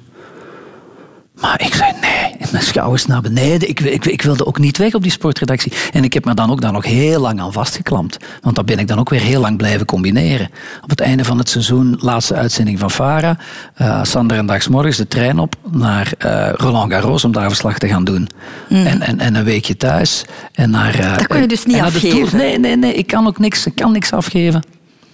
Maar 1.42 1.60
ik 1.60 1.74
zei 1.74 1.92
nee, 2.00 2.36
mijn 2.50 2.64
schouders 2.64 3.06
naar 3.06 3.20
beneden. 3.20 3.68
Ik, 3.68 3.80
ik, 3.80 4.04
ik, 4.04 4.22
wilde 4.22 4.46
ook 4.46 4.58
niet 4.58 4.78
weg 4.78 4.94
op 4.94 5.02
die 5.02 5.10
sportredactie. 5.10 5.72
En 5.92 6.04
ik 6.04 6.12
heb 6.12 6.24
me 6.24 6.34
dan 6.34 6.50
ook 6.50 6.60
daar 6.60 6.72
nog 6.72 6.84
heel 6.84 7.20
lang 7.20 7.40
aan 7.40 7.52
vastgeklampt. 7.52 8.16
Want 8.40 8.56
dat 8.56 8.66
ben 8.66 8.78
ik 8.78 8.88
dan 8.88 8.98
ook 8.98 9.10
weer 9.10 9.20
heel 9.20 9.40
lang 9.40 9.56
blijven 9.56 9.86
combineren. 9.86 10.50
Op 10.82 10.90
het 10.90 11.00
einde 11.00 11.24
van 11.24 11.38
het 11.38 11.48
seizoen, 11.48 11.96
laatste 12.00 12.34
uitzending 12.34 12.78
van 12.78 12.90
Vara. 12.90 13.38
Uh, 13.80 14.04
Sander 14.04 14.36
en 14.36 14.46
dagsmorgens 14.46 14.96
de 14.96 15.08
trein 15.08 15.38
op 15.38 15.56
naar 15.70 16.12
uh, 16.24 16.48
Roland 16.52 16.92
Garros 16.92 17.24
om 17.24 17.32
daar 17.32 17.48
verslag 17.48 17.78
te 17.78 17.88
gaan 17.88 18.04
doen. 18.04 18.28
Mm. 18.68 18.86
En, 18.86 19.00
en, 19.00 19.20
en 19.20 19.34
een 19.34 19.44
weekje 19.44 19.76
thuis. 19.76 20.24
En 20.52 20.70
naar, 20.70 21.00
uh, 21.00 21.16
dat 21.16 21.26
kon 21.26 21.40
je 21.40 21.46
dus 21.46 21.64
niet 21.64 21.80
afgeven? 21.80 22.38
Nee, 22.38 22.58
nee, 22.58 22.76
nee. 22.76 22.94
Ik 22.94 23.06
kan 23.06 23.26
ook 23.26 23.38
niks, 23.38 23.66
ik 23.66 23.74
kan 23.74 23.92
niks 23.92 24.12
afgeven. 24.12 24.62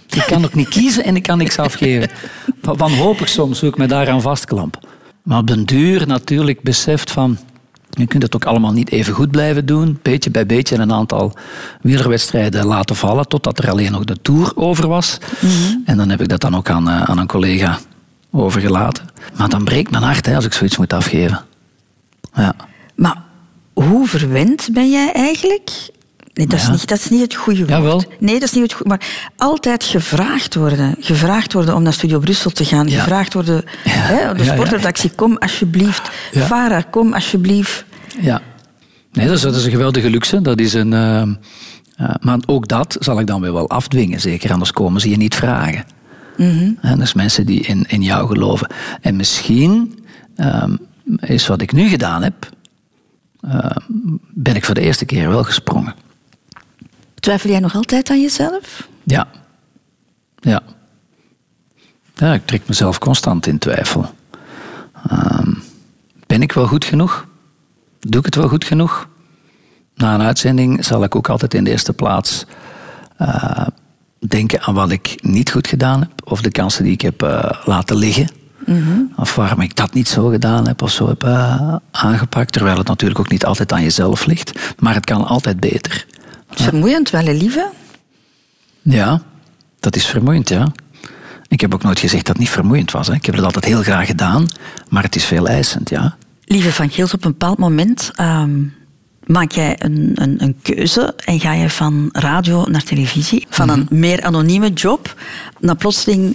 Ik 0.08 0.24
kan 0.26 0.44
ook 0.44 0.54
niet 0.54 0.68
kiezen 0.68 1.04
en 1.04 1.16
ik 1.16 1.22
kan 1.22 1.38
niks 1.38 1.58
afgeven. 1.58 2.10
Wanhopig 2.60 3.28
soms 3.28 3.60
hoe 3.60 3.68
ik 3.68 3.76
me 3.76 3.86
daaraan 3.86 4.22
vastklamp. 4.22 4.78
Maar 5.28 5.38
op 5.38 5.46
den 5.46 5.64
duur 5.64 6.06
natuurlijk 6.06 6.62
beseft 6.62 7.10
van... 7.10 7.38
Je 7.90 8.06
kunt 8.06 8.22
het 8.22 8.34
ook 8.34 8.44
allemaal 8.44 8.72
niet 8.72 8.90
even 8.90 9.14
goed 9.14 9.30
blijven 9.30 9.66
doen. 9.66 9.98
Beetje 10.02 10.30
bij 10.30 10.46
beetje 10.46 10.76
een 10.76 10.92
aantal 10.92 11.36
wielerwedstrijden 11.80 12.66
laten 12.66 12.96
vallen. 12.96 13.28
Totdat 13.28 13.58
er 13.58 13.70
alleen 13.70 13.92
nog 13.92 14.04
de 14.04 14.16
Tour 14.22 14.52
over 14.54 14.88
was. 14.88 15.18
Mm 15.40 15.50
-hmm. 15.50 15.82
En 15.84 15.96
dan 15.96 16.08
heb 16.08 16.20
ik 16.20 16.28
dat 16.28 16.40
dan 16.40 16.56
ook 16.56 16.70
aan, 16.70 16.88
uh, 16.88 17.02
aan 17.02 17.18
een 17.18 17.26
collega 17.26 17.78
overgelaten. 18.30 19.08
Maar 19.36 19.48
dan 19.48 19.64
breekt 19.64 19.90
mijn 19.90 20.02
hart 20.02 20.26
hè, 20.26 20.34
als 20.34 20.44
ik 20.44 20.52
zoiets 20.52 20.76
moet 20.76 20.92
afgeven. 20.92 21.40
Ja. 22.34 22.54
Maar 22.94 23.22
hoe 23.72 24.06
verwend 24.06 24.68
ben 24.72 24.90
jij 24.90 25.12
eigenlijk 25.12 25.90
Nee, 26.38 26.46
dat, 26.46 26.58
is 26.58 26.68
niet, 26.68 26.88
dat 26.88 26.98
is 26.98 27.08
niet 27.08 27.20
het 27.20 27.34
goede 27.34 27.58
woord. 27.58 27.70
Jawel. 27.70 28.02
Nee, 28.18 28.34
dat 28.34 28.42
is 28.42 28.52
niet 28.52 28.62
het 28.62 28.72
goede 28.72 28.88
Maar 28.88 29.30
altijd 29.36 29.84
gevraagd 29.84 30.54
worden. 30.54 30.94
Gevraagd 31.00 31.52
worden 31.52 31.74
om 31.74 31.82
naar 31.82 31.92
Studio 31.92 32.18
Brussel 32.18 32.50
te 32.50 32.64
gaan. 32.64 32.88
Ja. 32.88 32.98
Gevraagd 32.98 33.34
worden... 33.34 33.64
Ja. 33.84 33.90
Hè, 33.90 34.34
de 34.34 34.44
sportredactie, 34.44 35.10
kom 35.10 35.36
alsjeblieft. 35.36 36.10
Vara, 36.32 36.80
kom 36.80 37.14
alsjeblieft. 37.14 37.84
Ja. 38.20 38.40
Nee, 39.12 39.26
dat 39.26 39.36
is, 39.36 39.42
dat 39.42 39.56
is 39.56 39.64
een 39.64 39.70
geweldige 39.70 40.10
luxe. 40.10 40.42
Dat 40.42 40.60
is 40.60 40.74
een... 40.74 40.92
Uh, 40.92 41.22
uh, 42.00 42.14
maar 42.20 42.38
ook 42.46 42.68
dat 42.68 42.96
zal 43.00 43.20
ik 43.20 43.26
dan 43.26 43.40
weer 43.40 43.52
wel 43.52 43.68
afdwingen. 43.68 44.20
Zeker, 44.20 44.52
anders 44.52 44.72
komen 44.72 45.00
ze 45.00 45.08
je 45.08 45.16
niet 45.16 45.34
vragen. 45.34 45.84
Mm 46.36 46.58
-hmm. 46.58 46.78
En 46.80 46.98
dus 46.98 47.14
mensen 47.14 47.46
die 47.46 47.60
in, 47.60 47.84
in 47.88 48.02
jou 48.02 48.28
geloven. 48.28 48.68
En 49.00 49.16
misschien 49.16 49.98
um, 50.36 50.78
is 51.20 51.46
wat 51.46 51.60
ik 51.60 51.72
nu 51.72 51.88
gedaan 51.88 52.22
heb... 52.22 52.48
Uh, 53.44 53.70
ben 54.34 54.56
ik 54.56 54.64
voor 54.64 54.74
de 54.74 54.80
eerste 54.80 55.04
keer 55.04 55.28
wel 55.28 55.44
gesprongen. 55.44 55.94
Twijfel 57.20 57.50
jij 57.50 57.60
nog 57.60 57.74
altijd 57.74 58.10
aan 58.10 58.20
jezelf? 58.20 58.88
Ja. 59.04 59.28
Ja. 60.40 60.62
Ja, 62.14 62.32
ik 62.32 62.46
trek 62.46 62.68
mezelf 62.68 62.98
constant 62.98 63.46
in 63.46 63.58
twijfel. 63.58 64.14
Um, 65.12 65.62
ben 66.26 66.42
ik 66.42 66.52
wel 66.52 66.66
goed 66.66 66.84
genoeg? 66.84 67.26
Doe 68.00 68.18
ik 68.18 68.24
het 68.24 68.34
wel 68.34 68.48
goed 68.48 68.64
genoeg? 68.64 69.08
Na 69.94 70.14
een 70.14 70.22
uitzending 70.22 70.84
zal 70.84 71.04
ik 71.04 71.14
ook 71.16 71.28
altijd 71.28 71.54
in 71.54 71.64
de 71.64 71.70
eerste 71.70 71.92
plaats 71.92 72.44
uh, 73.20 73.66
denken 74.28 74.60
aan 74.60 74.74
wat 74.74 74.90
ik 74.90 75.18
niet 75.22 75.50
goed 75.50 75.66
gedaan 75.66 76.00
heb, 76.00 76.10
of 76.24 76.40
de 76.40 76.50
kansen 76.50 76.84
die 76.84 76.92
ik 76.92 77.00
heb 77.00 77.22
uh, 77.22 77.50
laten 77.64 77.96
liggen. 77.96 78.28
Mm 78.66 79.12
Of 79.16 79.34
waarom 79.34 79.60
ik 79.60 79.76
dat 79.76 79.94
niet 79.94 80.08
zo 80.08 80.28
gedaan 80.28 80.66
heb 80.66 80.82
of 80.82 80.90
zo 80.90 81.08
heb 81.08 81.24
uh, 81.24 81.76
aangepakt. 81.90 82.52
Terwijl 82.52 82.78
het 82.78 82.86
natuurlijk 82.86 83.20
ook 83.20 83.30
niet 83.30 83.44
altijd 83.44 83.72
aan 83.72 83.82
jezelf 83.82 84.26
ligt. 84.26 84.74
Maar 84.78 84.94
het 84.94 85.04
kan 85.04 85.26
altijd 85.26 85.60
beter. 85.60 86.06
Het 86.48 86.58
is 86.58 86.64
vermoeiend 86.64 87.10
wel, 87.10 87.22
lieve? 87.22 87.70
Ja, 88.82 89.22
dat 89.80 89.96
is 89.96 90.06
vermoeiend, 90.06 90.48
ja. 90.48 90.72
Ik 91.48 91.60
heb 91.60 91.74
ook 91.74 91.82
nooit 91.82 91.98
gezegd 91.98 92.26
dat 92.26 92.36
het 92.36 92.44
niet 92.44 92.54
vermoeiend 92.54 92.90
was. 92.90 93.06
Hè. 93.06 93.14
Ik 93.14 93.26
heb 93.26 93.34
het 93.34 93.44
altijd 93.44 93.64
heel 93.64 93.82
graag 93.82 94.06
gedaan, 94.06 94.46
maar 94.88 95.02
het 95.02 95.16
is 95.16 95.24
veel 95.24 95.46
eisend, 95.46 95.88
ja. 95.90 96.16
Lieve 96.44 96.72
Van 96.72 96.90
Geels, 96.90 97.14
op 97.14 97.24
een 97.24 97.30
bepaald 97.30 97.58
moment 97.58 98.10
um, 98.20 98.74
maak 99.26 99.52
jij 99.52 99.76
een, 99.78 100.12
een, 100.14 100.42
een, 100.42 100.56
keuze 100.62 101.14
en 101.24 101.40
ga 101.40 101.52
je 101.52 101.70
van 101.70 102.08
radio 102.12 102.64
naar 102.64 102.82
televisie, 102.82 103.46
van 103.48 103.66
mm 103.66 103.72
-hmm. 103.72 103.86
een 103.90 103.98
meer 103.98 104.22
anonieme 104.22 104.72
job 104.72 105.14
naar 105.60 105.76
plotseling 105.76 106.34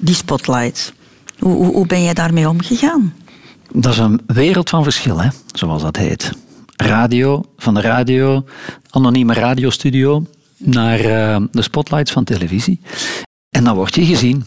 die 0.00 0.14
spotlight. 0.14 0.92
Hoe, 1.38 1.54
hoe, 1.54 1.72
hoe 1.72 1.86
ben 1.86 2.02
jij 2.02 2.14
daarmee 2.14 2.48
omgegaan? 2.48 3.14
Dat 3.72 3.92
is 3.92 3.98
een 3.98 4.20
wereld 4.26 4.70
van 4.70 4.82
verschil, 4.82 5.20
hè, 5.20 5.28
zoals 5.52 5.82
dat 5.82 5.96
heet. 5.96 6.32
Radio, 6.82 7.44
van 7.56 7.74
de 7.74 7.80
radio, 7.80 8.44
anonieme 8.90 9.32
radiostudio, 9.32 10.26
naar 10.56 11.04
uh, 11.04 11.36
de 11.50 11.62
spotlights 11.62 12.12
van 12.12 12.24
televisie. 12.24 12.80
En 13.50 13.64
dan 13.64 13.74
word 13.74 13.94
je 13.94 14.04
gezien. 14.04 14.44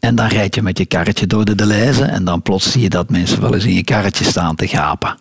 En 0.00 0.14
dan 0.14 0.26
rijd 0.26 0.54
je 0.54 0.62
met 0.62 0.78
je 0.78 0.86
karretje 0.86 1.26
door 1.26 1.44
de 1.44 1.54
Deleuze 1.54 2.04
en 2.04 2.24
dan 2.24 2.42
plots 2.42 2.72
zie 2.72 2.82
je 2.82 2.88
dat 2.88 3.10
mensen 3.10 3.40
wel 3.40 3.54
eens 3.54 3.64
in 3.64 3.74
je 3.74 3.84
karretje 3.84 4.24
staan 4.24 4.56
te 4.56 4.68
gapen. 4.68 5.18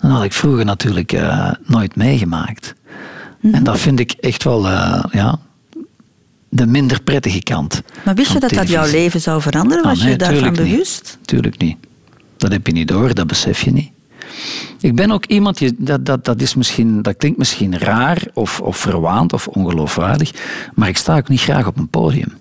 Dat 0.00 0.10
had 0.10 0.24
ik 0.24 0.32
vroeger 0.32 0.64
natuurlijk 0.64 1.12
uh, 1.12 1.50
nooit 1.66 1.96
meegemaakt. 1.96 2.74
Mm 2.84 2.94
-hmm. 3.40 3.54
En 3.54 3.64
dat 3.64 3.78
vind 3.78 4.00
ik 4.00 4.12
echt 4.12 4.44
wel, 4.44 4.66
uh, 4.66 5.04
ja, 5.10 5.38
de 6.48 6.66
minder 6.66 7.02
prettige 7.02 7.42
kant. 7.42 7.82
Maar 8.04 8.14
wist 8.14 8.32
je 8.32 8.38
dat 8.38 8.48
televisie. 8.48 8.76
dat 8.76 8.90
jouw 8.90 9.00
leven 9.00 9.20
zou 9.20 9.42
veranderen? 9.42 9.84
Was 9.84 9.98
ah, 9.98 10.02
nee, 10.02 10.12
je 10.12 10.18
daarvan 10.18 10.54
bewust? 10.54 11.16
Niet. 11.18 11.26
Tuurlijk 11.26 11.58
niet. 11.58 11.76
Dat 12.36 12.52
heb 12.52 12.66
je 12.66 12.72
niet 12.72 12.88
door, 12.88 13.14
dat 13.14 13.26
besef 13.26 13.60
je 13.60 13.72
niet. 13.72 13.90
Ik 14.80 14.94
ben 14.94 15.10
ook 15.10 15.24
iemand, 15.26 15.86
dat, 15.86 16.06
dat, 16.06 16.24
dat, 16.24 16.40
is 16.40 16.54
misschien, 16.54 17.02
dat 17.02 17.16
klinkt 17.16 17.38
misschien 17.38 17.78
raar 17.78 18.22
of, 18.34 18.60
of 18.60 18.76
verwaand 18.76 19.32
of 19.32 19.46
ongeloofwaardig, 19.46 20.32
maar 20.74 20.88
ik 20.88 20.96
sta 20.96 21.16
ook 21.16 21.28
niet 21.28 21.40
graag 21.40 21.66
op 21.66 21.76
een 21.76 21.88
podium. 21.88 22.32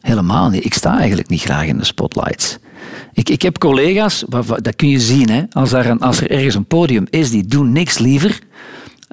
Helemaal 0.00 0.48
niet. 0.48 0.64
Ik 0.64 0.74
sta 0.74 0.98
eigenlijk 0.98 1.28
niet 1.28 1.40
graag 1.40 1.66
in 1.66 1.78
de 1.78 1.84
spotlights. 1.84 2.58
Ik, 3.12 3.28
ik 3.28 3.42
heb 3.42 3.58
collega's, 3.58 4.24
dat 4.62 4.76
kun 4.76 4.88
je 4.88 5.00
zien, 5.00 5.30
hè, 5.30 5.42
als, 5.52 5.72
er 5.72 5.86
een, 5.86 6.00
als 6.00 6.20
er 6.20 6.30
ergens 6.30 6.54
een 6.54 6.64
podium 6.64 7.06
is, 7.10 7.30
die 7.30 7.46
doen 7.46 7.72
niks 7.72 7.98
liever 7.98 8.38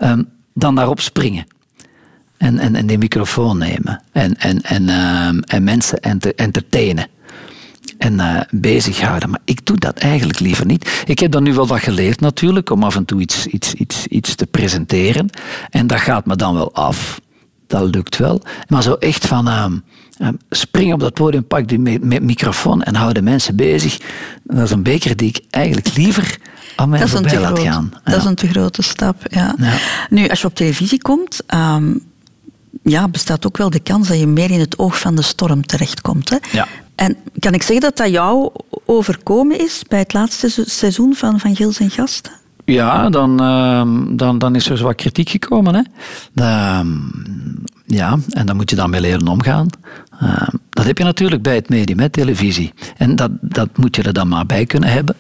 um, 0.03 0.29
dan 0.53 0.75
daarop 0.75 0.99
springen. 0.99 1.45
En, 2.37 2.59
en, 2.59 2.75
en 2.75 2.87
die 2.87 2.97
microfoon 2.97 3.57
nemen. 3.57 4.01
En, 4.11 4.37
en, 4.37 4.61
en, 4.61 4.89
um, 4.89 5.39
en 5.39 5.63
mensen 5.63 5.99
enter, 5.99 6.35
entertainen 6.35 7.07
en 7.97 8.13
uh, 8.13 8.41
bezighouden. 8.49 9.29
Maar 9.29 9.39
ik 9.45 9.65
doe 9.65 9.77
dat 9.77 9.97
eigenlijk 9.97 10.39
liever 10.39 10.65
niet. 10.65 11.03
Ik 11.05 11.19
heb 11.19 11.31
dan 11.31 11.43
nu 11.43 11.53
wel 11.53 11.67
wat 11.67 11.79
geleerd 11.79 12.19
natuurlijk, 12.19 12.69
om 12.69 12.83
af 12.83 12.95
en 12.95 13.05
toe 13.05 13.21
iets, 13.21 13.45
iets, 13.45 13.73
iets, 13.73 14.07
iets 14.07 14.35
te 14.35 14.45
presenteren. 14.45 15.29
En 15.69 15.87
dat 15.87 15.99
gaat 15.99 16.25
me 16.25 16.35
dan 16.35 16.53
wel 16.53 16.73
af. 16.73 17.21
Dat 17.67 17.95
lukt 17.95 18.17
wel. 18.17 18.41
Maar 18.67 18.83
zo 18.83 18.93
echt 18.93 19.27
van 19.27 19.47
uh, 19.47 20.27
spring 20.49 20.93
op 20.93 20.99
dat 20.99 21.13
podium, 21.13 21.47
pak 21.47 21.67
die 21.67 21.79
microfoon 22.21 22.83
en 22.83 22.95
hou 22.95 23.13
de 23.13 23.21
mensen 23.21 23.55
bezig. 23.55 23.97
Dat 24.43 24.63
is 24.63 24.71
een 24.71 24.83
beker 24.83 25.15
die 25.15 25.29
ik 25.29 25.41
eigenlijk 25.49 25.95
liever 25.95 26.37
aan 26.75 26.89
mij 26.89 27.07
voorbij 27.07 27.39
laat 27.39 27.59
gaan. 27.59 27.91
Dat 28.03 28.15
is 28.15 28.23
een 28.23 28.35
te 28.35 28.47
grote 28.47 28.81
stap, 28.81 29.15
ja. 29.29 29.55
ja. 29.57 29.73
Nu, 30.09 30.27
als 30.27 30.41
je 30.41 30.47
op 30.47 30.55
televisie 30.55 31.01
komt... 31.01 31.41
Um, 31.53 32.09
ja, 32.83 33.07
bestaat 33.07 33.45
ook 33.45 33.57
wel 33.57 33.69
de 33.69 33.79
kans 33.79 34.07
dat 34.07 34.19
je 34.19 34.27
meer 34.27 34.51
in 34.51 34.59
het 34.59 34.79
oog 34.79 34.99
van 34.99 35.15
de 35.15 35.21
storm 35.21 35.65
terechtkomt. 35.65 36.29
Hè? 36.29 36.37
Ja. 36.51 36.67
En 37.01 37.15
kan 37.39 37.53
ik 37.53 37.61
zeggen 37.61 37.81
dat 37.81 37.97
dat 37.97 38.09
jou 38.09 38.51
overkomen 38.85 39.59
is 39.59 39.83
bij 39.87 39.99
het 39.99 40.13
laatste 40.13 40.63
seizoen 40.65 41.15
van 41.15 41.39
Van 41.39 41.55
Gils 41.55 41.79
en 41.79 41.89
Gasten? 41.89 42.31
Ja, 42.65 43.09
dan, 43.09 43.41
uh, 43.41 44.15
dan, 44.17 44.37
dan 44.37 44.55
is 44.55 44.69
er 44.69 44.77
zo 44.77 44.83
wat 44.83 44.95
kritiek 44.95 45.29
gekomen. 45.29 45.73
Hè. 45.75 45.81
Uh, 46.35 46.91
ja, 47.85 48.17
en 48.29 48.45
dan 48.45 48.55
moet 48.55 48.69
je 48.69 48.75
dan 48.75 48.89
mee 48.89 49.01
leren 49.01 49.27
omgaan. 49.27 49.67
Uh, 50.23 50.47
dat 50.69 50.85
heb 50.85 50.97
je 50.97 51.03
natuurlijk 51.03 51.41
bij 51.41 51.55
het 51.55 51.69
medium, 51.69 51.99
hè, 51.99 52.09
televisie. 52.09 52.73
En 52.97 53.15
dat, 53.15 53.31
dat 53.41 53.77
moet 53.77 53.95
je 53.95 54.03
er 54.03 54.13
dan 54.13 54.27
maar 54.27 54.45
bij 54.45 54.65
kunnen 54.65 54.89
hebben. 54.89 55.15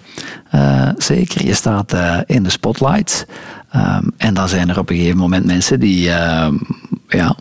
Uh, 0.55 0.89
zeker, 0.97 1.45
je 1.45 1.53
staat 1.53 1.93
uh, 1.93 2.17
in 2.25 2.43
de 2.43 2.49
spotlights. 2.49 3.25
en 4.17 4.33
dan 4.33 4.49
zijn 4.49 4.69
er 4.69 4.79
op 4.79 4.89
een 4.89 4.95
gegeven 4.95 5.17
moment 5.17 5.45
mensen 5.45 5.79
die, 5.79 6.01
ja, 7.07 7.35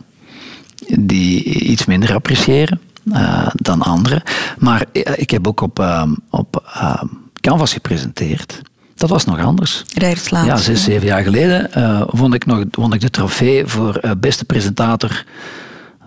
die 0.99 1.43
iets 1.43 1.85
minder 1.85 2.13
appreciëren. 2.13 2.79
Uh, 3.03 3.47
dan 3.53 3.81
anderen. 3.81 4.23
Maar 4.57 4.85
ik 5.15 5.29
heb 5.29 5.47
ook 5.47 5.61
op, 5.61 5.79
uh, 5.79 6.03
op 6.29 6.71
uh, 6.75 7.03
Canvas 7.33 7.73
gepresenteerd. 7.73 8.61
Dat 8.95 9.09
was 9.09 9.25
nog 9.25 9.39
anders. 9.39 9.83
Rijderslaat. 9.95 10.45
Ja, 10.45 10.57
zes, 10.57 10.83
zeven 10.83 11.07
jaar 11.07 11.23
geleden 11.23 11.69
won, 12.09 12.33
ik 12.33 12.45
nog, 12.45 12.63
won 12.71 12.93
ik 12.93 13.01
de 13.01 13.09
trofee 13.09 13.65
voor 13.65 14.01
beste 14.17 14.45
presentator 14.45 15.25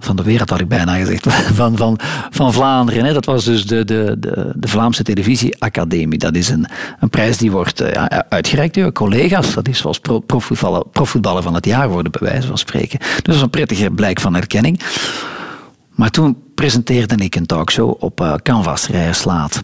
van 0.05 0.17
de 0.17 0.23
wereld, 0.23 0.51
had 0.51 0.61
ik 0.61 0.69
bijna 0.69 0.95
gezegd, 0.95 1.27
van, 1.61 1.77
van, 1.77 1.99
van 2.31 2.53
Vlaanderen. 2.53 3.05
Hè. 3.05 3.13
Dat 3.13 3.25
was 3.25 3.45
dus 3.45 3.67
de, 3.67 3.85
de, 3.85 4.17
de, 4.19 4.53
de 4.57 4.69
Vlaamse 4.69 5.03
Televisieacademie. 5.03 6.19
Dat 6.19 6.35
is 6.35 6.49
een, 6.49 6.67
een 7.01 7.11
prijs 7.11 7.39
die 7.39 7.51
wordt 7.51 7.79
ja, 7.79 8.25
uitgereikt 8.29 8.75
door 8.75 8.93
collega's. 8.93 9.55
Dat 9.55 9.69
is 9.69 9.79
zoals 9.79 9.99
pro, 9.99 10.21
profvoetballer, 10.21 10.85
profvoetballer 10.93 11.43
van 11.43 11.55
het 11.55 11.67
jaar 11.67 11.89
worden, 11.89 12.13
bij 12.13 12.31
wijze 12.31 12.47
van 12.47 12.59
spreken. 12.59 12.99
Dus 12.99 13.23
dat 13.23 13.35
is 13.35 13.41
een 13.41 13.51
prettige 13.51 13.91
blijk 13.91 14.21
van 14.21 14.37
erkenning. 14.37 14.81
Maar 15.91 16.11
toen 16.11 16.37
presenteerde 16.55 17.17
ik 17.17 17.35
een 17.35 17.47
talkshow 17.47 17.95
op 17.99 18.21
uh, 18.21 18.35
Canvas 18.35 18.87
Rijerslaat. 18.87 19.63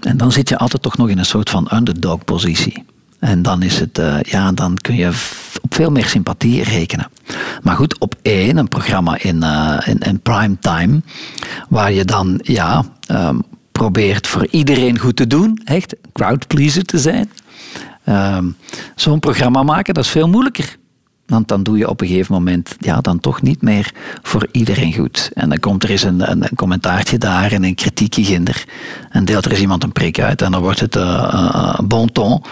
En 0.00 0.16
dan 0.16 0.32
zit 0.32 0.48
je 0.48 0.58
altijd 0.58 0.82
toch 0.82 0.96
nog 0.96 1.08
in 1.08 1.18
een 1.18 1.24
soort 1.24 1.50
van 1.50 1.68
underdog-positie. 1.74 2.84
En 3.18 3.42
dan 3.42 3.62
is 3.62 3.80
het, 3.80 3.98
uh, 3.98 4.20
ja, 4.20 4.52
dan 4.52 4.76
kun 4.76 4.94
je 4.94 5.08
op 5.60 5.74
veel 5.74 5.90
meer 5.90 6.06
sympathie 6.06 6.62
rekenen. 6.62 7.08
Maar 7.62 7.76
goed, 7.76 7.98
op 7.98 8.14
één, 8.22 8.56
een 8.56 8.68
programma 8.68 9.18
in, 9.18 9.36
uh, 9.36 9.78
in, 9.84 9.98
in 9.98 10.20
prime 10.20 10.56
time, 10.60 11.02
waar 11.68 11.92
je 11.92 12.04
dan, 12.04 12.40
ja, 12.42 12.84
um, 13.10 13.42
probeert 13.72 14.26
voor 14.26 14.46
iedereen 14.50 14.98
goed 14.98 15.16
te 15.16 15.26
doen, 15.26 15.60
echt 15.64 15.96
crowdpleaser 16.12 16.84
te 16.84 16.98
zijn. 16.98 17.30
Um, 18.08 18.56
Zo'n 18.94 19.18
programma 19.18 19.62
maken, 19.62 19.94
dat 19.94 20.04
is 20.04 20.10
veel 20.10 20.28
moeilijker. 20.28 20.76
Want 21.26 21.48
dan 21.48 21.62
doe 21.62 21.78
je 21.78 21.88
op 21.88 22.00
een 22.00 22.06
gegeven 22.06 22.34
moment 22.34 22.76
ja, 22.78 23.00
dan 23.00 23.20
toch 23.20 23.42
niet 23.42 23.62
meer 23.62 23.92
voor 24.22 24.48
iedereen 24.50 24.94
goed. 24.94 25.30
En 25.34 25.48
dan 25.48 25.58
komt 25.58 25.82
er 25.82 25.90
eens 25.90 26.02
een, 26.02 26.30
een, 26.30 26.42
een 26.42 26.56
commentaartje 26.56 27.18
daar 27.18 27.52
en 27.52 27.64
een 27.64 27.74
kritiekje 27.74 28.24
ginder. 28.24 28.64
En 29.10 29.24
deelt 29.24 29.44
er 29.44 29.50
eens 29.50 29.60
iemand 29.60 29.82
een 29.82 29.92
prik 29.92 30.20
uit. 30.20 30.42
En 30.42 30.50
dan 30.50 30.60
wordt 30.60 30.80
het 30.80 30.96
uh, 30.96 31.78
bon 31.84 32.12
ton 32.12 32.42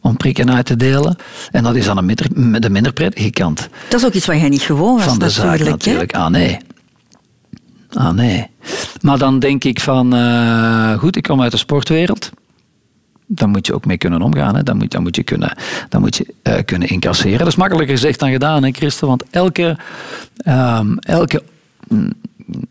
om 0.00 0.16
prikken 0.16 0.50
uit 0.50 0.66
te 0.66 0.76
delen. 0.76 1.16
En 1.50 1.62
dat 1.62 1.74
is 1.74 1.84
dan 1.84 1.96
een 1.96 2.04
minder, 2.04 2.60
de 2.60 2.70
minder 2.70 2.92
prettige 2.92 3.30
kant. 3.30 3.68
Dat 3.88 4.00
is 4.00 4.06
ook 4.06 4.12
iets 4.12 4.26
wat 4.26 4.40
jij 4.40 4.48
niet 4.48 4.62
gewoon 4.62 4.96
was 4.96 5.04
Van 5.04 5.18
de 5.18 5.30
zaak 5.30 5.58
natuurlijk. 5.58 6.14
Ah 6.14 6.28
nee. 6.28 6.58
Ah 7.92 8.12
nee. 8.12 8.46
Maar 9.00 9.18
dan 9.18 9.38
denk 9.38 9.64
ik 9.64 9.80
van, 9.80 10.14
uh, 10.14 10.98
goed, 10.98 11.16
ik 11.16 11.22
kom 11.22 11.42
uit 11.42 11.50
de 11.50 11.56
sportwereld 11.56 12.30
dan 13.32 13.50
moet 13.50 13.66
je 13.66 13.74
ook 13.74 13.84
mee 13.84 13.98
kunnen 13.98 14.22
omgaan. 14.22 14.54
Hè. 14.54 14.62
Dan, 14.62 14.76
moet, 14.76 14.90
dan 14.90 15.02
moet 15.02 15.16
je, 15.16 15.22
kunnen, 15.22 15.56
dan 15.88 16.00
moet 16.00 16.16
je 16.16 16.34
uh, 16.42 16.54
kunnen 16.64 16.88
incasseren. 16.88 17.38
Dat 17.38 17.46
is 17.46 17.56
makkelijker 17.56 17.96
gezegd 17.96 18.18
dan 18.18 18.30
gedaan, 18.30 18.62
hè, 18.62 18.70
Christen? 18.70 19.06
Want 19.06 19.24
elke, 19.30 19.78
um, 20.46 20.98
elke 20.98 21.42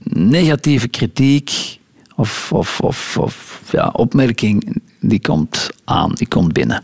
negatieve 0.04 0.88
kritiek 0.88 1.80
of, 2.16 2.52
of, 2.52 2.80
of, 2.80 3.18
of 3.18 3.62
ja, 3.72 3.90
opmerking, 3.94 4.82
die 5.00 5.22
komt 5.22 5.70
aan, 5.84 6.12
die 6.14 6.28
komt 6.28 6.54
binnen. 6.54 6.84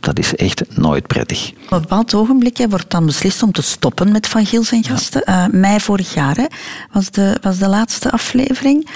Dat 0.00 0.18
is 0.18 0.36
echt 0.36 0.76
nooit 0.76 1.06
prettig. 1.06 1.52
Op 1.64 1.72
een 1.72 1.80
bepaald 1.80 2.14
ogenblik 2.14 2.56
hè, 2.56 2.68
wordt 2.68 2.90
dan 2.90 3.06
beslist 3.06 3.42
om 3.42 3.52
te 3.52 3.62
stoppen 3.62 4.12
met 4.12 4.26
Van 4.26 4.46
Giel 4.46 4.64
zijn 4.64 4.84
gasten. 4.84 5.22
Ja. 5.24 5.46
Uh, 5.46 5.54
mei 5.54 5.80
vorig 5.80 6.14
jaar 6.14 6.36
hè, 6.36 6.46
was, 6.92 7.10
de, 7.10 7.38
was 7.42 7.58
de 7.58 7.68
laatste 7.68 8.10
aflevering. 8.10 8.88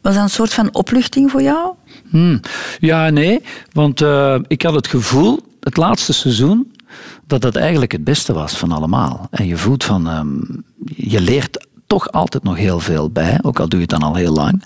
Was 0.00 0.14
dat 0.14 0.22
een 0.22 0.30
soort 0.30 0.54
van 0.54 0.74
opluchting 0.74 1.30
voor 1.30 1.42
jou? 1.42 1.74
Hmm. 2.12 2.40
Ja, 2.78 3.10
nee. 3.10 3.42
Want 3.72 4.00
uh, 4.00 4.38
ik 4.46 4.62
had 4.62 4.74
het 4.74 4.86
gevoel, 4.86 5.40
het 5.60 5.76
laatste 5.76 6.12
seizoen, 6.12 6.72
dat 7.26 7.40
dat 7.40 7.56
eigenlijk 7.56 7.92
het 7.92 8.04
beste 8.04 8.32
was 8.32 8.56
van 8.56 8.72
allemaal. 8.72 9.26
En 9.30 9.46
je 9.46 9.56
voelt 9.56 9.84
van, 9.84 10.06
um, 10.06 10.64
je 10.96 11.20
leert 11.20 11.66
toch 11.86 12.12
altijd 12.12 12.42
nog 12.42 12.56
heel 12.56 12.80
veel 12.80 13.10
bij, 13.10 13.38
ook 13.42 13.60
al 13.60 13.68
doe 13.68 13.80
je 13.80 13.86
het 13.86 14.00
dan 14.00 14.08
al 14.08 14.14
heel 14.14 14.32
lang. 14.32 14.64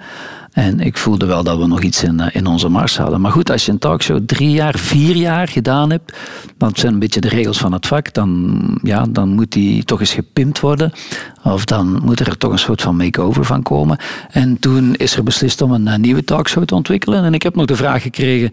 En 0.56 0.80
ik 0.80 0.96
voelde 0.96 1.26
wel 1.26 1.42
dat 1.42 1.58
we 1.58 1.66
nog 1.66 1.82
iets 1.82 2.02
in, 2.02 2.20
in 2.32 2.46
onze 2.46 2.68
mars 2.68 2.96
hadden. 2.96 3.20
Maar 3.20 3.32
goed, 3.32 3.50
als 3.50 3.66
je 3.66 3.72
een 3.72 3.78
talkshow 3.78 4.20
drie 4.26 4.50
jaar, 4.50 4.78
vier 4.78 5.16
jaar 5.16 5.48
gedaan 5.48 5.90
hebt, 5.90 6.12
dat 6.58 6.78
zijn 6.78 6.92
een 6.92 6.98
beetje 6.98 7.20
de 7.20 7.28
regels 7.28 7.58
van 7.58 7.72
het 7.72 7.86
vak, 7.86 8.12
dan, 8.12 8.60
ja, 8.82 9.06
dan 9.08 9.28
moet 9.28 9.52
die 9.52 9.84
toch 9.84 10.00
eens 10.00 10.12
gepimpt 10.12 10.60
worden. 10.60 10.92
Of 11.42 11.64
dan 11.64 12.00
moet 12.04 12.20
er 12.20 12.38
toch 12.38 12.52
een 12.52 12.58
soort 12.58 12.82
van 12.82 12.96
make-over 12.96 13.44
van 13.44 13.62
komen. 13.62 13.98
En 14.30 14.58
toen 14.58 14.94
is 14.94 15.16
er 15.16 15.22
beslist 15.22 15.60
om 15.60 15.72
een, 15.72 16.00
nieuwe 16.00 16.24
talkshow 16.24 16.64
te 16.64 16.74
ontwikkelen. 16.74 17.24
En 17.24 17.34
ik 17.34 17.42
heb 17.42 17.54
nog 17.54 17.66
de 17.66 17.76
vraag 17.76 18.02
gekregen 18.02 18.52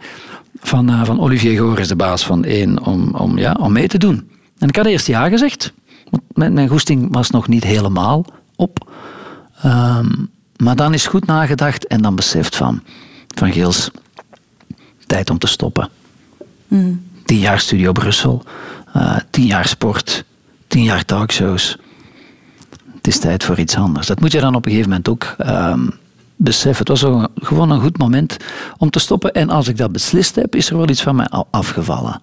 van, 0.60 0.90
uh, 0.90 1.04
van 1.04 1.20
Olivier 1.20 1.60
Goris, 1.60 1.88
de 1.88 1.96
baas 1.96 2.26
van 2.26 2.44
één, 2.44 2.86
om, 2.86 3.16
om, 3.16 3.38
ja, 3.38 3.58
om 3.60 3.72
mee 3.72 3.88
te 3.88 3.98
doen. 3.98 4.30
En 4.58 4.68
ik 4.68 4.76
had 4.76 4.86
eerst 4.86 5.08
ja 5.08 5.30
gezegd. 5.30 5.74
Want 6.10 6.54
mijn, 6.54 6.68
goesting 6.68 7.08
was 7.12 7.30
nog 7.30 7.48
niet 7.48 7.64
helemaal 7.64 8.26
op. 8.56 8.92
Um, 9.66 10.32
maar 10.64 10.76
dan 10.76 10.94
is 10.94 11.08
goed 11.08 11.26
nagedacht 11.26 11.88
en 11.88 12.02
dan 12.02 12.16
beseft 12.16 12.56
van, 12.56 12.84
van 13.36 13.52
Gils, 13.52 13.92
tijd 15.06 15.30
om 15.30 15.38
te 15.38 15.48
stoppen. 15.48 15.90
Mm. 16.68 17.04
Tien 17.26 17.40
jaar 17.40 17.60
Studio 17.60 17.92
Brussel, 17.92 18.44
uh, 18.96 19.18
tien 19.30 19.46
jaar 19.46 19.68
sport, 19.68 20.24
tien 20.68 20.84
jaar 20.84 21.06
talkshows. 21.06 21.78
Het 22.96 23.08
is 23.08 23.20
tijd 23.20 23.44
voor 23.44 23.60
iets 23.60 23.76
anders. 23.76 24.08
Dat 24.08 24.20
moet 24.20 24.32
je 24.32 24.40
dan 24.40 24.56
op 24.56 24.66
een 24.66 24.72
gegeven 24.72 24.90
moment 24.90 25.10
ook 25.10 25.36
um, 25.48 25.92
beseffen. 26.36 26.86
Het 26.86 27.02
was 27.02 27.30
gewoon 27.36 27.70
een 27.70 27.82
goed 27.82 27.98
moment 27.98 28.38
om 28.78 28.90
te 28.90 29.00
stoppen. 29.00 29.34
En 29.34 29.50
als 29.50 29.68
ik 29.68 29.78
dat 29.78 29.92
beslist 29.92 30.36
heb, 30.36 30.56
is 30.56 30.70
er 30.70 30.78
wel 30.78 30.90
iets 30.90 31.02
van 31.02 31.16
mij 31.16 31.28
afgevallen 31.50 32.22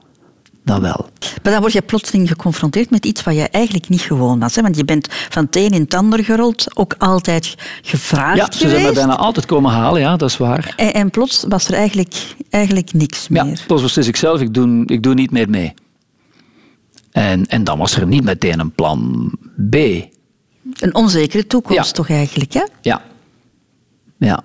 dat 0.65 0.81
wel. 0.81 1.09
Maar 1.43 1.53
dan 1.53 1.61
word 1.61 1.73
je 1.73 1.83
plotseling 1.83 2.29
geconfronteerd 2.29 2.91
met 2.91 3.07
iets 3.07 3.23
wat 3.23 3.35
je 3.35 3.49
eigenlijk 3.49 3.89
niet 3.89 4.01
gewoon 4.01 4.39
was. 4.39 4.55
Hè? 4.55 4.63
Want 4.63 4.77
je 4.77 4.85
bent 4.85 5.09
van 5.11 5.45
het 5.45 5.57
een 5.57 5.71
in 5.71 5.81
het 5.81 5.95
ander 5.95 6.25
gerold, 6.25 6.77
ook 6.77 6.95
altijd 6.99 7.55
gevraagd 7.83 8.37
Ja, 8.37 8.51
ze 8.51 8.69
zijn 8.69 8.83
me 8.83 8.93
bijna 8.93 9.17
altijd 9.17 9.47
komen 9.47 9.71
halen, 9.71 10.01
ja, 10.01 10.17
dat 10.17 10.31
is 10.31 10.37
waar. 10.37 10.75
En, 10.77 10.95
en 10.95 11.11
plots 11.11 11.45
was 11.49 11.69
er 11.69 11.75
eigenlijk, 11.75 12.35
eigenlijk 12.51 12.93
niks 12.93 13.29
meer. 13.29 13.45
Ja, 13.45 13.53
plots 13.67 13.83
beslis 13.83 14.07
ik 14.07 14.17
zelf, 14.17 14.41
ik 14.41 14.55
doe, 14.55 14.83
ik 14.87 15.03
doe 15.03 15.15
niet 15.15 15.31
meer 15.31 15.51
mee. 15.51 15.75
En, 17.11 17.47
en 17.47 17.65
dan 17.65 17.79
was 17.79 17.97
er 17.97 18.07
niet 18.07 18.25
meteen 18.25 18.61
een 18.61 18.73
plan 18.73 19.31
B. 19.71 19.75
Een 20.75 20.95
onzekere 20.95 21.47
toekomst 21.47 21.95
toch 21.95 22.11
eigenlijk, 22.11 22.53
hè? 22.53 22.65
Ja. 22.81 23.03
Ja 24.19 24.43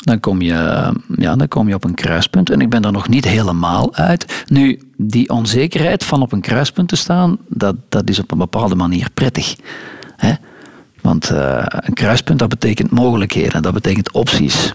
dan 0.00 0.20
kom, 0.20 0.42
je, 0.42 0.92
ja, 1.16 1.36
dan 1.36 1.48
kom 1.48 1.68
je 1.68 1.74
op 1.74 1.84
een 1.84 1.94
kruispunt. 1.94 2.50
En 2.50 2.60
ik 2.60 2.68
ben 2.68 2.84
er 2.84 2.92
nog 2.92 3.08
niet 3.08 3.24
helemaal 3.24 3.94
uit. 3.94 4.44
Nu, 4.46 4.80
die 5.02 5.28
onzekerheid 5.28 6.04
van 6.04 6.22
op 6.22 6.32
een 6.32 6.40
kruispunt 6.40 6.88
te 6.88 6.96
staan, 6.96 7.38
dat, 7.48 7.76
dat 7.88 8.08
is 8.08 8.18
op 8.18 8.30
een 8.30 8.38
bepaalde 8.38 8.74
manier 8.74 9.08
prettig. 9.14 9.56
Hè? 10.16 10.32
Want 11.00 11.30
uh, 11.30 11.64
een 11.66 11.94
kruispunt, 11.94 12.38
dat 12.38 12.48
betekent 12.48 12.90
mogelijkheden, 12.90 13.62
dat 13.62 13.72
betekent 13.72 14.12
opties, 14.12 14.74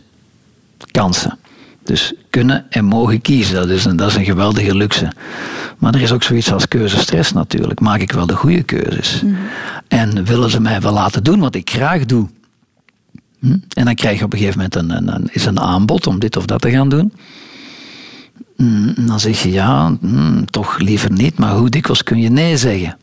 kansen. 0.91 1.38
Dus 1.84 2.13
kunnen 2.30 2.65
en 2.69 2.86
mogen 2.86 3.21
kiezen, 3.21 3.55
dat 3.55 3.69
is, 3.69 3.86
een, 3.86 3.95
dat 3.95 4.07
is 4.07 4.15
een 4.15 4.26
geweldige 4.26 4.76
luxe. 4.76 5.11
Maar 5.78 5.93
er 5.93 6.01
is 6.01 6.11
ook 6.11 6.23
zoiets 6.23 6.51
als 6.51 6.67
keuzestress 6.67 7.32
natuurlijk. 7.32 7.80
Maak 7.80 7.99
ik 7.99 8.11
wel 8.11 8.26
de 8.26 8.36
goede 8.36 8.63
keuzes? 8.63 9.21
Mm 9.21 9.38
En 9.88 10.26
willen 10.26 10.49
ze 10.49 10.61
mij 10.61 10.82
wel 10.82 10.93
laten 10.93 11.23
doen 11.23 11.39
wat 11.39 11.55
ik 11.55 11.69
graag 11.69 12.05
doe? 12.05 12.28
Hm? 13.39 13.57
En 13.73 13.86
dan 13.86 13.95
krijg 13.95 14.17
je 14.17 14.26
op 14.26 14.34
een 14.34 14.39
gegeven 14.39 14.57
moment 14.57 14.76
een, 14.76 15.15
een, 15.15 15.30
is 15.32 15.45
een 15.45 15.59
aanbod 15.59 16.07
om 16.07 16.19
dit 16.19 16.38
of 16.38 16.45
dat 16.45 16.61
te 16.61 16.71
gaan 16.71 16.89
doen. 16.89 17.13
Hm, 18.56 19.06
dan 19.06 19.20
zeg 19.20 19.41
je 19.41 19.51
ja, 19.51 19.97
hm, 20.01 20.43
toch 20.45 20.80
liever 20.80 21.12
niet, 21.12 21.38
maar 21.38 21.56
hoe 21.56 21.70
dikwijls 21.70 22.03
kun 22.03 22.20
je 22.20 22.30
nee 22.30 22.58
zeggen? 22.58 22.97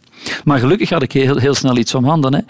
Maar 0.44 0.58
gelukkig 0.58 0.90
had 0.90 1.02
ik 1.02 1.12
heel, 1.12 1.36
heel 1.36 1.54
snel 1.54 1.76
iets 1.76 1.94
om 1.94 2.04
handen. 2.04 2.34
Hè. 2.34 2.40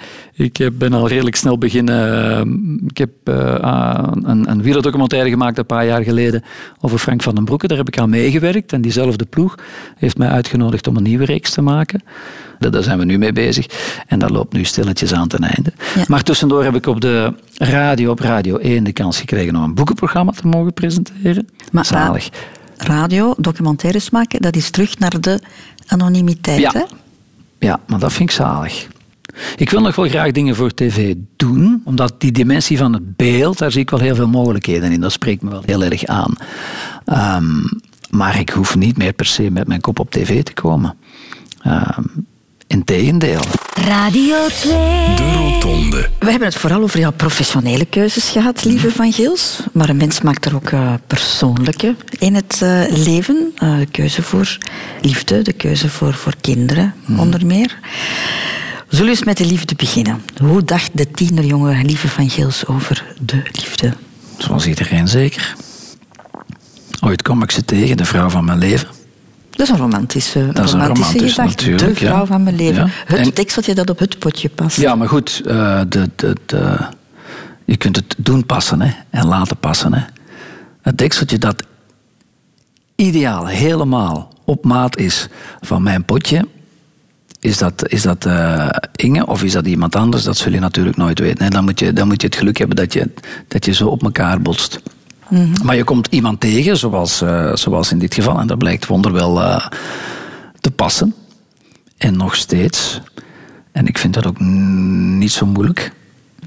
Ik 0.45 0.79
ben 0.79 0.93
al 0.93 1.09
redelijk 1.09 1.37
snel 1.37 1.59
beginnen. 1.59 2.31
Eh, 2.37 2.87
ik 2.87 2.99
heb 2.99 3.11
uh, 3.25 4.05
een, 4.23 4.51
een 4.51 4.63
wielerdocumentaire 4.63 5.31
gemaakt 5.31 5.59
een 5.59 5.67
paar 5.67 5.87
jaar 5.87 6.03
geleden 6.03 6.43
over 6.81 6.99
Frank 6.99 7.23
van 7.23 7.35
den 7.35 7.45
Broeke. 7.45 7.67
Daar 7.67 7.79
heb 7.79 7.89
ik 7.89 7.99
aan 7.99 8.11
meegewerkt. 8.11 8.73
En 8.73 8.81
diezelfde 8.81 9.25
ploeg 9.25 9.55
heeft 9.97 10.19
mij 10.19 10.29
uitgenodigd 10.29 10.87
om 10.87 10.97
een 10.97 11.03
nieuwe 11.03 11.25
reeks 11.25 11.51
te 11.51 11.63
maken. 11.63 12.03
Daar 12.59 12.83
zijn 12.83 12.99
we 12.99 13.05
nu 13.05 13.19
mee 13.19 13.33
bezig. 13.33 13.67
En 14.07 14.19
dat 14.19 14.31
loopt 14.31 14.53
nu 14.53 14.65
stilletjes 14.65 15.13
aan 15.15 15.29
ten 15.29 15.41
einde. 15.45 15.73
Maar 16.09 16.23
tussendoor 16.23 16.65
heb 16.65 16.75
ik 16.75 16.87
op 16.87 17.01
de 17.01 17.35
radio, 17.55 18.11
op 18.11 18.21
Radio 18.21 18.57
1, 18.57 18.85
de 18.85 18.93
kans 18.93 19.21
gekregen 19.21 19.57
om 19.57 19.63
een 19.63 19.75
boekenprogramma 19.75 20.33
te 20.33 20.47
mogen 20.47 20.73
presenteren. 20.73 21.49
Maar 21.73 21.85
Zalig. 21.85 22.29
Radio, 22.85 23.35
documentaires 23.39 24.11
maken, 24.11 24.43
dat 24.43 24.57
is 24.57 24.71
terug 24.71 24.99
naar 24.99 25.21
de 25.21 25.41
anonimiteit. 25.87 26.61
Ja. 26.61 26.71
Hè? 26.73 26.83
Ja, 27.59 27.81
maar 27.87 27.99
dat 27.99 28.13
vind 28.13 28.31
ik 28.31 28.35
zalig. 28.37 28.89
Ik 29.57 29.71
wil 29.71 29.81
nog 29.81 29.97
wel 29.97 30.09
graag 30.09 30.31
dingen 30.31 30.57
voor 30.57 30.75
tv 30.75 31.15
doen, 31.37 31.83
omdat 31.85 32.21
die 32.21 32.33
dimensie 32.33 32.79
van 32.79 32.93
het 32.93 33.17
beeld, 33.17 33.59
daar 33.59 33.73
zie 33.73 33.81
ik 33.81 33.91
wel 33.91 34.01
heel 34.01 34.15
veel 34.15 34.29
mogelijkheden 34.29 34.93
in. 34.93 35.01
Dat 35.01 35.13
spreekt 35.13 35.43
me 35.43 35.51
wel 35.51 35.63
heel 35.67 35.83
erg 35.83 36.05
aan. 36.05 36.35
Um, 37.39 37.65
maar 38.11 38.41
ik 38.41 38.51
hoef 38.51 38.77
niet 38.77 38.97
meer 38.97 39.13
per 39.13 39.27
se 39.27 39.51
met 39.51 39.67
mijn 39.67 39.81
kop 39.81 39.99
op 39.99 40.11
tv 40.11 40.43
te 40.43 40.53
komen. 40.53 40.97
Um, 41.67 42.27
Integendeel. 42.73 43.41
Radio 43.75 44.37
2. 44.49 44.73
De 45.17 45.33
Rotonde. 45.33 46.09
We 46.19 46.31
hebben 46.31 46.49
het 46.49 46.57
vooral 46.57 46.83
over 46.83 46.99
jouw 46.99 47.13
professionele 47.13 47.85
keuzes 47.85 48.31
gehad, 48.31 48.65
lieve 48.65 48.91
Van 48.91 49.13
Gils. 49.13 49.61
Maar 49.73 49.89
een 49.89 49.97
mens 49.97 50.21
maakt 50.21 50.45
er 50.45 50.55
ook 50.55 50.71
uh, 50.71 50.95
persoonlijke 51.07 51.95
in 52.19 52.35
het 52.35 52.61
uh, 52.63 52.83
leven. 52.89 53.53
Uh, 53.63 53.79
de 53.79 53.87
keuze 53.87 54.23
voor 54.23 54.59
liefde, 55.01 55.43
de 55.43 55.53
keuze 55.53 55.89
voor, 55.89 56.15
voor 56.15 56.35
kinderen, 56.41 56.95
mm. 57.05 57.19
onder 57.19 57.47
meer. 57.47 57.79
Zullen 58.89 59.07
we 59.07 59.11
eens 59.11 59.25
met 59.25 59.37
de 59.37 59.47
liefde 59.47 59.75
beginnen? 59.75 60.23
Hoe 60.43 60.65
dacht 60.65 60.91
de 60.95 61.11
tienerjonge 61.11 61.85
lieve 61.85 62.09
Van 62.09 62.31
Gils 62.31 62.67
over 62.67 63.05
de 63.21 63.43
liefde? 63.53 63.93
Zoals 64.39 64.67
iedereen 64.67 65.09
zeker. 65.09 65.55
Ooit 67.01 67.23
kom 67.23 67.43
ik 67.43 67.51
ze 67.51 67.65
tegen, 67.65 67.97
de 67.97 68.05
vrouw 68.05 68.29
van 68.29 68.45
mijn 68.45 68.59
leven. 68.59 69.02
Dat 69.57 69.67
is 69.67 69.69
een 69.69 69.81
romantische, 69.81 70.49
dat 70.53 70.65
is 70.65 70.73
een 70.73 70.87
romantische 70.87 71.29
gedachte. 71.29 71.75
De 71.75 71.95
vrouw 71.95 72.27
van 72.27 72.43
mijn 72.43 72.57
leven. 72.57 72.91
Ja. 73.09 73.17
Het 73.17 73.35
tekseltje 73.35 73.75
dat 73.75 73.91
op 73.91 73.99
het 73.99 74.19
potje 74.19 74.49
past. 74.49 74.77
Ja, 74.77 74.95
maar 74.95 75.09
goed, 75.09 75.43
uh, 75.47 75.81
de, 75.89 76.11
de, 76.17 76.37
de, 76.47 76.79
je 77.65 77.77
kunt 77.77 77.97
het 77.97 78.15
doen 78.19 78.47
passen 78.47 78.81
hè, 78.81 78.91
en 79.11 79.27
laten 79.27 79.57
passen. 79.57 79.95
Hè. 79.95 80.05
Het 80.83 80.99
dekseltje 80.99 81.39
dat 81.39 81.63
ideaal, 82.95 83.47
helemaal 83.47 84.33
op 84.45 84.65
maat 84.65 84.97
is 84.97 85.29
van 85.61 85.83
mijn 85.83 86.05
potje, 86.05 86.47
is 87.41 87.59
dat, 87.59 87.89
is 87.89 88.03
dat 88.03 88.27
uh, 88.27 88.69
Inge 88.97 89.27
of 89.27 89.43
is 89.43 89.53
dat 89.53 89.67
iemand 89.67 89.97
anders? 89.97 90.23
Dat 90.23 90.37
zul 90.37 90.53
je 90.53 90.61
natuurlijk 90.61 90.97
nooit 90.97 91.19
weten. 91.19 91.45
Hè. 91.45 91.51
Dan, 91.51 91.65
moet 91.65 91.79
je, 91.79 91.93
dan 91.93 92.09
moet 92.09 92.21
je 92.21 92.27
het 92.27 92.37
geluk 92.37 92.57
hebben 92.57 92.77
dat 92.77 92.93
je, 92.93 93.11
dat 93.49 93.65
je 93.65 93.73
zo 93.73 93.89
op 93.89 94.03
elkaar 94.03 94.41
botst. 94.43 94.81
Mhm. 95.33 95.65
Maar 95.65 95.77
je 95.77 95.85
komt 95.85 96.07
iemand 96.11 96.41
tegen, 96.41 96.77
zoals, 96.77 97.23
uh, 97.23 97.55
zoals 97.55 97.93
in 97.93 97.99
dit 97.99 98.15
geval, 98.15 98.39
en 98.39 98.47
dat 98.47 98.59
blijkt 98.59 98.87
wonderwel 98.87 99.41
uh, 99.41 99.67
te 100.61 100.71
passen. 100.71 101.15
En 101.97 102.17
nog 102.17 102.37
steeds. 102.37 103.01
En 103.73 103.87
ik 103.87 103.99
vind 103.99 104.15
dat 104.15 104.27
ook 104.27 104.41
niet 104.41 105.33
zo 105.33 105.47
moeilijk. 105.47 105.93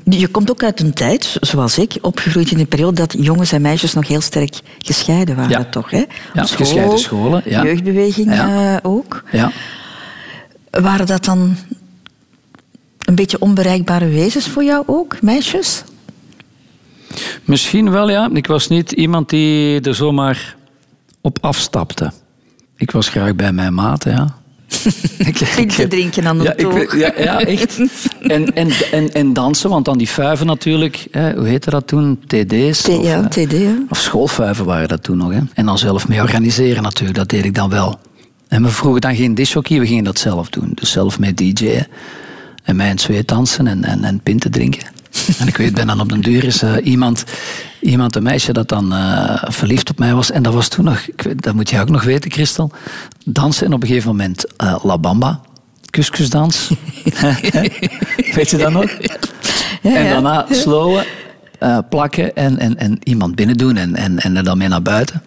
Je 0.03 0.27
komt 0.27 0.51
ook 0.51 0.63
uit 0.63 0.79
een 0.79 0.93
tijd, 0.93 1.38
zoals 1.41 1.77
ik, 1.77 1.97
opgegroeid 2.01 2.51
in 2.51 2.59
een 2.59 2.67
periode 2.67 2.95
dat 2.95 3.15
jongens 3.17 3.51
en 3.51 3.61
meisjes 3.61 3.93
nog 3.93 4.07
heel 4.07 4.21
sterk 4.21 4.59
gescheiden 4.79 5.36
waren, 5.36 5.49
ja. 5.49 5.63
toch? 5.63 5.89
Hè? 5.89 6.03
Ja, 6.33 6.45
School, 6.45 6.65
gescheiden 6.65 6.99
scholen. 6.99 7.41
Ja. 7.45 7.63
Jeugdbeweging. 7.63 8.27
Uh, 8.27 8.75
ook. 8.81 9.23
Ja. 9.31 9.51
Waren 10.69 11.05
dat 11.05 11.25
dan 11.25 11.55
een 12.99 13.15
beetje 13.15 13.39
onbereikbare 13.39 14.07
wezens 14.07 14.47
voor 14.47 14.63
jou 14.63 14.83
ook, 14.86 15.21
meisjes? 15.21 15.83
Misschien 17.43 17.91
wel, 17.91 18.09
ja. 18.09 18.30
Ik 18.34 18.47
was 18.47 18.68
niet 18.68 18.91
iemand 18.91 19.30
die 19.30 19.82
er 19.82 19.95
zomaar 19.95 20.55
op 21.22 21.38
afstapte. 21.41 22.11
Ik 22.78 22.91
was 22.91 23.09
graag 23.09 23.36
bij 23.36 23.51
mijn 23.51 23.74
maat, 23.74 24.03
ja. 24.03 24.36
te 25.76 25.86
drinken 25.89 26.28
aan 26.28 26.38
de 26.38 26.43
ja, 26.43 26.53
toog. 26.53 26.97
ja, 26.97 27.13
ja, 27.18 27.39
echt. 27.39 27.80
En, 28.22 28.53
en, 28.53 28.70
en, 28.91 29.13
en 29.13 29.34
dansen, 29.34 29.70
want 29.70 29.86
dan 29.86 29.97
die 29.97 30.09
vuiven 30.09 30.45
natuurlijk. 30.45 31.07
Hè, 31.11 31.34
hoe 31.34 31.47
heette 31.47 31.70
dat 31.70 31.88
toen? 31.88 32.20
TD's? 32.28 32.82
T, 32.82 32.88
ja, 32.88 33.20
of, 33.20 33.28
TD. 33.28 33.51
Ja. 33.51 33.78
Of 33.89 33.97
schoolvuiven 33.97 34.66
waren 34.66 34.88
dat 34.88 35.03
toen 35.03 35.18
nog. 35.18 35.32
Hè. 35.32 35.39
En 35.53 35.66
dan 35.66 35.78
zelf 35.78 36.07
mee 36.07 36.22
organiseren 36.22 36.84
natuurlijk, 36.84 37.18
dat 37.18 37.30
deed 37.30 37.45
ik 37.45 37.55
dan 37.55 37.70
wel. 37.70 37.99
En 38.47 38.63
we 38.63 38.70
vroegen 38.70 39.01
dan 39.01 39.16
geen 39.16 39.36
dishockey, 39.36 39.80
we 39.80 39.88
gingen 39.88 40.03
dat 40.03 40.20
zelf 40.20 40.49
doen. 40.49 40.72
Dus 40.74 40.91
zelf 40.91 41.20
mee 41.20 41.34
DJ'en. 41.34 41.88
En 42.63 42.76
mij 42.76 42.89
in 42.89 42.99
zweet 42.99 43.28
dansen 43.28 43.68
en, 43.68 43.84
en, 43.84 44.03
en 44.03 44.20
pinten 44.20 44.51
drinken. 44.51 44.94
En 45.39 45.47
ik 45.47 45.57
weet, 45.57 45.74
ben 45.74 45.88
dan 45.88 45.99
op 45.99 46.09
den 46.09 46.22
duur 46.22 46.43
is 46.43 46.63
uh, 46.63 46.74
iemand, 46.84 47.24
iemand, 47.80 48.16
een 48.16 48.24
meisje 48.24 48.53
dat 48.53 48.70
dan 48.70 48.93
uh, 48.93 49.43
verliefd 49.47 49.89
op 49.89 49.99
mij 49.99 50.13
was. 50.13 50.32
En 50.32 50.43
dat 50.43 50.53
was 50.53 50.68
toen 50.68 50.86
nog, 50.86 51.05
weet, 51.16 51.41
dat 51.41 51.53
moet 51.53 51.70
je 51.70 51.80
ook 51.80 51.89
nog 51.89 52.03
weten, 52.03 52.32
Christel. 52.32 52.72
Dansen 53.26 53.66
en 53.66 53.74
op 53.74 53.82
een 53.82 53.88
gegeven 53.88 54.09
moment 54.09 54.45
uh, 54.63 54.76
La 54.84 54.97
Bamba. 54.97 55.41
Kuskusdans. 55.89 56.70
weet 58.36 58.49
je 58.49 58.57
dat 58.57 58.72
nog? 58.72 58.91
Ja, 59.82 59.95
en 59.95 60.09
daarna 60.09 60.45
slowen, 60.49 61.05
plakken 61.89 62.36
en, 62.36 62.57
en, 62.57 62.78
en 62.78 62.99
iemand 63.03 63.36
binnen 63.36 63.57
doen 63.57 63.78
en, 63.78 63.95
en, 63.95 64.20
en 64.20 64.36
er 64.36 64.43
dan 64.43 64.57
mee 64.57 64.68
naar 64.68 64.82
buiten. 64.82 65.22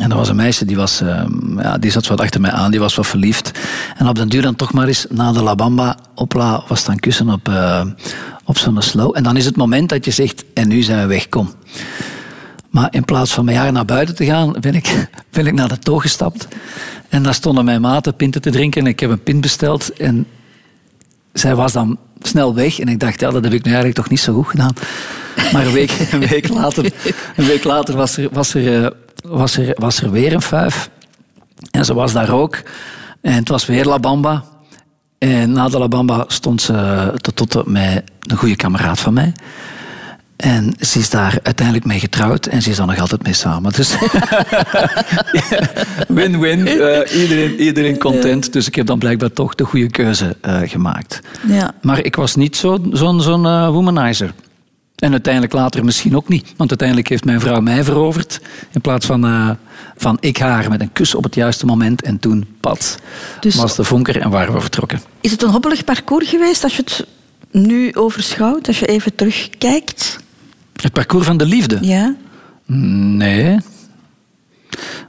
En 0.00 0.10
er 0.10 0.16
was 0.16 0.28
een 0.28 0.36
meisje, 0.36 0.64
die, 0.64 0.76
was, 0.76 1.02
uh, 1.02 1.24
ja, 1.56 1.78
die 1.78 1.90
zat 1.90 2.06
wat 2.06 2.20
achter 2.20 2.40
mij 2.40 2.50
aan, 2.50 2.70
die 2.70 2.80
was 2.80 2.94
wat 2.94 3.06
verliefd. 3.06 3.50
En 3.96 4.08
op 4.08 4.14
den 4.14 4.28
duur 4.28 4.42
dan 4.42 4.56
toch 4.56 4.72
maar 4.72 4.86
eens 4.86 5.06
na 5.10 5.32
de 5.32 5.42
La 5.42 5.54
Bamba, 5.54 5.98
opla, 6.14 6.64
was 6.68 6.84
dan 6.84 6.96
kussen 6.96 7.30
op, 7.30 7.48
uh, 7.48 7.84
op 8.44 8.58
zo'n 8.58 8.82
slow. 8.82 9.16
En 9.16 9.22
dan 9.22 9.36
is 9.36 9.44
het 9.44 9.56
moment 9.56 9.88
dat 9.88 10.04
je 10.04 10.10
zegt, 10.10 10.44
en 10.54 10.68
nu 10.68 10.82
zijn 10.82 11.00
we 11.00 11.06
weg, 11.06 11.28
kom. 11.28 11.50
Maar 12.70 12.88
in 12.90 13.04
plaats 13.04 13.32
van 13.32 13.44
mijn 13.44 13.56
jaar 13.56 13.72
naar 13.72 13.84
buiten 13.84 14.14
te 14.14 14.24
gaan, 14.24 14.56
ben 14.60 14.74
ik, 14.74 15.08
ben 15.30 15.46
ik 15.46 15.54
naar 15.54 15.68
de 15.68 15.78
toog 15.78 16.02
gestapt. 16.02 16.48
En 17.08 17.22
daar 17.22 17.34
stonden 17.34 17.64
mijn 17.64 17.80
maten 17.80 18.14
pinten 18.14 18.40
te 18.40 18.50
drinken. 18.50 18.80
En 18.80 18.86
ik 18.86 19.00
heb 19.00 19.10
een 19.10 19.22
pint 19.22 19.40
besteld. 19.40 19.92
En 19.92 20.26
zij 21.32 21.54
was 21.54 21.72
dan 21.72 21.98
snel 22.22 22.54
weg. 22.54 22.78
En 22.78 22.88
ik 22.88 23.00
dacht, 23.00 23.20
ja, 23.20 23.30
dat 23.30 23.44
heb 23.44 23.52
ik 23.52 23.64
nu 23.64 23.70
eigenlijk 23.70 23.98
toch 23.98 24.10
niet 24.10 24.20
zo 24.20 24.32
goed 24.32 24.46
gedaan. 24.46 24.74
Maar 25.52 25.66
een 25.66 25.72
week, 25.72 25.92
een 26.12 26.26
week, 26.26 26.48
later, 26.48 26.92
een 27.36 27.46
week 27.46 27.64
later 27.64 27.96
was 27.96 28.16
er, 28.16 28.28
was, 28.32 28.54
er, 28.54 28.84
eh, 28.84 28.90
was, 29.28 29.56
er, 29.56 29.74
was 29.78 30.00
er 30.00 30.10
weer 30.10 30.32
een 30.32 30.42
vijf. 30.42 30.90
En 31.70 31.84
ze 31.84 31.94
was 31.94 32.12
daar 32.12 32.32
ook. 32.32 32.62
En 33.20 33.32
het 33.32 33.48
was 33.48 33.66
weer 33.66 33.84
La 33.84 33.98
Bamba. 33.98 34.44
En 35.18 35.52
na 35.52 35.68
de 35.68 35.78
La 35.78 35.88
Bamba 35.88 36.24
stond 36.26 36.62
ze 36.62 37.12
tot, 37.16 37.50
tot 37.50 37.66
met 37.66 38.02
een 38.20 38.36
goede 38.36 38.56
kameraad 38.56 39.00
van 39.00 39.12
mij. 39.12 39.32
En 40.36 40.74
ze 40.80 40.98
is 40.98 41.10
daar 41.10 41.38
uiteindelijk 41.42 41.86
mee 41.86 41.98
getrouwd 41.98 42.46
en 42.46 42.62
ze 42.62 42.70
is 42.70 42.76
dan 42.76 42.86
nog 42.86 42.98
altijd 42.98 43.22
mee 43.22 43.32
samen. 43.32 43.72
Dus 43.72 43.96
win-win, 46.08 46.66
uh, 46.66 47.20
iedereen, 47.22 47.60
iedereen 47.60 47.98
content. 47.98 48.52
Dus 48.52 48.66
ik 48.66 48.74
heb 48.74 48.86
dan 48.86 48.98
blijkbaar 48.98 49.32
toch 49.32 49.54
de 49.54 49.64
goede 49.64 49.90
keuze 49.90 50.36
uh, 50.46 50.58
gemaakt. 50.64 51.20
Ja. 51.46 51.74
Maar 51.82 52.04
ik 52.04 52.16
was 52.16 52.34
niet 52.34 52.56
zo'n 52.56 52.90
zo, 52.94 53.18
zo 53.18 53.42
uh, 53.42 53.68
womanizer. 53.68 54.32
En 54.96 55.12
uiteindelijk 55.12 55.52
later 55.52 55.84
misschien 55.84 56.16
ook 56.16 56.28
niet. 56.28 56.52
Want 56.56 56.70
uiteindelijk 56.70 57.08
heeft 57.08 57.24
mijn 57.24 57.40
vrouw 57.40 57.60
mij 57.60 57.84
veroverd. 57.84 58.40
In 58.72 58.80
plaats 58.80 59.06
van, 59.06 59.56
van 59.96 60.16
ik 60.20 60.36
haar 60.36 60.68
met 60.68 60.80
een 60.80 60.92
kus 60.92 61.14
op 61.14 61.24
het 61.24 61.34
juiste 61.34 61.66
moment. 61.66 62.02
En 62.02 62.18
toen, 62.18 62.46
pad, 62.60 62.98
dus, 63.40 63.54
was 63.54 63.76
de 63.76 63.84
vonker 63.84 64.20
en 64.20 64.30
waren 64.30 64.54
we 64.54 64.60
vertrokken. 64.60 65.00
Is 65.20 65.30
het 65.30 65.42
een 65.42 65.50
hobbelig 65.50 65.84
parcours 65.84 66.28
geweest 66.28 66.64
als 66.64 66.76
je 66.76 66.82
het 66.82 67.06
nu 67.50 67.94
overschouwt? 67.94 68.66
Als 68.66 68.78
je 68.78 68.86
even 68.86 69.14
terugkijkt? 69.14 70.18
Het 70.82 70.92
parcours 70.92 71.26
van 71.26 71.36
de 71.36 71.46
liefde? 71.46 71.78
Ja. 71.80 72.14
Nee. 72.66 73.58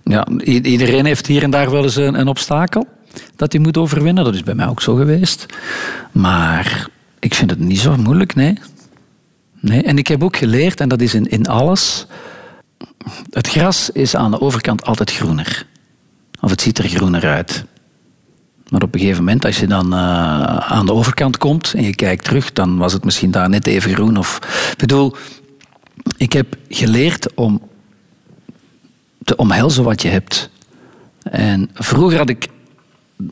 Ja, 0.04 0.28
iedereen 0.44 1.06
heeft 1.06 1.28
hier 1.28 1.44
en 1.44 1.50
daar 1.50 1.72
wel 1.72 1.84
eens 1.84 1.96
een, 1.96 2.20
een 2.20 2.28
obstakel 2.28 2.88
dat 3.36 3.52
hij 3.52 3.62
moet 3.62 3.78
overwinnen. 3.78 4.24
Dat 4.24 4.34
is 4.34 4.44
bij 4.44 4.56
mij 4.56 4.68
ook 4.68 4.82
zo 4.82 4.96
geweest. 4.96 5.46
Maar 6.12 6.90
ik 7.20 7.34
vind 7.34 7.50
het 7.50 7.60
niet 7.60 7.80
zo 7.80 7.98
moeilijk, 7.98 8.36
nee. 8.36 8.58
Nee. 9.68 9.84
En 9.84 9.97
ik 9.97 10.07
heb 10.07 10.24
ook 10.24 10.38
geleerd, 10.38 10.80
en 10.80 10.89
dat 10.89 11.01
is 11.01 11.13
in, 11.13 11.30
in 11.30 11.47
alles... 11.47 12.05
Het 13.30 13.47
gras 13.47 13.89
is 13.89 14.15
aan 14.15 14.32
de 14.32 14.41
overkant 14.41 14.86
altijd 14.86 15.11
groener. 15.11 15.65
Of 16.41 16.49
het 16.49 16.61
ziet 16.61 16.78
er 16.78 16.89
groener 16.89 17.26
uit. 17.28 17.65
Maar 18.70 18.82
op 18.82 18.93
een 18.93 18.99
gegeven 18.99 19.24
moment, 19.24 19.45
als 19.45 19.59
je 19.59 19.68
dan 19.68 19.93
uh, 19.93 19.99
aan 20.57 20.86
de 20.86 20.93
overkant 20.93 21.38
komt 21.38 21.74
en 21.74 21.84
je 21.84 21.95
kijkt 21.95 22.24
terug, 22.24 22.53
dan 22.53 22.78
was 22.78 22.93
het 22.93 23.03
misschien 23.03 23.32
daar 23.32 23.49
net 23.49 23.68
even 23.68 23.93
groen. 23.93 24.18
Of, 24.18 24.39
ik 24.72 24.78
bedoel, 24.78 25.15
ik 26.18 26.34
heb 26.34 26.55
geleerd 26.70 27.34
om 27.34 27.61
te 29.24 29.36
omhelzen 29.36 29.84
wat 29.84 30.01
je 30.01 30.07
hebt. 30.07 30.49
En 31.24 31.70
vroeger 31.74 32.18
had 32.18 32.30
ik, 32.30 32.47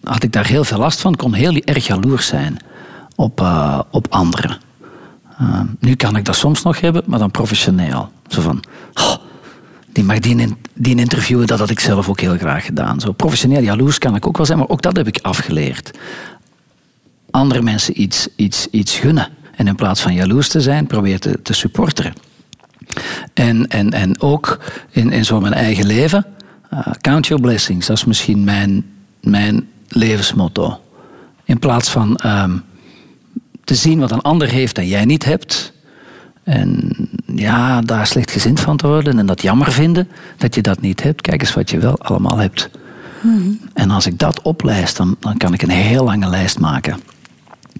had 0.04 0.24
ik 0.24 0.32
daar 0.32 0.48
heel 0.48 0.64
veel 0.64 0.78
last 0.78 1.02
van, 1.02 1.16
kon 1.16 1.34
heel 1.34 1.56
erg 1.56 1.88
jaloers 1.88 2.28
zijn 2.28 2.58
op, 3.16 3.42
uh, 3.42 3.80
op 3.92 4.08
anderen. 4.10 4.58
Uh, 5.42 5.62
nu 5.80 5.96
kan 5.96 6.16
ik 6.16 6.26
dat 6.26 6.36
soms 6.36 6.64
nog 6.64 6.80
hebben, 6.80 7.04
maar 7.06 7.20
dan 7.20 7.32
professioneel. 7.32 8.12
Zo 8.28 8.42
van, 8.42 8.64
oh, 8.94 9.16
die 9.92 10.04
mag 10.04 10.20
die, 10.20 10.56
die 10.74 10.96
interviewen, 10.96 11.48
dat 11.48 11.60
had 11.60 11.70
ik 11.70 11.80
zelf 11.80 12.10
ook 12.10 12.20
heel 12.20 12.38
graag 12.38 12.66
gedaan. 12.66 13.00
Zo 13.00 13.12
professioneel 13.12 13.62
jaloers 13.62 13.98
kan 13.98 14.16
ik 14.16 14.28
ook 14.28 14.38
wel 14.38 14.46
zijn, 14.46 14.58
maar 14.58 14.70
ook 14.70 14.82
dat 14.82 14.96
heb 14.96 15.08
ik 15.08 15.20
afgeleerd. 15.22 15.92
Andere 17.32 17.62
mensen 17.62 18.02
iets, 18.02 18.28
iets, 18.36 18.68
iets 18.72 18.98
gunnen. 18.98 19.28
En 19.56 19.68
in 19.68 19.76
plaats 19.76 20.02
van 20.02 20.14
jaloers 20.14 20.48
te 20.48 20.62
zijn, 20.62 20.88
probeer 20.88 21.20
te, 21.20 21.42
te 21.42 21.54
supporteren. 21.54 22.14
En, 23.34 23.68
en, 23.68 23.92
en 23.92 24.22
ook 24.22 24.60
in, 24.90 25.12
in 25.12 25.26
zo 25.26 25.40
mijn 25.40 25.54
eigen 25.54 25.86
leven. 25.86 26.26
Uh, 26.74 26.80
count 27.02 27.28
your 27.28 27.44
blessings, 27.44 27.88
dat 27.88 27.98
is 27.98 28.06
misschien 28.06 28.44
mijn, 28.44 28.86
mijn 29.22 29.68
levensmotto. 29.90 30.80
In 31.44 31.60
plaats 31.60 31.90
van 31.90 32.20
um, 32.26 32.64
te 33.66 33.76
zien 33.76 34.00
wat 34.00 34.12
een 34.12 34.22
ander 34.22 34.48
heeft 34.48 34.78
en 34.78 34.88
jij 34.88 35.06
niet 35.06 35.26
hebt. 35.26 35.74
En 36.44 36.92
ja, 37.26 37.82
daar 37.82 38.08
slechtgezind 38.08 38.60
van 38.60 38.78
te 38.78 38.88
worden 38.88 39.20
en 39.20 39.26
dat 39.26 39.42
jammer 39.42 39.72
vinden 39.72 40.08
dat 40.38 40.56
je 40.56 40.62
dat 40.62 40.82
niet 40.82 41.04
hebt. 41.04 41.22
Kijk 41.22 41.42
eens 41.42 41.54
wat 41.54 41.70
je 41.70 41.80
wel 41.80 42.00
allemaal 42.00 42.38
hebt. 42.38 42.70
Mm 43.22 43.60
En 43.74 43.92
als 43.92 44.06
ik 44.06 44.20
dat 44.20 44.42
oplijst, 44.42 44.98
dan, 44.98 45.16
dan 45.20 45.38
kan 45.38 45.54
ik 45.54 45.62
een 45.62 45.70
heel 45.70 46.04
lange 46.04 46.30
lijst 46.30 46.60
maken. 46.60 47.00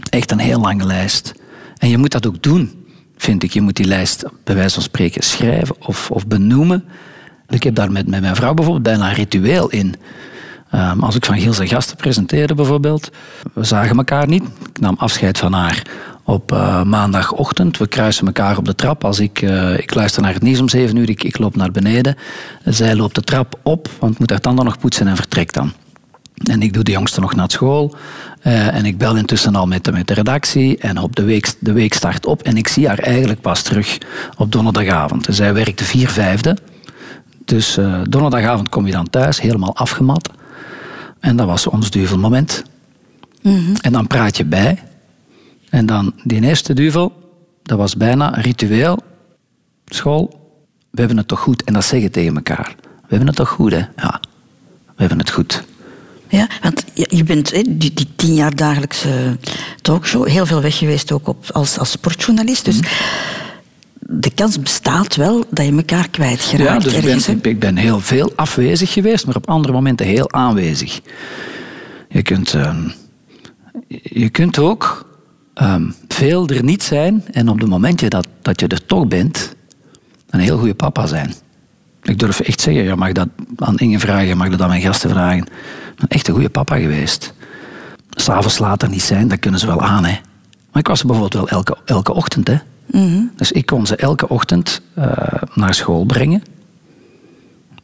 Echt 0.10 0.32
een 0.32 0.40
heel 0.40 0.60
lange 0.60 0.86
lijst. 0.86 1.34
En 1.78 1.90
je 1.90 1.98
moet 1.98 2.12
dat 2.12 2.28
ook 2.28 2.44
doen 2.44 2.86
vind 3.18 3.44
ik. 3.44 3.54
Je 3.54 3.62
moet 3.62 3.76
die 3.76 3.86
lijst 3.86 4.26
bij 4.44 4.56
wijze 4.56 4.74
van 4.74 4.84
spreken 4.84 5.24
schrijven 5.24 5.76
of, 5.80 6.12
of 6.12 6.28
benoemen. 6.28 6.84
Ik 7.50 7.64
heb 7.64 7.76
daar 7.76 7.92
met, 7.92 8.08
met 8.08 8.22
mijn 8.22 8.36
vrouw 8.36 8.54
bijvoorbeeld 8.54 8.86
bijna 8.86 9.10
een 9.10 9.16
ritueel 9.16 9.70
in. 9.70 9.96
Um, 10.74 11.04
als 11.04 11.16
ik 11.16 11.26
van 11.26 11.40
Giel 11.40 11.54
zijn 11.54 11.68
gasten 11.68 11.98
presenteerde 11.98 12.56
bijvoorbeeld, 12.56 13.12
we 13.54 13.64
zagen 13.64 13.98
elkaar 13.98 14.28
niet. 14.28 14.44
Ik 14.44 14.80
nam 14.80 14.96
afscheid 14.98 15.38
van 15.38 15.54
haar 15.54 15.82
op 16.24 16.52
uh, 16.52 16.84
maandagochtend. 16.84 17.78
We 17.78 17.88
kruisen 17.88 18.26
elkaar 18.26 18.58
op 18.58 18.66
de 18.66 18.76
trap. 18.76 19.04
Als 19.04 19.20
ik, 19.20 19.42
uh, 19.42 19.78
ik 19.78 19.94
luister 19.94 20.22
naar 20.22 20.34
het 20.34 20.42
nieuws 20.42 20.60
om 20.60 20.70
zeven 20.70 20.96
uur, 20.96 21.10
ik, 21.10 21.24
ik 21.24 21.38
loop 21.38 21.56
naar 21.56 21.72
beneden. 21.72 22.16
Zij 22.64 22.96
loopt 22.96 23.16
de 23.16 23.22
trap 23.22 23.60
op, 23.64 23.90
want 24.00 24.20
moet 24.20 24.30
haar 24.30 24.40
tanden 24.40 24.66
nog 24.66 24.80
poetsen 24.80 25.08
en 25.08 25.16
vertrekt 25.16 25.54
dan. 25.54 25.74
En 26.44 26.62
ik 26.62 26.74
doe 26.74 26.84
de 26.84 26.92
jongste 26.92 27.20
nog 27.20 27.36
naar 27.36 27.52
school. 27.52 27.96
Uh, 28.44 28.76
en 28.76 28.86
ik 28.86 28.98
bel 28.98 29.16
intussen 29.16 29.56
al 29.56 29.68
met 29.68 29.84
de, 29.84 29.92
met 29.92 30.08
de 30.08 30.14
redactie. 30.14 30.78
En 30.78 30.98
op 30.98 31.16
de 31.16 31.24
week, 31.24 31.54
de 31.60 31.74
week 31.74 31.94
start 31.94 32.26
op. 32.26 32.42
En 32.42 32.58
ik 32.58 32.68
zie 32.68 32.88
haar 32.88 33.00
eigenlijk 33.00 33.42
pas 33.42 33.62
terug 33.62 33.98
op 34.38 34.52
donderdagavond. 34.52 35.26
Dus 35.26 35.36
zij 35.36 35.54
werkte 35.54 35.84
vier 35.84 36.10
vijfde. 36.10 36.58
Dus 37.46 37.80
donderdagavond 38.04 38.70
kom 38.70 38.86
je 38.86 38.92
dan 38.92 39.10
thuis, 39.10 39.42
helemaal 39.42 39.76
afgemat. 39.76 40.30
En 41.26 41.36
dat 41.36 41.48
was 41.48 41.68
ons 41.68 41.90
duvelmoment. 41.90 42.64
Mm 43.42 43.66
-hmm. 43.66 43.76
En 43.82 43.92
dan 43.92 44.08
praat 44.08 44.38
je 44.38 44.46
bij. 44.46 44.84
En 45.70 45.86
dan 45.86 46.14
die 46.24 46.42
eerste 46.42 46.74
duvel, 46.74 47.14
dat 47.64 47.78
was 47.78 47.96
bijna 47.98 48.38
een 48.38 48.44
ritueel. 48.44 49.00
School, 49.86 50.50
we 50.92 51.00
hebben 51.00 51.18
het 51.18 51.28
toch 51.28 51.40
goed. 51.40 51.64
En 51.64 51.74
dat 51.74 51.86
zeggen 51.86 52.12
tegen 52.12 52.36
elkaar. 52.36 52.76
We 52.78 53.08
hebben 53.08 53.28
het 53.28 53.36
toch 53.36 53.50
goed, 53.50 53.72
hè? 53.72 53.78
Ja, 53.78 54.20
we 54.86 54.94
hebben 54.96 55.18
het 55.18 55.30
goed. 55.30 55.64
Ja, 56.28 56.48
want 56.62 56.84
je 56.94 57.24
bent 57.24 57.50
die, 57.52 57.94
die 57.94 58.08
tien 58.16 58.34
jaar 58.34 58.56
dagelijkse 58.56 59.38
talkshow 59.82 60.28
heel 60.28 60.46
veel 60.46 60.62
weg 60.62 60.78
geweest 60.78 61.12
ook 61.12 61.28
op, 61.28 61.46
als, 61.52 61.80
als 61.80 61.92
sportjournalist. 61.92 62.66
Dus 62.66 62.80
de 64.08 64.32
kans 64.34 64.60
bestaat 64.60 65.16
wel 65.16 65.44
dat 65.50 65.66
je 65.66 65.72
elkaar 65.72 66.10
kwijtgeraakt. 66.10 66.84
Ja, 66.84 67.02
dus 67.02 67.28
ik 67.28 67.42
ben, 67.42 67.52
ik 67.52 67.60
ben 67.60 67.76
heel 67.76 68.00
veel 68.00 68.34
afwezig 68.36 68.94
geweest, 68.94 69.26
maar 69.26 69.36
op 69.36 69.50
andere 69.50 69.74
momenten 69.74 70.06
heel 70.06 70.32
aanwezig. 70.32 71.02
Je 72.10 72.22
kunt, 72.22 72.54
uh, 72.54 72.76
je 74.04 74.30
kunt 74.30 74.60
ook 74.60 75.06
um, 75.62 75.96
veel 76.08 76.48
er 76.48 76.64
niet 76.64 76.84
zijn 76.84 77.24
en 77.32 77.50
op 77.50 77.60
het 77.60 77.70
momentje 77.70 78.10
dat, 78.10 78.28
dat 78.42 78.60
je 78.60 78.68
er 78.68 78.86
toch 78.86 79.08
bent, 79.08 79.56
een 80.30 80.40
heel 80.40 80.58
goede 80.58 80.76
papa 80.76 81.06
zijn. 81.06 81.34
Ik 82.04 82.20
durf 82.20 82.40
echt 82.40 82.62
zeggen, 82.62 82.84
je 82.84 82.96
mag 82.96 83.12
dat 83.12 83.28
aan 83.56 83.78
Inge 83.78 84.00
vragen, 84.00 84.28
je 84.28 84.36
mag 84.36 84.50
dat 84.50 84.62
aan 84.62 84.70
mijn 84.70 84.82
gasten 84.82 85.10
vragen. 85.10 85.48
Een 85.96 86.08
echt 86.08 86.28
een 86.28 86.34
goede 86.34 86.50
papa 86.50 86.78
geweest. 86.78 87.34
S'avonds 88.10 88.58
later 88.60 88.90
niet 88.90 89.02
zijn, 89.02 89.28
dat 89.28 89.40
kunnen 89.40 89.60
ze 89.60 89.66
wel 89.66 89.82
aan. 89.82 90.06
Hè. 90.06 90.20
Maar 90.72 90.82
ik 90.82 90.88
was 90.88 91.00
er 91.00 91.08
bijvoorbeeld 91.08 91.50
wel 91.50 91.58
elke, 91.58 91.78
elke 91.86 92.14
ochtend. 92.14 92.48
Hè. 92.48 92.58
Mm 92.92 93.32
Dus 93.36 93.52
ik 93.52 93.66
kon 93.66 93.86
ze 93.86 93.96
elke 93.96 94.30
ochtend 94.30 94.82
uh, 94.98 95.06
naar 95.54 95.74
school 95.74 96.06
brengen. 96.06 96.44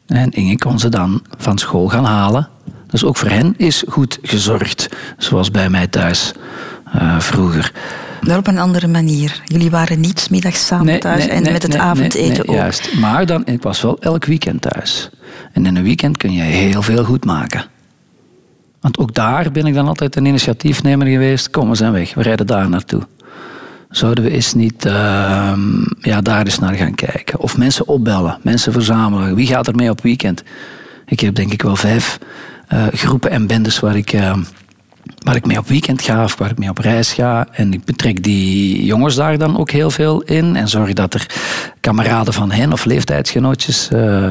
En 0.06 0.30
Inge 0.30 0.58
kon 0.58 0.78
ze 0.78 0.88
dan 0.88 1.22
van 1.38 1.58
school 1.58 1.88
gaan 1.88 2.04
halen. 2.04 2.48
Dus 2.86 3.04
ook 3.04 3.16
voor 3.16 3.28
hen 3.28 3.54
is 3.56 3.84
goed 3.88 4.18
gezorgd, 4.22 4.88
zoals 5.18 5.50
bij 5.50 5.70
mij 5.70 5.86
thuis 5.86 6.32
uh, 6.94 7.20
vroeger. 7.20 7.72
Wel 8.20 8.38
op 8.38 8.46
een 8.46 8.58
andere 8.58 8.86
manier. 8.86 9.42
Jullie 9.44 9.70
waren 9.70 10.00
niet 10.00 10.30
middags 10.30 10.66
samen 10.66 10.86
nee, 10.86 10.98
thuis 10.98 11.24
nee, 11.24 11.28
en 11.28 11.42
nee, 11.42 11.52
met 11.52 11.62
het 11.62 11.76
avondeten 11.76 12.48
ook. 12.48 12.54
Juist. 12.54 12.94
Maar 12.94 13.26
dan, 13.26 13.46
ik 13.46 13.62
was 13.62 13.82
wel 13.82 13.98
elk 14.00 14.24
weekend 14.24 14.60
thuis. 14.60 15.10
En 15.52 15.66
in 15.66 15.76
een 15.76 15.82
weekend 15.82 16.16
kun 16.16 16.32
je 16.32 16.42
heel 16.42 16.82
veel 16.82 17.04
goed 17.04 17.24
maken. 17.24 17.64
Want 18.80 18.98
ook 18.98 19.14
daar 19.14 19.50
ben 19.50 19.66
ik 19.66 19.74
dan 19.74 19.88
altijd 19.88 20.16
een 20.16 20.24
initiatiefnemer 20.24 21.06
geweest. 21.06 21.50
Kom, 21.50 21.68
we 21.68 21.74
zijn 21.74 21.92
weg, 21.92 22.14
we 22.14 22.22
rijden 22.22 22.46
daar 22.46 22.68
naartoe. 22.68 23.02
Zouden 23.92 24.24
we 24.24 24.30
eens 24.30 24.54
niet 24.54 24.84
uh, 24.86 25.52
ja, 26.00 26.20
daar 26.20 26.44
eens 26.44 26.58
naar 26.58 26.74
gaan 26.74 26.94
kijken? 26.94 27.38
Of 27.38 27.58
mensen 27.58 27.88
opbellen, 27.88 28.38
mensen 28.42 28.72
verzamelen. 28.72 29.34
Wie 29.34 29.46
gaat 29.46 29.66
er 29.66 29.74
mee 29.74 29.90
op 29.90 30.02
weekend? 30.02 30.42
Ik 31.06 31.20
heb 31.20 31.34
denk 31.34 31.52
ik 31.52 31.62
wel 31.62 31.76
vijf 31.76 32.18
uh, 32.72 32.86
groepen 32.92 33.30
en 33.30 33.46
bendes 33.46 33.80
waar 33.80 33.96
ik, 33.96 34.12
uh, 34.12 34.36
waar 35.18 35.36
ik 35.36 35.46
mee 35.46 35.58
op 35.58 35.68
weekend 35.68 36.02
ga 36.02 36.24
of 36.24 36.38
waar 36.38 36.50
ik 36.50 36.58
mee 36.58 36.68
op 36.68 36.78
reis 36.78 37.12
ga. 37.12 37.46
En 37.52 37.72
ik 37.72 37.84
betrek 37.84 38.22
die 38.22 38.84
jongens 38.84 39.14
daar 39.14 39.38
dan 39.38 39.58
ook 39.58 39.70
heel 39.70 39.90
veel 39.90 40.22
in. 40.22 40.56
En 40.56 40.68
zorg 40.68 40.92
dat 40.92 41.14
er 41.14 41.26
kameraden 41.80 42.32
van 42.32 42.50
hen 42.50 42.72
of 42.72 42.84
leeftijdsgenootjes 42.84 43.88
uh, 43.92 44.30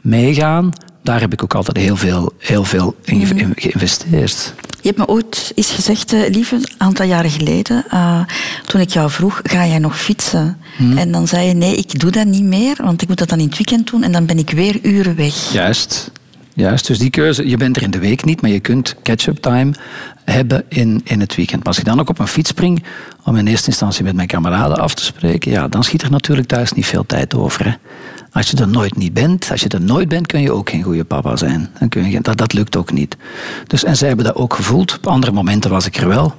meegaan 0.00 0.72
daar 1.02 1.20
heb 1.20 1.32
ik 1.32 1.42
ook 1.42 1.54
altijd 1.54 1.76
heel 1.76 1.96
veel, 1.96 2.32
heel 2.38 2.64
veel 2.64 2.96
in 3.04 3.18
mhm. 3.18 3.50
geïnvesteerd. 3.54 4.54
Je 4.80 4.88
hebt 4.88 4.98
me 4.98 5.06
ooit 5.06 5.52
eens 5.54 5.70
gezegd, 5.70 6.12
uh, 6.12 6.28
lieve, 6.28 6.54
een 6.54 6.68
aantal 6.76 7.06
jaren 7.06 7.30
geleden, 7.30 7.84
uh, 7.92 8.20
toen 8.66 8.80
ik 8.80 8.90
jou 8.90 9.10
vroeg, 9.10 9.40
ga 9.42 9.66
jij 9.66 9.78
nog 9.78 9.98
fietsen? 10.00 10.58
Hmm. 10.76 10.98
En 10.98 11.12
dan 11.12 11.28
zei 11.28 11.46
je, 11.46 11.54
nee, 11.54 11.76
ik 11.76 12.00
doe 12.00 12.10
dat 12.10 12.26
niet 12.26 12.42
meer, 12.42 12.76
want 12.82 13.02
ik 13.02 13.08
moet 13.08 13.18
dat 13.18 13.28
dan 13.28 13.38
in 13.38 13.46
het 13.46 13.56
weekend 13.56 13.90
doen 13.90 14.02
en 14.02 14.12
dan 14.12 14.26
ben 14.26 14.38
ik 14.38 14.50
weer 14.50 14.78
uren 14.82 15.16
weg. 15.16 15.52
Juist. 15.52 16.10
Juist, 16.54 16.86
dus 16.86 16.98
die 16.98 17.10
keuze, 17.10 17.48
je 17.48 17.56
bent 17.56 17.76
er 17.76 17.82
in 17.82 17.90
de 17.90 17.98
week 17.98 18.24
niet, 18.24 18.40
maar 18.40 18.50
je 18.50 18.60
kunt 18.60 18.94
catch-up 19.02 19.36
time 19.36 19.74
hebben 20.24 20.64
in, 20.68 21.00
in 21.04 21.20
het 21.20 21.34
weekend. 21.34 21.58
Maar 21.58 21.68
als 21.68 21.78
ik 21.78 21.84
dan 21.84 22.00
ook 22.00 22.08
op 22.08 22.18
een 22.18 22.26
fiets 22.26 22.50
spring, 22.50 22.84
om 23.24 23.36
in 23.36 23.46
eerste 23.46 23.66
instantie 23.66 24.04
met 24.04 24.14
mijn 24.14 24.28
kameraden 24.28 24.78
af 24.78 24.94
te 24.94 25.04
spreken, 25.04 25.50
ja, 25.50 25.68
dan 25.68 25.84
schiet 25.84 26.02
er 26.02 26.10
natuurlijk 26.10 26.48
thuis 26.48 26.72
niet 26.72 26.86
veel 26.86 27.06
tijd 27.06 27.34
over. 27.34 27.64
Hè. 27.64 27.72
Als 28.32 28.50
je 28.50 28.56
er 28.56 28.68
nooit 28.68 28.96
niet 28.96 29.12
bent, 29.12 29.48
als 29.50 29.60
je 29.60 29.68
er 29.68 29.80
nooit 29.80 30.08
bent, 30.08 30.26
kun 30.26 30.40
je 30.40 30.52
ook 30.52 30.70
geen 30.70 30.82
goede 30.82 31.04
papa 31.04 31.36
zijn. 31.36 31.70
Dan 31.78 31.88
kun 31.88 32.10
je, 32.10 32.20
dat, 32.20 32.36
dat 32.36 32.52
lukt 32.52 32.76
ook 32.76 32.92
niet. 32.92 33.16
Dus, 33.66 33.84
en 33.84 33.96
zij 33.96 34.08
hebben 34.08 34.26
dat 34.26 34.34
ook 34.34 34.54
gevoeld. 34.54 34.96
Op 34.96 35.06
andere 35.06 35.32
momenten 35.32 35.70
was 35.70 35.86
ik 35.86 35.96
er 35.96 36.08
wel. 36.08 36.34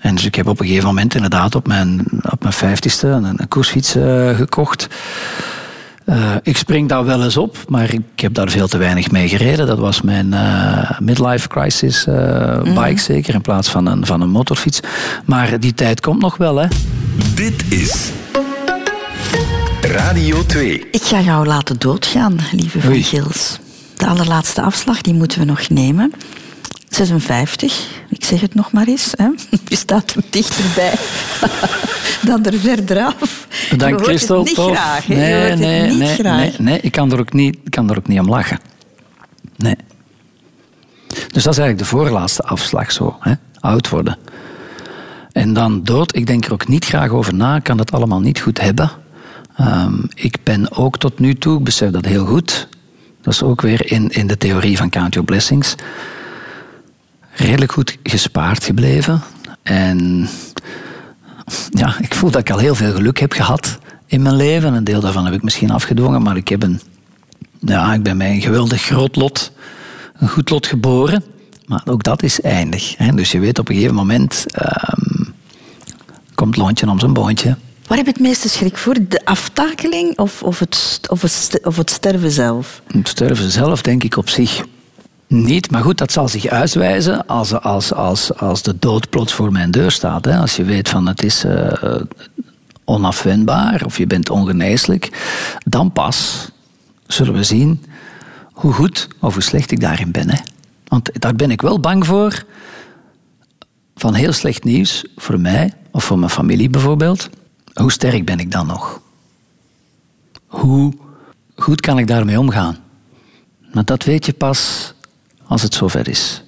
En 0.00 0.14
dus 0.14 0.24
ik 0.24 0.34
heb 0.34 0.46
op 0.46 0.60
een 0.60 0.66
gegeven 0.66 0.86
moment 0.86 1.14
inderdaad 1.14 1.54
op 1.54 1.66
mijn, 1.66 2.04
op 2.30 2.42
mijn 2.42 2.52
vijftigste 2.52 3.08
een, 3.08 3.24
een 3.24 3.48
koersfiets 3.48 3.96
uh, 3.96 4.36
gekocht. 4.36 4.88
Uh, 6.06 6.16
ik 6.42 6.56
spring 6.56 6.88
daar 6.88 7.04
wel 7.04 7.22
eens 7.22 7.36
op, 7.36 7.56
maar 7.68 7.92
ik 7.92 8.02
heb 8.16 8.34
daar 8.34 8.50
veel 8.50 8.68
te 8.68 8.78
weinig 8.78 9.10
mee 9.10 9.28
gereden. 9.28 9.66
Dat 9.66 9.78
was 9.78 10.02
mijn 10.02 10.26
uh, 10.26 10.90
midlife 11.00 11.48
crisis 11.48 12.06
uh, 12.06 12.62
bike 12.62 13.00
zeker, 13.00 13.34
in 13.34 13.40
plaats 13.40 13.68
van 13.68 13.86
een, 13.86 14.06
van 14.06 14.20
een 14.20 14.30
motorfiets. 14.30 14.80
Maar 15.24 15.60
die 15.60 15.74
tijd 15.74 16.00
komt 16.00 16.20
nog 16.20 16.36
wel, 16.36 16.56
hè. 16.56 16.66
Dit 17.34 17.72
is 17.72 18.10
Radio 19.92 20.46
2. 20.46 20.86
Ik 20.90 21.02
ga 21.02 21.20
jou 21.20 21.46
laten 21.46 21.78
doodgaan, 21.78 22.38
lieve 22.52 22.80
Van 22.80 23.02
Gils. 23.02 23.58
De 23.96 24.06
allerlaatste 24.06 24.62
afslag, 24.62 25.00
die 25.00 25.14
moeten 25.14 25.38
we 25.38 25.44
nog 25.44 25.68
nemen. 25.68 26.12
56, 26.88 27.86
ik 28.08 28.24
zeg 28.24 28.40
het 28.40 28.54
nog 28.54 28.72
maar 28.72 28.86
eens. 28.86 29.12
Hè. 29.16 29.28
Je 29.68 29.76
staat 29.76 30.10
er 30.10 30.22
dichterbij 30.30 30.94
dan 32.30 32.44
er 32.44 32.58
verder 32.58 33.04
af. 33.04 33.46
Bedankt, 33.70 34.02
Christel. 34.02 34.42
niet 34.42 34.58
graag. 34.58 35.06
Hè? 35.06 35.14
Nee, 35.14 35.56
nee, 35.56 35.88
niet 35.88 35.98
nee, 35.98 36.14
graag. 36.14 36.38
nee, 36.38 36.54
nee, 36.58 36.80
ik 36.80 36.92
kan 36.92 37.12
er 37.12 37.20
ook 37.20 37.32
niet, 37.32 37.56
ik 37.64 37.70
kan 37.70 37.90
er 37.90 37.96
ook 37.98 38.08
niet 38.08 38.20
om 38.20 38.28
lachen. 38.28 38.60
Nee. 39.56 39.76
Dus 41.08 41.42
dat 41.42 41.52
is 41.52 41.58
eigenlijk 41.58 41.78
de 41.78 41.84
voorlaatste 41.84 42.42
afslag 42.42 42.92
zo. 42.92 43.16
Hè? 43.20 43.32
Oud 43.60 43.88
worden. 43.88 44.18
En 45.32 45.52
dan 45.52 45.84
dood, 45.84 46.16
ik 46.16 46.26
denk 46.26 46.44
er 46.44 46.52
ook 46.52 46.68
niet 46.68 46.84
graag 46.84 47.10
over 47.10 47.34
na, 47.34 47.56
ik 47.56 47.62
kan 47.62 47.76
dat 47.76 47.92
allemaal 47.92 48.20
niet 48.20 48.40
goed 48.40 48.60
hebben. 48.60 48.90
Um, 49.60 50.08
ik 50.14 50.36
ben 50.42 50.72
ook 50.72 50.98
tot 50.98 51.18
nu 51.18 51.34
toe, 51.34 51.58
ik 51.58 51.64
besef 51.64 51.90
dat 51.90 52.04
heel 52.04 52.26
goed, 52.26 52.68
dat 53.20 53.32
is 53.32 53.42
ook 53.42 53.60
weer 53.60 53.92
in, 53.92 54.08
in 54.08 54.26
de 54.26 54.36
theorie 54.36 54.76
van 54.76 54.90
Count 54.90 55.24
Blessings, 55.24 55.74
redelijk 57.32 57.72
goed 57.72 57.98
gespaard 58.02 58.64
gebleven. 58.64 59.22
En 59.62 60.28
ja, 61.70 61.96
ik 62.00 62.14
voel 62.14 62.30
dat 62.30 62.40
ik 62.40 62.50
al 62.50 62.58
heel 62.58 62.74
veel 62.74 62.92
geluk 62.92 63.18
heb 63.18 63.32
gehad 63.32 63.78
in 64.06 64.22
mijn 64.22 64.36
leven. 64.36 64.74
Een 64.74 64.84
deel 64.84 65.00
daarvan 65.00 65.24
heb 65.24 65.34
ik 65.34 65.42
misschien 65.42 65.70
afgedwongen, 65.70 66.22
maar 66.22 66.36
ik, 66.36 66.48
heb 66.48 66.62
een, 66.62 66.80
ja, 67.58 67.94
ik 67.94 68.02
ben 68.02 68.18
bij 68.18 68.30
een 68.30 68.40
geweldig 68.40 68.82
groot 68.82 69.16
lot, 69.16 69.52
een 70.18 70.28
goed 70.28 70.50
lot 70.50 70.66
geboren. 70.66 71.24
Maar 71.66 71.82
ook 71.84 72.02
dat 72.02 72.22
is 72.22 72.40
eindig. 72.40 72.96
Hè? 72.96 73.14
Dus 73.14 73.32
je 73.32 73.38
weet 73.38 73.58
op 73.58 73.68
een 73.68 73.74
gegeven 73.74 73.94
moment 73.94 74.46
um, 74.62 75.34
komt 76.34 76.56
lontje 76.56 76.90
om 76.90 76.98
zijn 76.98 77.12
boontje. 77.12 77.56
Waar 77.92 78.00
heb 78.00 78.10
je 78.10 78.20
het 78.20 78.28
meeste 78.28 78.48
schrik 78.48 78.76
voor? 78.76 78.96
De 79.08 79.24
aftakeling 79.24 80.18
of, 80.18 80.42
of, 80.42 80.58
het, 80.58 81.06
of, 81.10 81.22
het, 81.22 81.58
of 81.62 81.76
het 81.76 81.90
sterven 81.90 82.30
zelf? 82.30 82.82
Het 82.86 83.08
sterven 83.08 83.50
zelf 83.50 83.82
denk 83.82 84.04
ik 84.04 84.16
op 84.16 84.28
zich 84.28 84.64
niet. 85.26 85.70
Maar 85.70 85.82
goed, 85.82 85.98
dat 85.98 86.12
zal 86.12 86.28
zich 86.28 86.46
uitwijzen 86.46 87.26
als, 87.26 87.52
als, 87.52 87.92
als, 87.92 88.34
als 88.34 88.62
de 88.62 88.78
dood 88.78 89.10
plots 89.10 89.32
voor 89.32 89.52
mijn 89.52 89.70
deur 89.70 89.90
staat. 89.90 90.24
Hè. 90.24 90.36
Als 90.36 90.56
je 90.56 90.64
weet 90.64 90.88
van 90.88 91.06
het 91.06 91.22
is 91.22 91.44
uh, 91.44 91.72
onafwendbaar 92.84 93.84
of 93.84 93.98
je 93.98 94.06
bent 94.06 94.30
ongeneeslijk, 94.30 95.10
dan 95.66 95.92
pas 95.92 96.48
zullen 97.06 97.34
we 97.34 97.44
zien 97.44 97.84
hoe 98.52 98.72
goed 98.72 99.08
of 99.20 99.32
hoe 99.32 99.42
slecht 99.42 99.70
ik 99.70 99.80
daarin 99.80 100.10
ben. 100.10 100.30
Hè. 100.30 100.38
Want 100.84 101.20
daar 101.20 101.34
ben 101.34 101.50
ik 101.50 101.62
wel 101.62 101.80
bang 101.80 102.06
voor 102.06 102.44
van 103.94 104.14
heel 104.14 104.32
slecht 104.32 104.64
nieuws 104.64 105.04
voor 105.16 105.40
mij 105.40 105.72
of 105.90 106.04
voor 106.04 106.18
mijn 106.18 106.30
familie 106.30 106.70
bijvoorbeeld. 106.70 107.28
Hoe 107.74 107.92
sterk 107.92 108.24
ben 108.24 108.38
ik 108.38 108.50
dan 108.50 108.66
nog? 108.66 109.00
Hoe 110.46 110.92
goed 111.56 111.80
kan 111.80 111.98
ik 111.98 112.06
daarmee 112.06 112.38
omgaan? 112.38 112.76
Maar 113.72 113.84
dat 113.84 114.04
weet 114.04 114.26
je 114.26 114.32
pas 114.32 114.92
als 115.46 115.62
het 115.62 115.74
zover 115.74 116.08
is. 116.08 116.42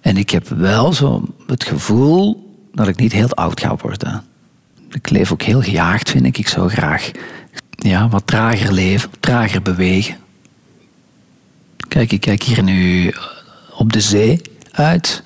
En 0.00 0.16
ik 0.16 0.30
heb 0.30 0.48
wel 0.48 0.92
zo 0.92 1.24
het 1.46 1.64
gevoel 1.64 2.52
dat 2.72 2.88
ik 2.88 2.96
niet 2.96 3.12
heel 3.12 3.30
oud 3.30 3.60
ga 3.60 3.76
worden. 3.76 4.24
Ik 4.90 5.10
leef 5.10 5.32
ook 5.32 5.42
heel 5.42 5.62
gejaagd, 5.62 6.10
vind 6.10 6.26
ik. 6.26 6.38
Ik 6.38 6.48
zou 6.48 6.68
graag 6.68 7.10
ja, 7.70 8.08
wat 8.08 8.26
trager 8.26 8.72
leven, 8.72 9.10
trager 9.20 9.62
bewegen. 9.62 10.16
Kijk, 11.88 12.12
ik 12.12 12.20
kijk 12.20 12.42
hier 12.42 12.62
nu 12.62 13.14
op 13.76 13.92
de 13.92 14.00
zee 14.00 14.40
uit. 14.70 15.22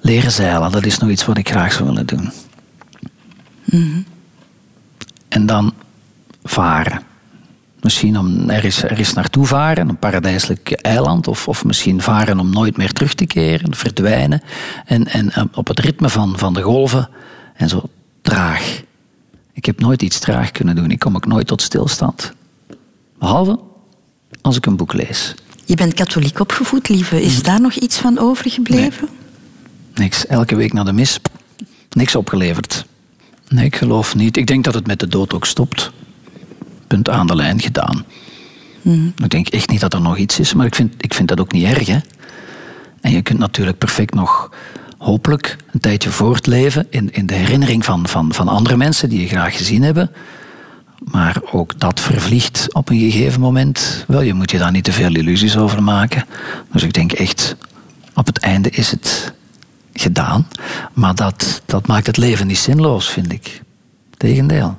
Leren 0.00 0.30
zeilen, 0.32 0.72
dat 0.72 0.84
is 0.84 0.98
nog 0.98 1.10
iets 1.10 1.24
wat 1.24 1.38
ik 1.38 1.48
graag 1.48 1.72
zou 1.72 1.88
willen 1.88 2.06
doen. 2.06 2.32
Mm 3.74 4.04
En 5.28 5.46
dan 5.46 5.74
varen. 6.42 7.02
Misschien 7.80 8.18
om 8.18 8.50
ergens, 8.50 8.82
ergens 8.82 9.12
naartoe 9.12 9.46
varen, 9.46 9.88
een 9.88 9.98
paradijselijk 9.98 10.72
eiland, 10.72 11.28
of, 11.28 11.48
of 11.48 11.64
misschien 11.64 12.02
varen 12.02 12.38
om 12.38 12.50
nooit 12.50 12.76
meer 12.76 12.92
terug 12.92 13.14
te 13.14 13.26
keren, 13.26 13.74
verdwijnen. 13.74 14.42
En, 14.84 15.06
en 15.06 15.32
eh, 15.32 15.44
op 15.54 15.66
het 15.66 15.78
ritme 15.78 16.08
van, 16.08 16.38
van 16.38 16.54
de 16.54 16.62
golven 16.62 17.08
en 17.54 17.68
zo 17.68 17.82
traag. 18.22 18.82
Ik 19.52 19.64
heb 19.64 19.80
nooit 19.80 20.02
iets 20.02 20.18
traag 20.18 20.50
kunnen 20.50 20.76
doen. 20.76 20.90
Ik 20.90 20.98
kom 20.98 21.16
ook 21.16 21.26
nooit 21.26 21.46
tot 21.46 21.62
stilstand. 21.62 22.32
Behalve 23.18 23.58
als 24.40 24.56
ik 24.56 24.66
een 24.66 24.76
boek 24.76 24.92
lees. 24.92 25.34
Je 25.64 25.76
bent 25.76 25.94
katholiek 25.94 26.40
opgevoed, 26.40 26.88
lieve. 26.88 27.22
Is 27.22 27.42
daar 27.42 27.60
nog 27.60 27.74
iets 27.74 27.98
van 27.98 28.18
overgebleven? 28.18 29.08
Nee. 29.08 30.04
Niks. 30.04 30.26
Elke 30.26 30.56
week 30.56 30.72
naar 30.72 30.84
de 30.84 30.92
mis. 30.92 31.20
Niks 31.90 32.16
opgeleverd. 32.16 32.86
Nee, 33.54 33.64
ik 33.64 33.76
geloof 33.76 34.14
niet. 34.14 34.36
Ik 34.36 34.46
denk 34.46 34.64
dat 34.64 34.74
het 34.74 34.86
met 34.86 35.00
de 35.00 35.08
dood 35.08 35.34
ook 35.34 35.46
stopt 35.46 35.92
punt 36.86 37.08
aan 37.08 37.26
de 37.26 37.36
lijn 37.36 37.60
gedaan. 37.60 38.04
Mm. 38.82 39.12
Ik 39.22 39.30
denk 39.30 39.48
echt 39.48 39.70
niet 39.70 39.80
dat 39.80 39.94
er 39.94 40.00
nog 40.00 40.16
iets 40.16 40.38
is, 40.38 40.54
maar 40.54 40.66
ik 40.66 40.74
vind, 40.74 40.94
ik 40.98 41.14
vind 41.14 41.28
dat 41.28 41.40
ook 41.40 41.52
niet 41.52 41.64
erg. 41.64 41.86
Hè? 41.86 41.98
En 43.00 43.10
je 43.10 43.22
kunt 43.22 43.38
natuurlijk 43.38 43.78
perfect 43.78 44.14
nog 44.14 44.50
hopelijk 44.98 45.56
een 45.72 45.80
tijdje 45.80 46.10
voortleven 46.10 46.86
in, 46.90 47.12
in 47.12 47.26
de 47.26 47.34
herinnering 47.34 47.84
van, 47.84 48.08
van, 48.08 48.32
van 48.32 48.48
andere 48.48 48.76
mensen 48.76 49.08
die 49.08 49.20
je 49.20 49.28
graag 49.28 49.56
gezien 49.56 49.82
hebben. 49.82 50.10
Maar 51.04 51.40
ook 51.52 51.80
dat 51.80 52.00
vervliegt 52.00 52.66
op 52.72 52.88
een 52.88 52.98
gegeven 52.98 53.40
moment. 53.40 54.04
Wel, 54.06 54.20
je 54.20 54.34
moet 54.34 54.50
je 54.50 54.58
daar 54.58 54.72
niet 54.72 54.84
te 54.84 54.92
veel 54.92 55.14
illusies 55.14 55.56
over 55.56 55.82
maken. 55.82 56.24
Dus 56.72 56.82
ik 56.82 56.92
denk 56.92 57.12
echt, 57.12 57.56
op 58.14 58.26
het 58.26 58.38
einde 58.38 58.70
is 58.70 58.90
het 58.90 59.32
gedaan. 59.94 60.48
Maar 60.92 61.14
dat, 61.14 61.62
dat 61.66 61.86
maakt 61.86 62.06
het 62.06 62.16
leven 62.16 62.46
niet 62.46 62.58
zinloos, 62.58 63.08
vind 63.08 63.32
ik. 63.32 63.62
Tegendeel. 64.16 64.76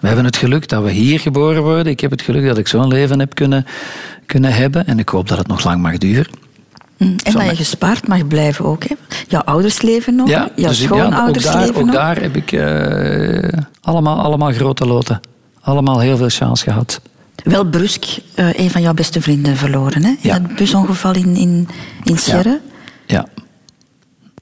We 0.00 0.06
hebben 0.06 0.24
het 0.24 0.36
geluk 0.36 0.68
dat 0.68 0.82
we 0.82 0.90
hier 0.90 1.20
geboren 1.20 1.62
worden. 1.62 1.86
Ik 1.86 2.00
heb 2.00 2.10
het 2.10 2.22
geluk 2.22 2.46
dat 2.46 2.58
ik 2.58 2.68
zo'n 2.68 2.88
leven 2.88 3.18
heb 3.18 3.34
kunnen, 3.34 3.66
kunnen 4.26 4.52
hebben. 4.52 4.86
En 4.86 4.98
ik 4.98 5.08
hoop 5.08 5.28
dat 5.28 5.38
het 5.38 5.46
nog 5.46 5.64
lang 5.64 5.82
mag 5.82 5.98
duren. 5.98 6.26
Mm, 6.96 7.16
en 7.24 7.32
dat 7.32 7.50
je 7.50 7.56
gespaard 7.56 8.08
mag 8.08 8.26
blijven 8.26 8.64
ook. 8.64 8.84
Hè? 8.84 8.94
Jouw 9.28 9.40
ouders 9.40 9.82
leven 9.82 10.14
nog. 10.14 10.28
Ja, 10.28 10.48
jouw 10.56 10.68
dus 10.68 10.82
schoonouders 10.82 11.44
ja, 11.44 11.50
ook 11.50 11.56
daar, 11.56 11.66
leven 11.66 11.80
ook 11.80 11.86
nog. 11.86 11.94
daar 11.94 12.20
heb 12.20 12.36
ik 12.36 12.52
uh, 12.52 13.62
allemaal, 13.80 14.20
allemaal 14.20 14.52
grote 14.52 14.86
loten. 14.86 15.20
Allemaal 15.60 16.00
heel 16.00 16.16
veel 16.16 16.28
chance 16.28 16.64
gehad. 16.64 17.00
Wel 17.44 17.64
brusk 17.64 18.04
uh, 18.36 18.58
een 18.58 18.70
van 18.70 18.82
jouw 18.82 18.94
beste 18.94 19.20
vrienden 19.20 19.56
verloren. 19.56 20.04
Hè? 20.04 20.08
In 20.08 20.16
ja. 20.20 20.38
dat 20.38 20.56
busongeval 20.56 21.14
in, 21.14 21.36
in, 21.36 21.68
in 22.02 22.16
ja. 23.06 23.26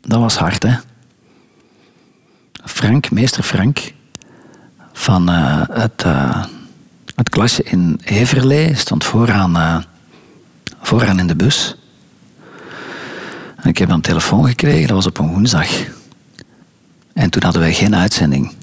Dat 0.03 0.21
was 0.21 0.37
hard 0.37 0.63
hè. 0.63 0.75
Frank, 2.65 3.11
meester 3.11 3.43
Frank, 3.43 3.93
van 4.93 5.31
uh, 5.31 5.63
het, 5.71 6.05
uh, 6.07 6.45
het 7.15 7.29
klasje 7.29 7.63
in 7.63 8.01
Heverlee. 8.03 8.75
Stond 8.75 9.05
vooraan, 9.05 9.57
uh, 9.57 9.79
vooraan 10.81 11.19
in 11.19 11.27
de 11.27 11.37
bus. 11.37 11.77
Ik 13.63 13.79
heb 13.79 13.91
een 13.91 14.01
telefoon 14.01 14.47
gekregen, 14.47 14.87
dat 14.87 14.97
was 14.97 15.07
op 15.07 15.19
een 15.19 15.33
woensdag. 15.33 15.69
En 17.13 17.31
toen 17.31 17.43
hadden 17.43 17.63
wij 17.63 17.75
geen 17.75 17.97
uitzending 17.97 18.55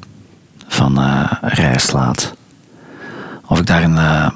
van 0.67 0.99
uh, 0.99 1.31
Rijslaat. 1.41 2.33
Of 3.45 3.59
ik 3.59 3.65
daar 3.65 3.83
een 3.83 4.31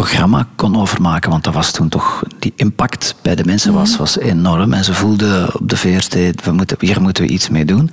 programma 0.00 0.46
kon 0.56 0.76
over 0.76 1.02
maken, 1.02 1.30
want 1.30 1.44
dat 1.44 1.54
was 1.54 1.70
toen 1.70 1.88
toch... 1.88 2.22
Die 2.38 2.52
impact 2.56 3.14
bij 3.22 3.34
de 3.34 3.44
mensen 3.44 3.72
was, 3.72 3.96
was 3.96 4.18
enorm. 4.18 4.72
En 4.72 4.84
ze 4.84 4.94
voelden 4.94 5.54
op 5.54 5.68
de 5.68 5.76
VRT, 5.76 6.14
we 6.44 6.52
moeten, 6.52 6.76
hier 6.80 7.00
moeten 7.02 7.24
we 7.24 7.30
iets 7.30 7.48
mee 7.48 7.64
doen. 7.64 7.90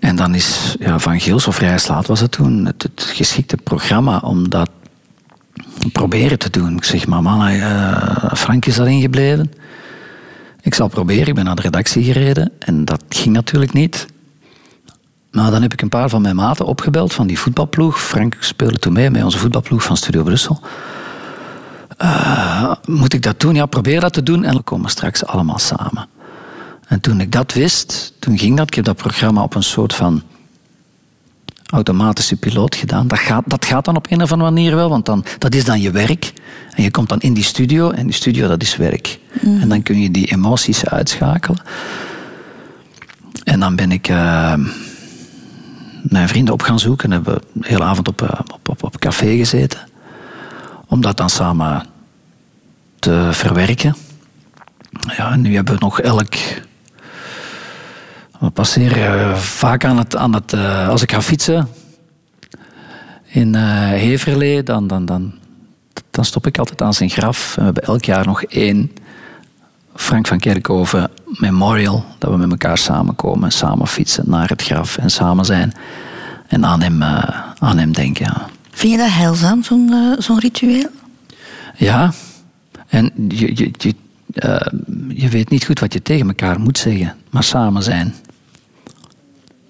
En 0.00 0.16
dan 0.16 0.34
is 0.34 0.76
ja, 0.78 0.98
Van 0.98 1.20
Gils 1.20 1.46
of 1.46 1.58
Rijslaat 1.58 2.06
was 2.06 2.20
het 2.20 2.30
toen 2.30 2.66
het, 2.66 2.82
het, 2.82 3.02
geschikte 3.14 3.56
programma 3.56 4.18
om 4.18 4.48
dat 4.48 4.70
proberen 5.92 6.38
te 6.38 6.50
doen. 6.50 6.76
Ik 6.76 6.84
zeg, 6.84 7.06
mama, 7.06 7.52
uh, 7.52 8.32
Frank 8.34 8.66
is 8.66 8.76
daarin 8.76 9.00
gebleven. 9.00 9.52
Ik 10.60 10.74
zal 10.74 10.88
proberen. 10.88 11.26
Ik 11.26 11.34
ben 11.34 11.44
naar 11.44 11.56
de 11.56 11.62
redactie 11.62 12.04
gereden 12.04 12.52
en 12.58 12.84
dat 12.84 13.02
ging 13.08 13.34
natuurlijk 13.34 13.72
niet. 13.72 14.06
Maar 15.32 15.50
dan 15.50 15.62
heb 15.62 15.72
ik 15.72 15.82
een 15.82 15.88
paar 15.88 16.08
van 16.08 16.22
mijn 16.22 16.36
maten 16.36 16.66
opgebeld 16.66 17.12
van 17.12 17.26
die 17.26 17.38
voetbalploeg. 17.38 18.02
Frank 18.02 18.36
speelde 18.40 18.78
toen 18.78 18.92
mee 18.92 19.10
met 19.10 19.24
onze 19.24 19.38
voetbalploeg 19.38 19.82
van 19.82 19.96
Studio 19.96 20.22
Brussel. 20.22 20.60
Uh, 22.02 22.72
moet 22.86 23.12
ik 23.12 23.22
dat 23.22 23.40
doen? 23.40 23.54
Ja, 23.54 23.66
probeer 23.66 24.00
dat 24.00 24.12
te 24.12 24.22
doen 24.22 24.44
en 24.44 24.52
dan 24.52 24.64
komen 24.64 24.84
we 24.84 24.90
straks 24.90 25.26
allemaal 25.26 25.58
samen. 25.58 26.08
En 26.86 27.00
toen 27.00 27.20
ik 27.20 27.32
dat 27.32 27.52
wist, 27.52 28.12
toen 28.18 28.38
ging 28.38 28.56
dat. 28.56 28.66
Ik 28.66 28.74
heb 28.74 28.84
dat 28.84 28.96
programma 28.96 29.42
op 29.42 29.54
een 29.54 29.62
soort 29.62 29.94
van 29.94 30.22
automatische 31.66 32.36
piloot 32.36 32.74
gedaan. 32.74 33.08
Dat 33.08 33.18
gaat, 33.18 33.42
dat 33.46 33.64
gaat 33.64 33.84
dan 33.84 33.96
op 33.96 34.06
een 34.10 34.22
of 34.22 34.32
andere 34.32 34.50
manier 34.50 34.74
wel, 34.74 34.88
want 34.88 35.06
dan, 35.06 35.24
dat 35.38 35.54
is 35.54 35.64
dan 35.64 35.80
je 35.80 35.90
werk. 35.90 36.32
En 36.74 36.82
je 36.82 36.90
komt 36.90 37.08
dan 37.08 37.20
in 37.20 37.32
die 37.32 37.44
studio 37.44 37.90
en 37.90 38.06
die 38.06 38.14
studio 38.14 38.48
dat 38.48 38.62
is 38.62 38.76
werk. 38.76 39.18
Mm. 39.40 39.60
En 39.60 39.68
dan 39.68 39.82
kun 39.82 40.00
je 40.00 40.10
die 40.10 40.32
emoties 40.32 40.86
uitschakelen. 40.86 41.62
En 43.44 43.60
dan 43.60 43.76
ben 43.76 43.92
ik 43.92 44.08
uh, 44.08 44.54
mijn 46.02 46.28
vrienden 46.28 46.54
op 46.54 46.62
gaan 46.62 46.78
zoeken. 46.78 47.04
En 47.04 47.10
hebben 47.10 47.42
de 47.52 47.68
hele 47.68 47.84
avond 47.84 48.08
op, 48.08 48.22
uh, 48.22 48.28
op, 48.52 48.68
op, 48.68 48.82
op 48.82 48.98
café 48.98 49.36
gezeten. 49.36 49.80
Om 50.86 51.00
dat 51.00 51.16
dan 51.16 51.30
samen 51.30 51.86
te 52.98 53.28
verwerken. 53.32 53.96
Ja, 55.16 55.36
nu 55.36 55.54
hebben 55.54 55.74
we 55.74 55.80
nog 55.80 56.00
elk 56.00 56.34
we 58.38 58.50
passeren 58.50 59.20
eh, 59.20 59.34
vaak 59.34 59.84
aan 59.84 59.98
het, 59.98 60.16
aan 60.16 60.34
het 60.34 60.52
uh, 60.52 60.88
als 60.88 61.02
ik 61.02 61.12
ga 61.12 61.22
fietsen 61.22 61.68
in 63.26 63.54
Heverlee, 63.54 64.62
dan, 64.62 64.86
dan, 64.86 65.04
dan, 65.04 65.32
dan 66.10 66.24
stop 66.24 66.46
ik 66.46 66.58
altijd 66.58 66.82
aan 66.82 66.94
zijn 66.94 67.10
graf. 67.10 67.52
En 67.56 67.58
we 67.58 67.64
hebben 67.64 67.82
elk 67.82 68.04
jaar 68.04 68.26
nog 68.26 68.42
één 68.42 68.92
Frank 69.94 70.26
van 70.26 70.38
Kerkhoven 70.38 71.10
memorial, 71.24 72.04
dat 72.18 72.30
we 72.30 72.36
met 72.36 72.50
elkaar 72.50 72.78
samenkomen, 72.78 73.52
samen 73.52 73.86
fietsen 73.86 74.24
naar 74.26 74.48
het 74.48 74.62
graf 74.62 74.96
en 74.96 75.10
samen 75.10 75.44
zijn 75.44 75.72
en 76.46 76.64
aan 76.64 76.82
hem, 76.82 77.02
uh, 77.02 77.22
aan 77.58 77.78
hem 77.78 77.92
denken. 77.92 78.24
Ja. 78.24 78.46
Vind 78.70 78.92
je 78.92 78.98
dat 78.98 79.10
heilzaam, 79.10 79.62
zo'n 79.62 80.16
zo'n 80.18 80.38
ritueel? 80.38 80.88
Ja, 81.76 82.12
en 82.86 83.10
je, 83.28 83.56
je, 83.56 83.70
je, 83.78 83.94
je 85.08 85.28
weet 85.28 85.50
niet 85.50 85.64
goed 85.64 85.80
wat 85.80 85.92
je 85.92 86.02
tegen 86.02 86.26
elkaar 86.26 86.60
moet 86.60 86.78
zeggen, 86.78 87.16
maar 87.30 87.42
samen 87.42 87.82
zijn 87.82 88.14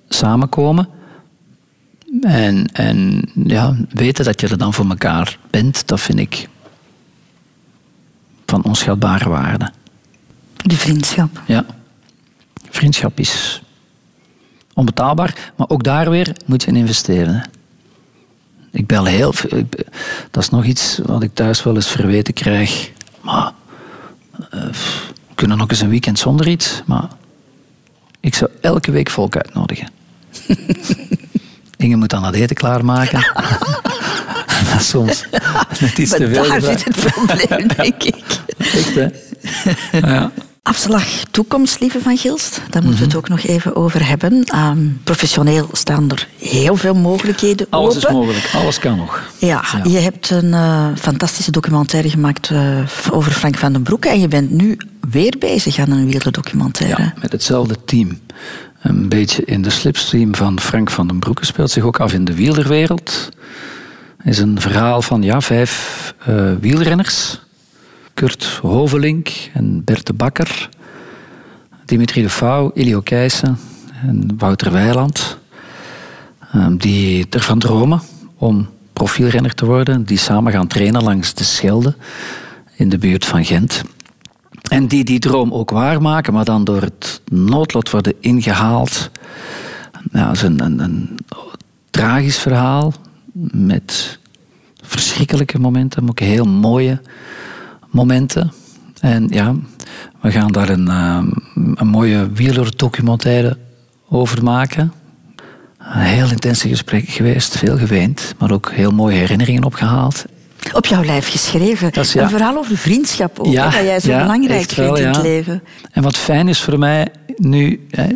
samenkomen. 0.08 0.88
En, 2.20 2.66
en 2.72 3.28
ja, 3.46 3.76
weten 3.88 4.24
dat 4.24 4.40
je 4.40 4.48
er 4.48 4.58
dan 4.58 4.74
voor 4.74 4.88
elkaar 4.88 5.38
bent, 5.50 5.88
dat 5.88 6.00
vind 6.00 6.18
ik 6.18 6.48
van 8.46 8.64
onschatbare 8.64 9.28
waarde. 9.28 9.72
De 10.62 10.76
vriendschap. 10.76 11.40
Ja. 11.46 11.64
Vriendschap 12.70 13.18
is 13.18 13.62
onbetaalbaar, 14.74 15.52
maar 15.56 15.68
ook 15.68 15.84
daar 15.84 16.10
weer 16.10 16.36
moet 16.46 16.62
je 16.62 16.68
in 16.68 16.76
investeren. 16.76 17.50
Ik 18.70 18.86
bel 18.86 19.04
heel 19.04 19.32
veel. 19.32 19.66
Dat 20.30 20.42
is 20.42 20.50
nog 20.50 20.64
iets 20.64 21.00
wat 21.02 21.22
ik 21.22 21.34
thuis 21.34 21.62
wel 21.62 21.74
eens 21.74 21.88
verweten 21.88 22.34
krijg. 22.34 22.90
Maar 23.20 23.52
uh, 24.54 24.64
we 25.28 25.34
kunnen 25.34 25.56
nog 25.56 25.70
eens 25.70 25.80
een 25.80 25.88
weekend 25.88 26.18
zonder 26.18 26.48
iets. 26.48 26.82
Maar 26.86 27.08
ik 28.20 28.34
zou 28.34 28.50
elke 28.60 28.90
week 28.90 29.10
volk 29.10 29.36
uitnodigen. 29.36 29.88
Inge 31.76 31.96
moet 31.96 32.10
dan 32.10 32.24
het 32.24 32.34
eten 32.34 32.56
klaarmaken. 32.56 33.26
soms 34.80 35.24
net 35.80 35.98
iets 35.98 36.10
te 36.10 36.28
veel. 36.28 36.48
Daar 36.48 36.60
zit 36.60 36.84
het 36.84 36.96
probleem, 36.96 37.68
denk 37.68 38.02
ik. 38.02 38.22
Echt, 38.58 38.94
hè? 38.94 39.08
Ja. 40.00 40.30
Afslag 40.72 41.04
toekomst, 41.30 41.80
lieve 41.80 42.00
Van 42.00 42.16
Gilst. 42.16 42.60
Daar 42.70 42.82
moeten 42.82 43.00
we 43.00 43.06
het 43.06 43.16
ook 43.16 43.28
nog 43.28 43.42
even 43.42 43.76
over 43.76 44.08
hebben. 44.08 44.44
Ehm, 44.44 44.78
professioneel 45.04 45.68
staan 45.72 46.10
er 46.10 46.28
heel 46.38 46.76
veel 46.76 46.94
mogelijkheden 46.94 47.66
Alles 47.70 47.96
open. 47.96 48.08
is 48.08 48.14
mogelijk, 48.14 48.50
alles 48.54 48.78
kan 48.78 48.96
nog. 48.96 49.22
Ja, 49.38 49.64
je 49.84 49.98
hebt 49.98 50.30
een 50.30 50.46
uh, 50.46 50.86
fantastische 50.98 51.50
documentaire 51.50 52.10
gemaakt 52.10 52.50
uh, 52.50 52.78
over 53.10 53.32
Frank 53.32 53.56
van 53.56 53.72
den 53.72 53.82
Broeke 53.82 54.08
en 54.08 54.20
je 54.20 54.28
bent 54.28 54.50
nu 54.50 54.76
weer 55.10 55.34
bezig 55.38 55.78
aan 55.78 55.90
een 55.90 56.06
wielerdocumentaire. 56.06 57.02
Ja, 57.02 57.14
met 57.20 57.32
hetzelfde 57.32 57.76
team 57.84 58.18
een 58.82 59.08
beetje 59.08 59.44
in 59.44 59.62
de 59.62 59.70
slipstream 59.70 60.34
van 60.34 60.60
Frank 60.60 60.90
van 60.90 61.06
den 61.06 61.18
Broeke 61.18 61.44
speelt 61.44 61.70
zich 61.70 61.82
ook 61.82 62.00
af 62.00 62.12
in 62.12 62.24
de 62.24 62.34
wielerwereld. 62.34 63.28
Is 64.24 64.38
een 64.38 64.60
verhaal 64.60 65.02
van 65.02 65.22
ja, 65.22 65.40
vijf 65.40 66.14
uh, 66.28 66.52
wielrenners. 66.60 67.40
Kurt 68.22 68.44
Hovelink 68.44 69.50
en 69.52 69.84
Bert 69.84 70.06
de 70.06 70.12
Bakker. 70.12 70.68
Dimitri 71.84 72.22
de 72.22 72.28
Vouw, 72.28 72.70
Ilio 72.74 73.00
Keijsen 73.00 73.58
en 74.02 74.34
Wouter 74.38 74.72
Weiland. 74.72 75.38
Um, 76.54 76.76
die 76.76 77.26
ervan 77.30 77.58
dromen 77.58 78.00
om 78.36 78.68
profielrenner 78.92 79.54
te 79.54 79.64
worden. 79.64 80.04
Die 80.04 80.18
samen 80.18 80.52
gaan 80.52 80.66
trainen 80.66 81.02
langs 81.02 81.34
de 81.34 81.44
Schelde 81.44 81.94
in 82.76 82.88
de 82.88 82.98
buurt 82.98 83.24
van 83.24 83.44
Gent. 83.44 83.82
En 84.70 84.86
die 84.86 85.04
die 85.04 85.18
droom 85.18 85.52
ook 85.52 85.70
waarmaken, 85.70 86.32
maar 86.32 86.44
dan 86.44 86.64
door 86.64 86.82
het 86.82 87.20
noodlot 87.30 87.90
worden 87.90 88.14
ingehaald. 88.20 89.10
Nou, 90.10 90.32
is 90.32 90.42
een, 90.42 90.60
een, 90.60 90.78
een 90.78 91.18
tragisch 91.90 92.38
verhaal 92.38 92.94
met 93.52 94.18
verschrikkelijke 94.82 95.58
momenten, 95.58 96.02
maar 96.02 96.10
ook 96.10 96.20
heel 96.20 96.46
mooie 96.46 97.00
momenten. 97.92 98.52
En 99.00 99.28
ja, 99.28 99.54
we 100.20 100.30
gaan 100.30 100.52
daar 100.52 100.68
een, 100.68 100.86
uh, 100.86 101.22
een 101.74 101.86
mooie 101.86 102.30
wielerdocumentaire 102.32 103.58
over 104.08 104.44
maken. 104.44 104.92
Een 105.78 106.00
heel 106.00 106.30
intense 106.30 106.68
gesprek 106.68 107.08
geweest, 107.08 107.58
veel 107.58 107.78
geweend, 107.78 108.34
maar 108.38 108.50
ook 108.50 108.70
heel 108.72 108.90
mooie 108.90 109.16
herinneringen 109.16 109.64
opgehaald. 109.64 110.24
Op 110.72 110.86
jouw 110.86 111.04
lijf 111.04 111.28
geschreven. 111.28 111.92
Is, 111.92 112.12
ja. 112.12 112.22
Een 112.22 112.28
verhaal 112.28 112.56
over 112.56 112.76
vriendschap 112.76 113.38
ook, 113.38 113.52
ja, 113.52 113.64
dat 113.64 113.72
jij 113.72 114.00
zo 114.00 114.10
ja, 114.10 114.20
belangrijk 114.22 114.70
vindt 114.70 114.98
in 114.98 115.06
het 115.06 115.22
leven. 115.22 115.62
En 115.92 116.02
wat 116.02 116.16
fijn 116.16 116.48
is 116.48 116.60
voor 116.60 116.78
mij 116.78 117.08
nu, 117.36 117.86
hè, 117.90 118.06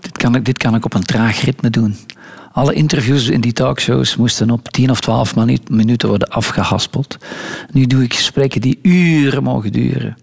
dit, 0.00 0.16
kan 0.16 0.34
ik, 0.34 0.44
dit 0.44 0.58
kan 0.58 0.74
ik 0.74 0.84
op 0.84 0.94
een 0.94 1.04
traag 1.04 1.40
ritme 1.40 1.70
doen. 1.70 1.96
Alle 2.52 2.74
interviews 2.74 3.28
in 3.28 3.40
die 3.40 3.52
talkshows 3.52 4.16
moesten 4.16 4.50
op 4.50 4.68
10 4.68 4.90
of 4.90 5.00
12 5.00 5.34
minuten 5.68 6.08
worden 6.08 6.28
afgehaspeld. 6.28 7.16
Nu 7.72 7.86
doe 7.86 8.02
ik 8.02 8.14
gesprekken 8.14 8.60
die 8.60 8.78
uren 8.82 9.42
mogen 9.42 9.72
duren. 9.72 10.16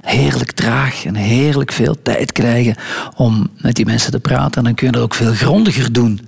Heerlijk 0.00 0.52
traag 0.52 1.04
en 1.04 1.14
heerlijk 1.14 1.72
veel 1.72 1.96
tijd 2.02 2.32
krijgen 2.32 2.76
om 3.16 3.50
met 3.56 3.74
die 3.74 3.84
mensen 3.84 4.10
te 4.10 4.20
praten. 4.20 4.58
En 4.58 4.64
dan 4.64 4.74
kun 4.74 4.86
je 4.86 4.92
dat 4.92 5.02
ook 5.02 5.14
veel 5.14 5.32
grondiger 5.32 5.92
doen 5.92 6.20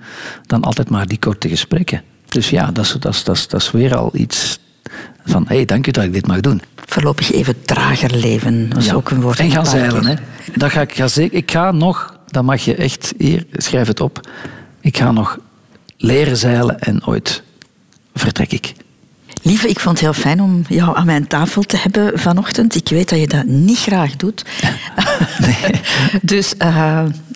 dan 0.46 0.62
altijd 0.62 0.90
maar 0.90 1.06
die 1.06 1.18
korte 1.18 1.48
gesprekken. 1.48 2.02
Dus 2.28 2.50
ja, 2.50 2.70
dat 2.72 2.84
is, 2.84 2.92
dat 2.92 3.14
is, 3.14 3.24
dat 3.24 3.36
is, 3.36 3.48
dat 3.48 3.60
is 3.60 3.70
weer 3.70 3.96
al 3.96 4.10
iets 4.12 4.58
van, 5.24 5.44
hé, 5.48 5.54
hey, 5.54 5.64
dank 5.64 5.86
u 5.86 5.90
dat 5.90 6.04
ik 6.04 6.12
dit 6.12 6.26
mag 6.26 6.40
doen. 6.40 6.62
Voorlopig 6.76 7.32
even 7.32 7.62
trager 7.62 8.16
leven, 8.16 8.68
dat 8.68 8.78
is 8.78 8.92
ook 8.92 9.10
een 9.10 9.20
woord. 9.20 9.38
En 9.38 9.50
gaan 9.50 9.66
zeilen, 9.66 10.06
hè. 10.06 10.14
Dat 10.54 10.70
ga 10.70 10.80
ik, 10.80 10.94
ga 10.94 11.08
zeker, 11.08 11.36
ik 11.36 11.50
ga 11.50 11.72
nog, 11.72 12.18
dat 12.26 12.44
mag 12.44 12.60
je 12.64 12.74
echt, 12.74 13.14
hier, 13.18 13.46
schrijf 13.52 13.86
het 13.86 14.00
op. 14.00 14.20
Ik 14.80 14.96
ga 14.96 15.12
nog 15.12 15.38
leren 15.96 16.36
zeilen 16.36 16.80
en 16.80 17.06
ooit 17.06 17.42
vertrek 18.14 18.52
ik. 18.52 18.74
Lieve, 19.42 19.68
ik 19.68 19.80
vond 19.80 20.00
het 20.00 20.04
heel 20.04 20.22
fijn 20.22 20.42
om 20.42 20.64
jou 20.68 20.96
aan 20.96 21.06
mijn 21.06 21.26
tafel 21.26 21.62
te 21.62 21.76
hebben 21.76 22.18
vanochtend. 22.18 22.74
Ik 22.74 22.88
weet 22.88 23.08
dat 23.08 23.18
je 23.18 23.26
dat 23.26 23.44
niet 23.44 23.78
graag 23.78 24.16
doet. 24.16 24.44
Nee. 25.38 25.80
dus 26.22 26.54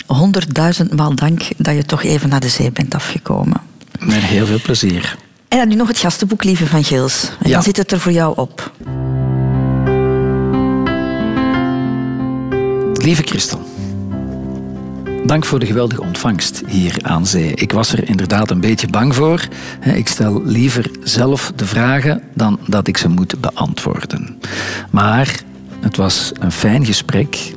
honderdduizend 0.07 0.91
uh, 0.93 0.99
maal 0.99 1.15
dank 1.15 1.43
dat 1.57 1.75
je 1.75 1.85
toch 1.85 2.03
even 2.03 2.29
naar 2.29 2.41
de 2.41 2.49
zee 2.49 2.71
bent 2.71 2.95
afgekomen. 2.95 3.61
Met 3.99 4.17
heel 4.17 4.47
veel 4.47 4.61
plezier. 4.61 5.17
En 5.49 5.59
dan 5.59 5.69
nu 5.69 5.75
nog 5.75 5.89
het 5.89 5.99
gastenboek, 5.99 6.45
lieve 6.45 6.67
van 6.67 6.85
Gils. 6.85 7.31
En 7.41 7.49
ja. 7.49 7.55
dan 7.55 7.63
zit 7.63 7.77
het 7.77 7.93
er 7.93 8.01
voor 8.01 8.13
jou 8.13 8.37
op. 8.37 8.73
Lieve 12.93 13.23
Christel. 13.23 13.72
Dank 15.27 15.45
voor 15.45 15.59
de 15.59 15.67
geweldige 15.67 16.03
ontvangst 16.03 16.63
hier 16.67 16.97
aan 17.03 17.27
zee. 17.27 17.55
Ik 17.55 17.73
was 17.73 17.93
er 17.93 18.09
inderdaad 18.09 18.51
een 18.51 18.61
beetje 18.61 18.89
bang 18.89 19.15
voor. 19.15 19.49
Ik 19.95 20.09
stel 20.09 20.43
liever 20.45 20.91
zelf 21.03 21.53
de 21.57 21.67
vragen 21.67 22.23
dan 22.35 22.59
dat 22.67 22.89
ik 22.89 22.97
ze 22.97 23.09
moet 23.09 23.41
beantwoorden. 23.41 24.41
Maar 24.91 25.43
het 25.81 25.97
was 25.97 26.33
een 26.41 26.53
fijn 26.53 26.85
gesprek. 26.85 27.53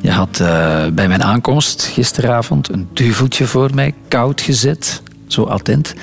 Je 0.00 0.10
had 0.10 0.38
uh, 0.40 0.46
bij 0.92 1.08
mijn 1.08 1.22
aankomst 1.22 1.82
gisteravond 1.82 2.72
een 2.72 2.88
duveltje 2.92 3.46
voor 3.46 3.70
mij 3.74 3.94
koud 4.08 4.40
gezet 4.40 5.02
zo 5.26 5.42
attent. 5.44 5.94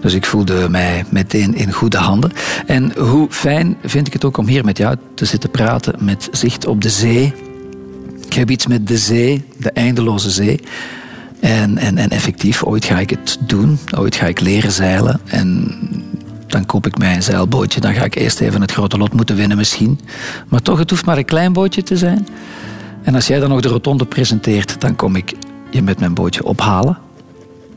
Dus 0.00 0.14
ik 0.14 0.26
voelde 0.26 0.68
mij 0.68 1.04
meteen 1.08 1.54
in 1.54 1.72
goede 1.72 1.98
handen. 1.98 2.32
En 2.66 2.98
hoe 2.98 3.26
fijn 3.30 3.76
vind 3.84 4.06
ik 4.06 4.12
het 4.12 4.24
ook 4.24 4.36
om 4.36 4.46
hier 4.46 4.64
met 4.64 4.78
jou 4.78 4.96
te 5.14 5.24
zitten 5.24 5.50
praten 5.50 5.94
met 6.00 6.28
zicht 6.32 6.66
op 6.66 6.82
de 6.82 6.90
zee. 6.90 7.45
Ik 8.26 8.32
heb 8.32 8.50
iets 8.50 8.66
met 8.66 8.86
de 8.86 8.98
zee, 8.98 9.44
de 9.58 9.70
eindeloze 9.70 10.30
zee. 10.30 10.60
En, 11.40 11.78
en, 11.78 11.98
en 11.98 12.10
effectief, 12.10 12.64
ooit 12.64 12.84
ga 12.84 12.98
ik 12.98 13.10
het 13.10 13.38
doen. 13.40 13.78
Ooit 13.96 14.14
ga 14.14 14.26
ik 14.26 14.40
leren 14.40 14.72
zeilen. 14.72 15.20
En 15.24 15.74
dan 16.46 16.66
koop 16.66 16.86
ik 16.86 16.98
mij 16.98 17.14
een 17.14 17.22
zeilbootje. 17.22 17.80
Dan 17.80 17.94
ga 17.94 18.04
ik 18.04 18.14
eerst 18.14 18.40
even 18.40 18.60
het 18.60 18.72
grote 18.72 18.98
lot 18.98 19.12
moeten 19.12 19.36
winnen 19.36 19.56
misschien. 19.56 20.00
Maar 20.48 20.62
toch, 20.62 20.78
het 20.78 20.90
hoeft 20.90 21.04
maar 21.04 21.18
een 21.18 21.24
klein 21.24 21.52
bootje 21.52 21.82
te 21.82 21.96
zijn. 21.96 22.26
En 23.02 23.14
als 23.14 23.26
jij 23.26 23.38
dan 23.38 23.48
nog 23.48 23.60
de 23.60 23.68
rotonde 23.68 24.04
presenteert, 24.04 24.80
dan 24.80 24.96
kom 24.96 25.16
ik 25.16 25.32
je 25.70 25.82
met 25.82 26.00
mijn 26.00 26.14
bootje 26.14 26.44
ophalen. 26.44 26.98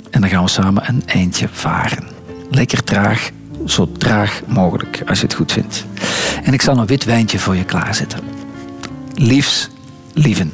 En 0.09 0.21
dan 0.21 0.29
gaan 0.29 0.43
we 0.43 0.49
samen 0.49 0.83
een 0.87 1.03
eindje 1.05 1.47
varen. 1.51 2.07
Lekker 2.49 2.83
traag, 2.83 3.29
zo 3.65 3.91
traag 3.97 4.41
mogelijk, 4.47 5.03
als 5.07 5.19
je 5.19 5.25
het 5.25 5.35
goed 5.35 5.51
vindt. 5.51 5.85
En 6.43 6.53
ik 6.53 6.61
zal 6.61 6.77
een 6.77 6.85
wit 6.85 7.03
wijntje 7.03 7.39
voor 7.39 7.55
je 7.55 7.63
klaarzetten. 7.63 8.19
Liefs, 9.13 9.69
Lieven. 10.19 10.51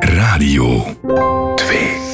Radio 0.00 0.96
2. 1.56 2.07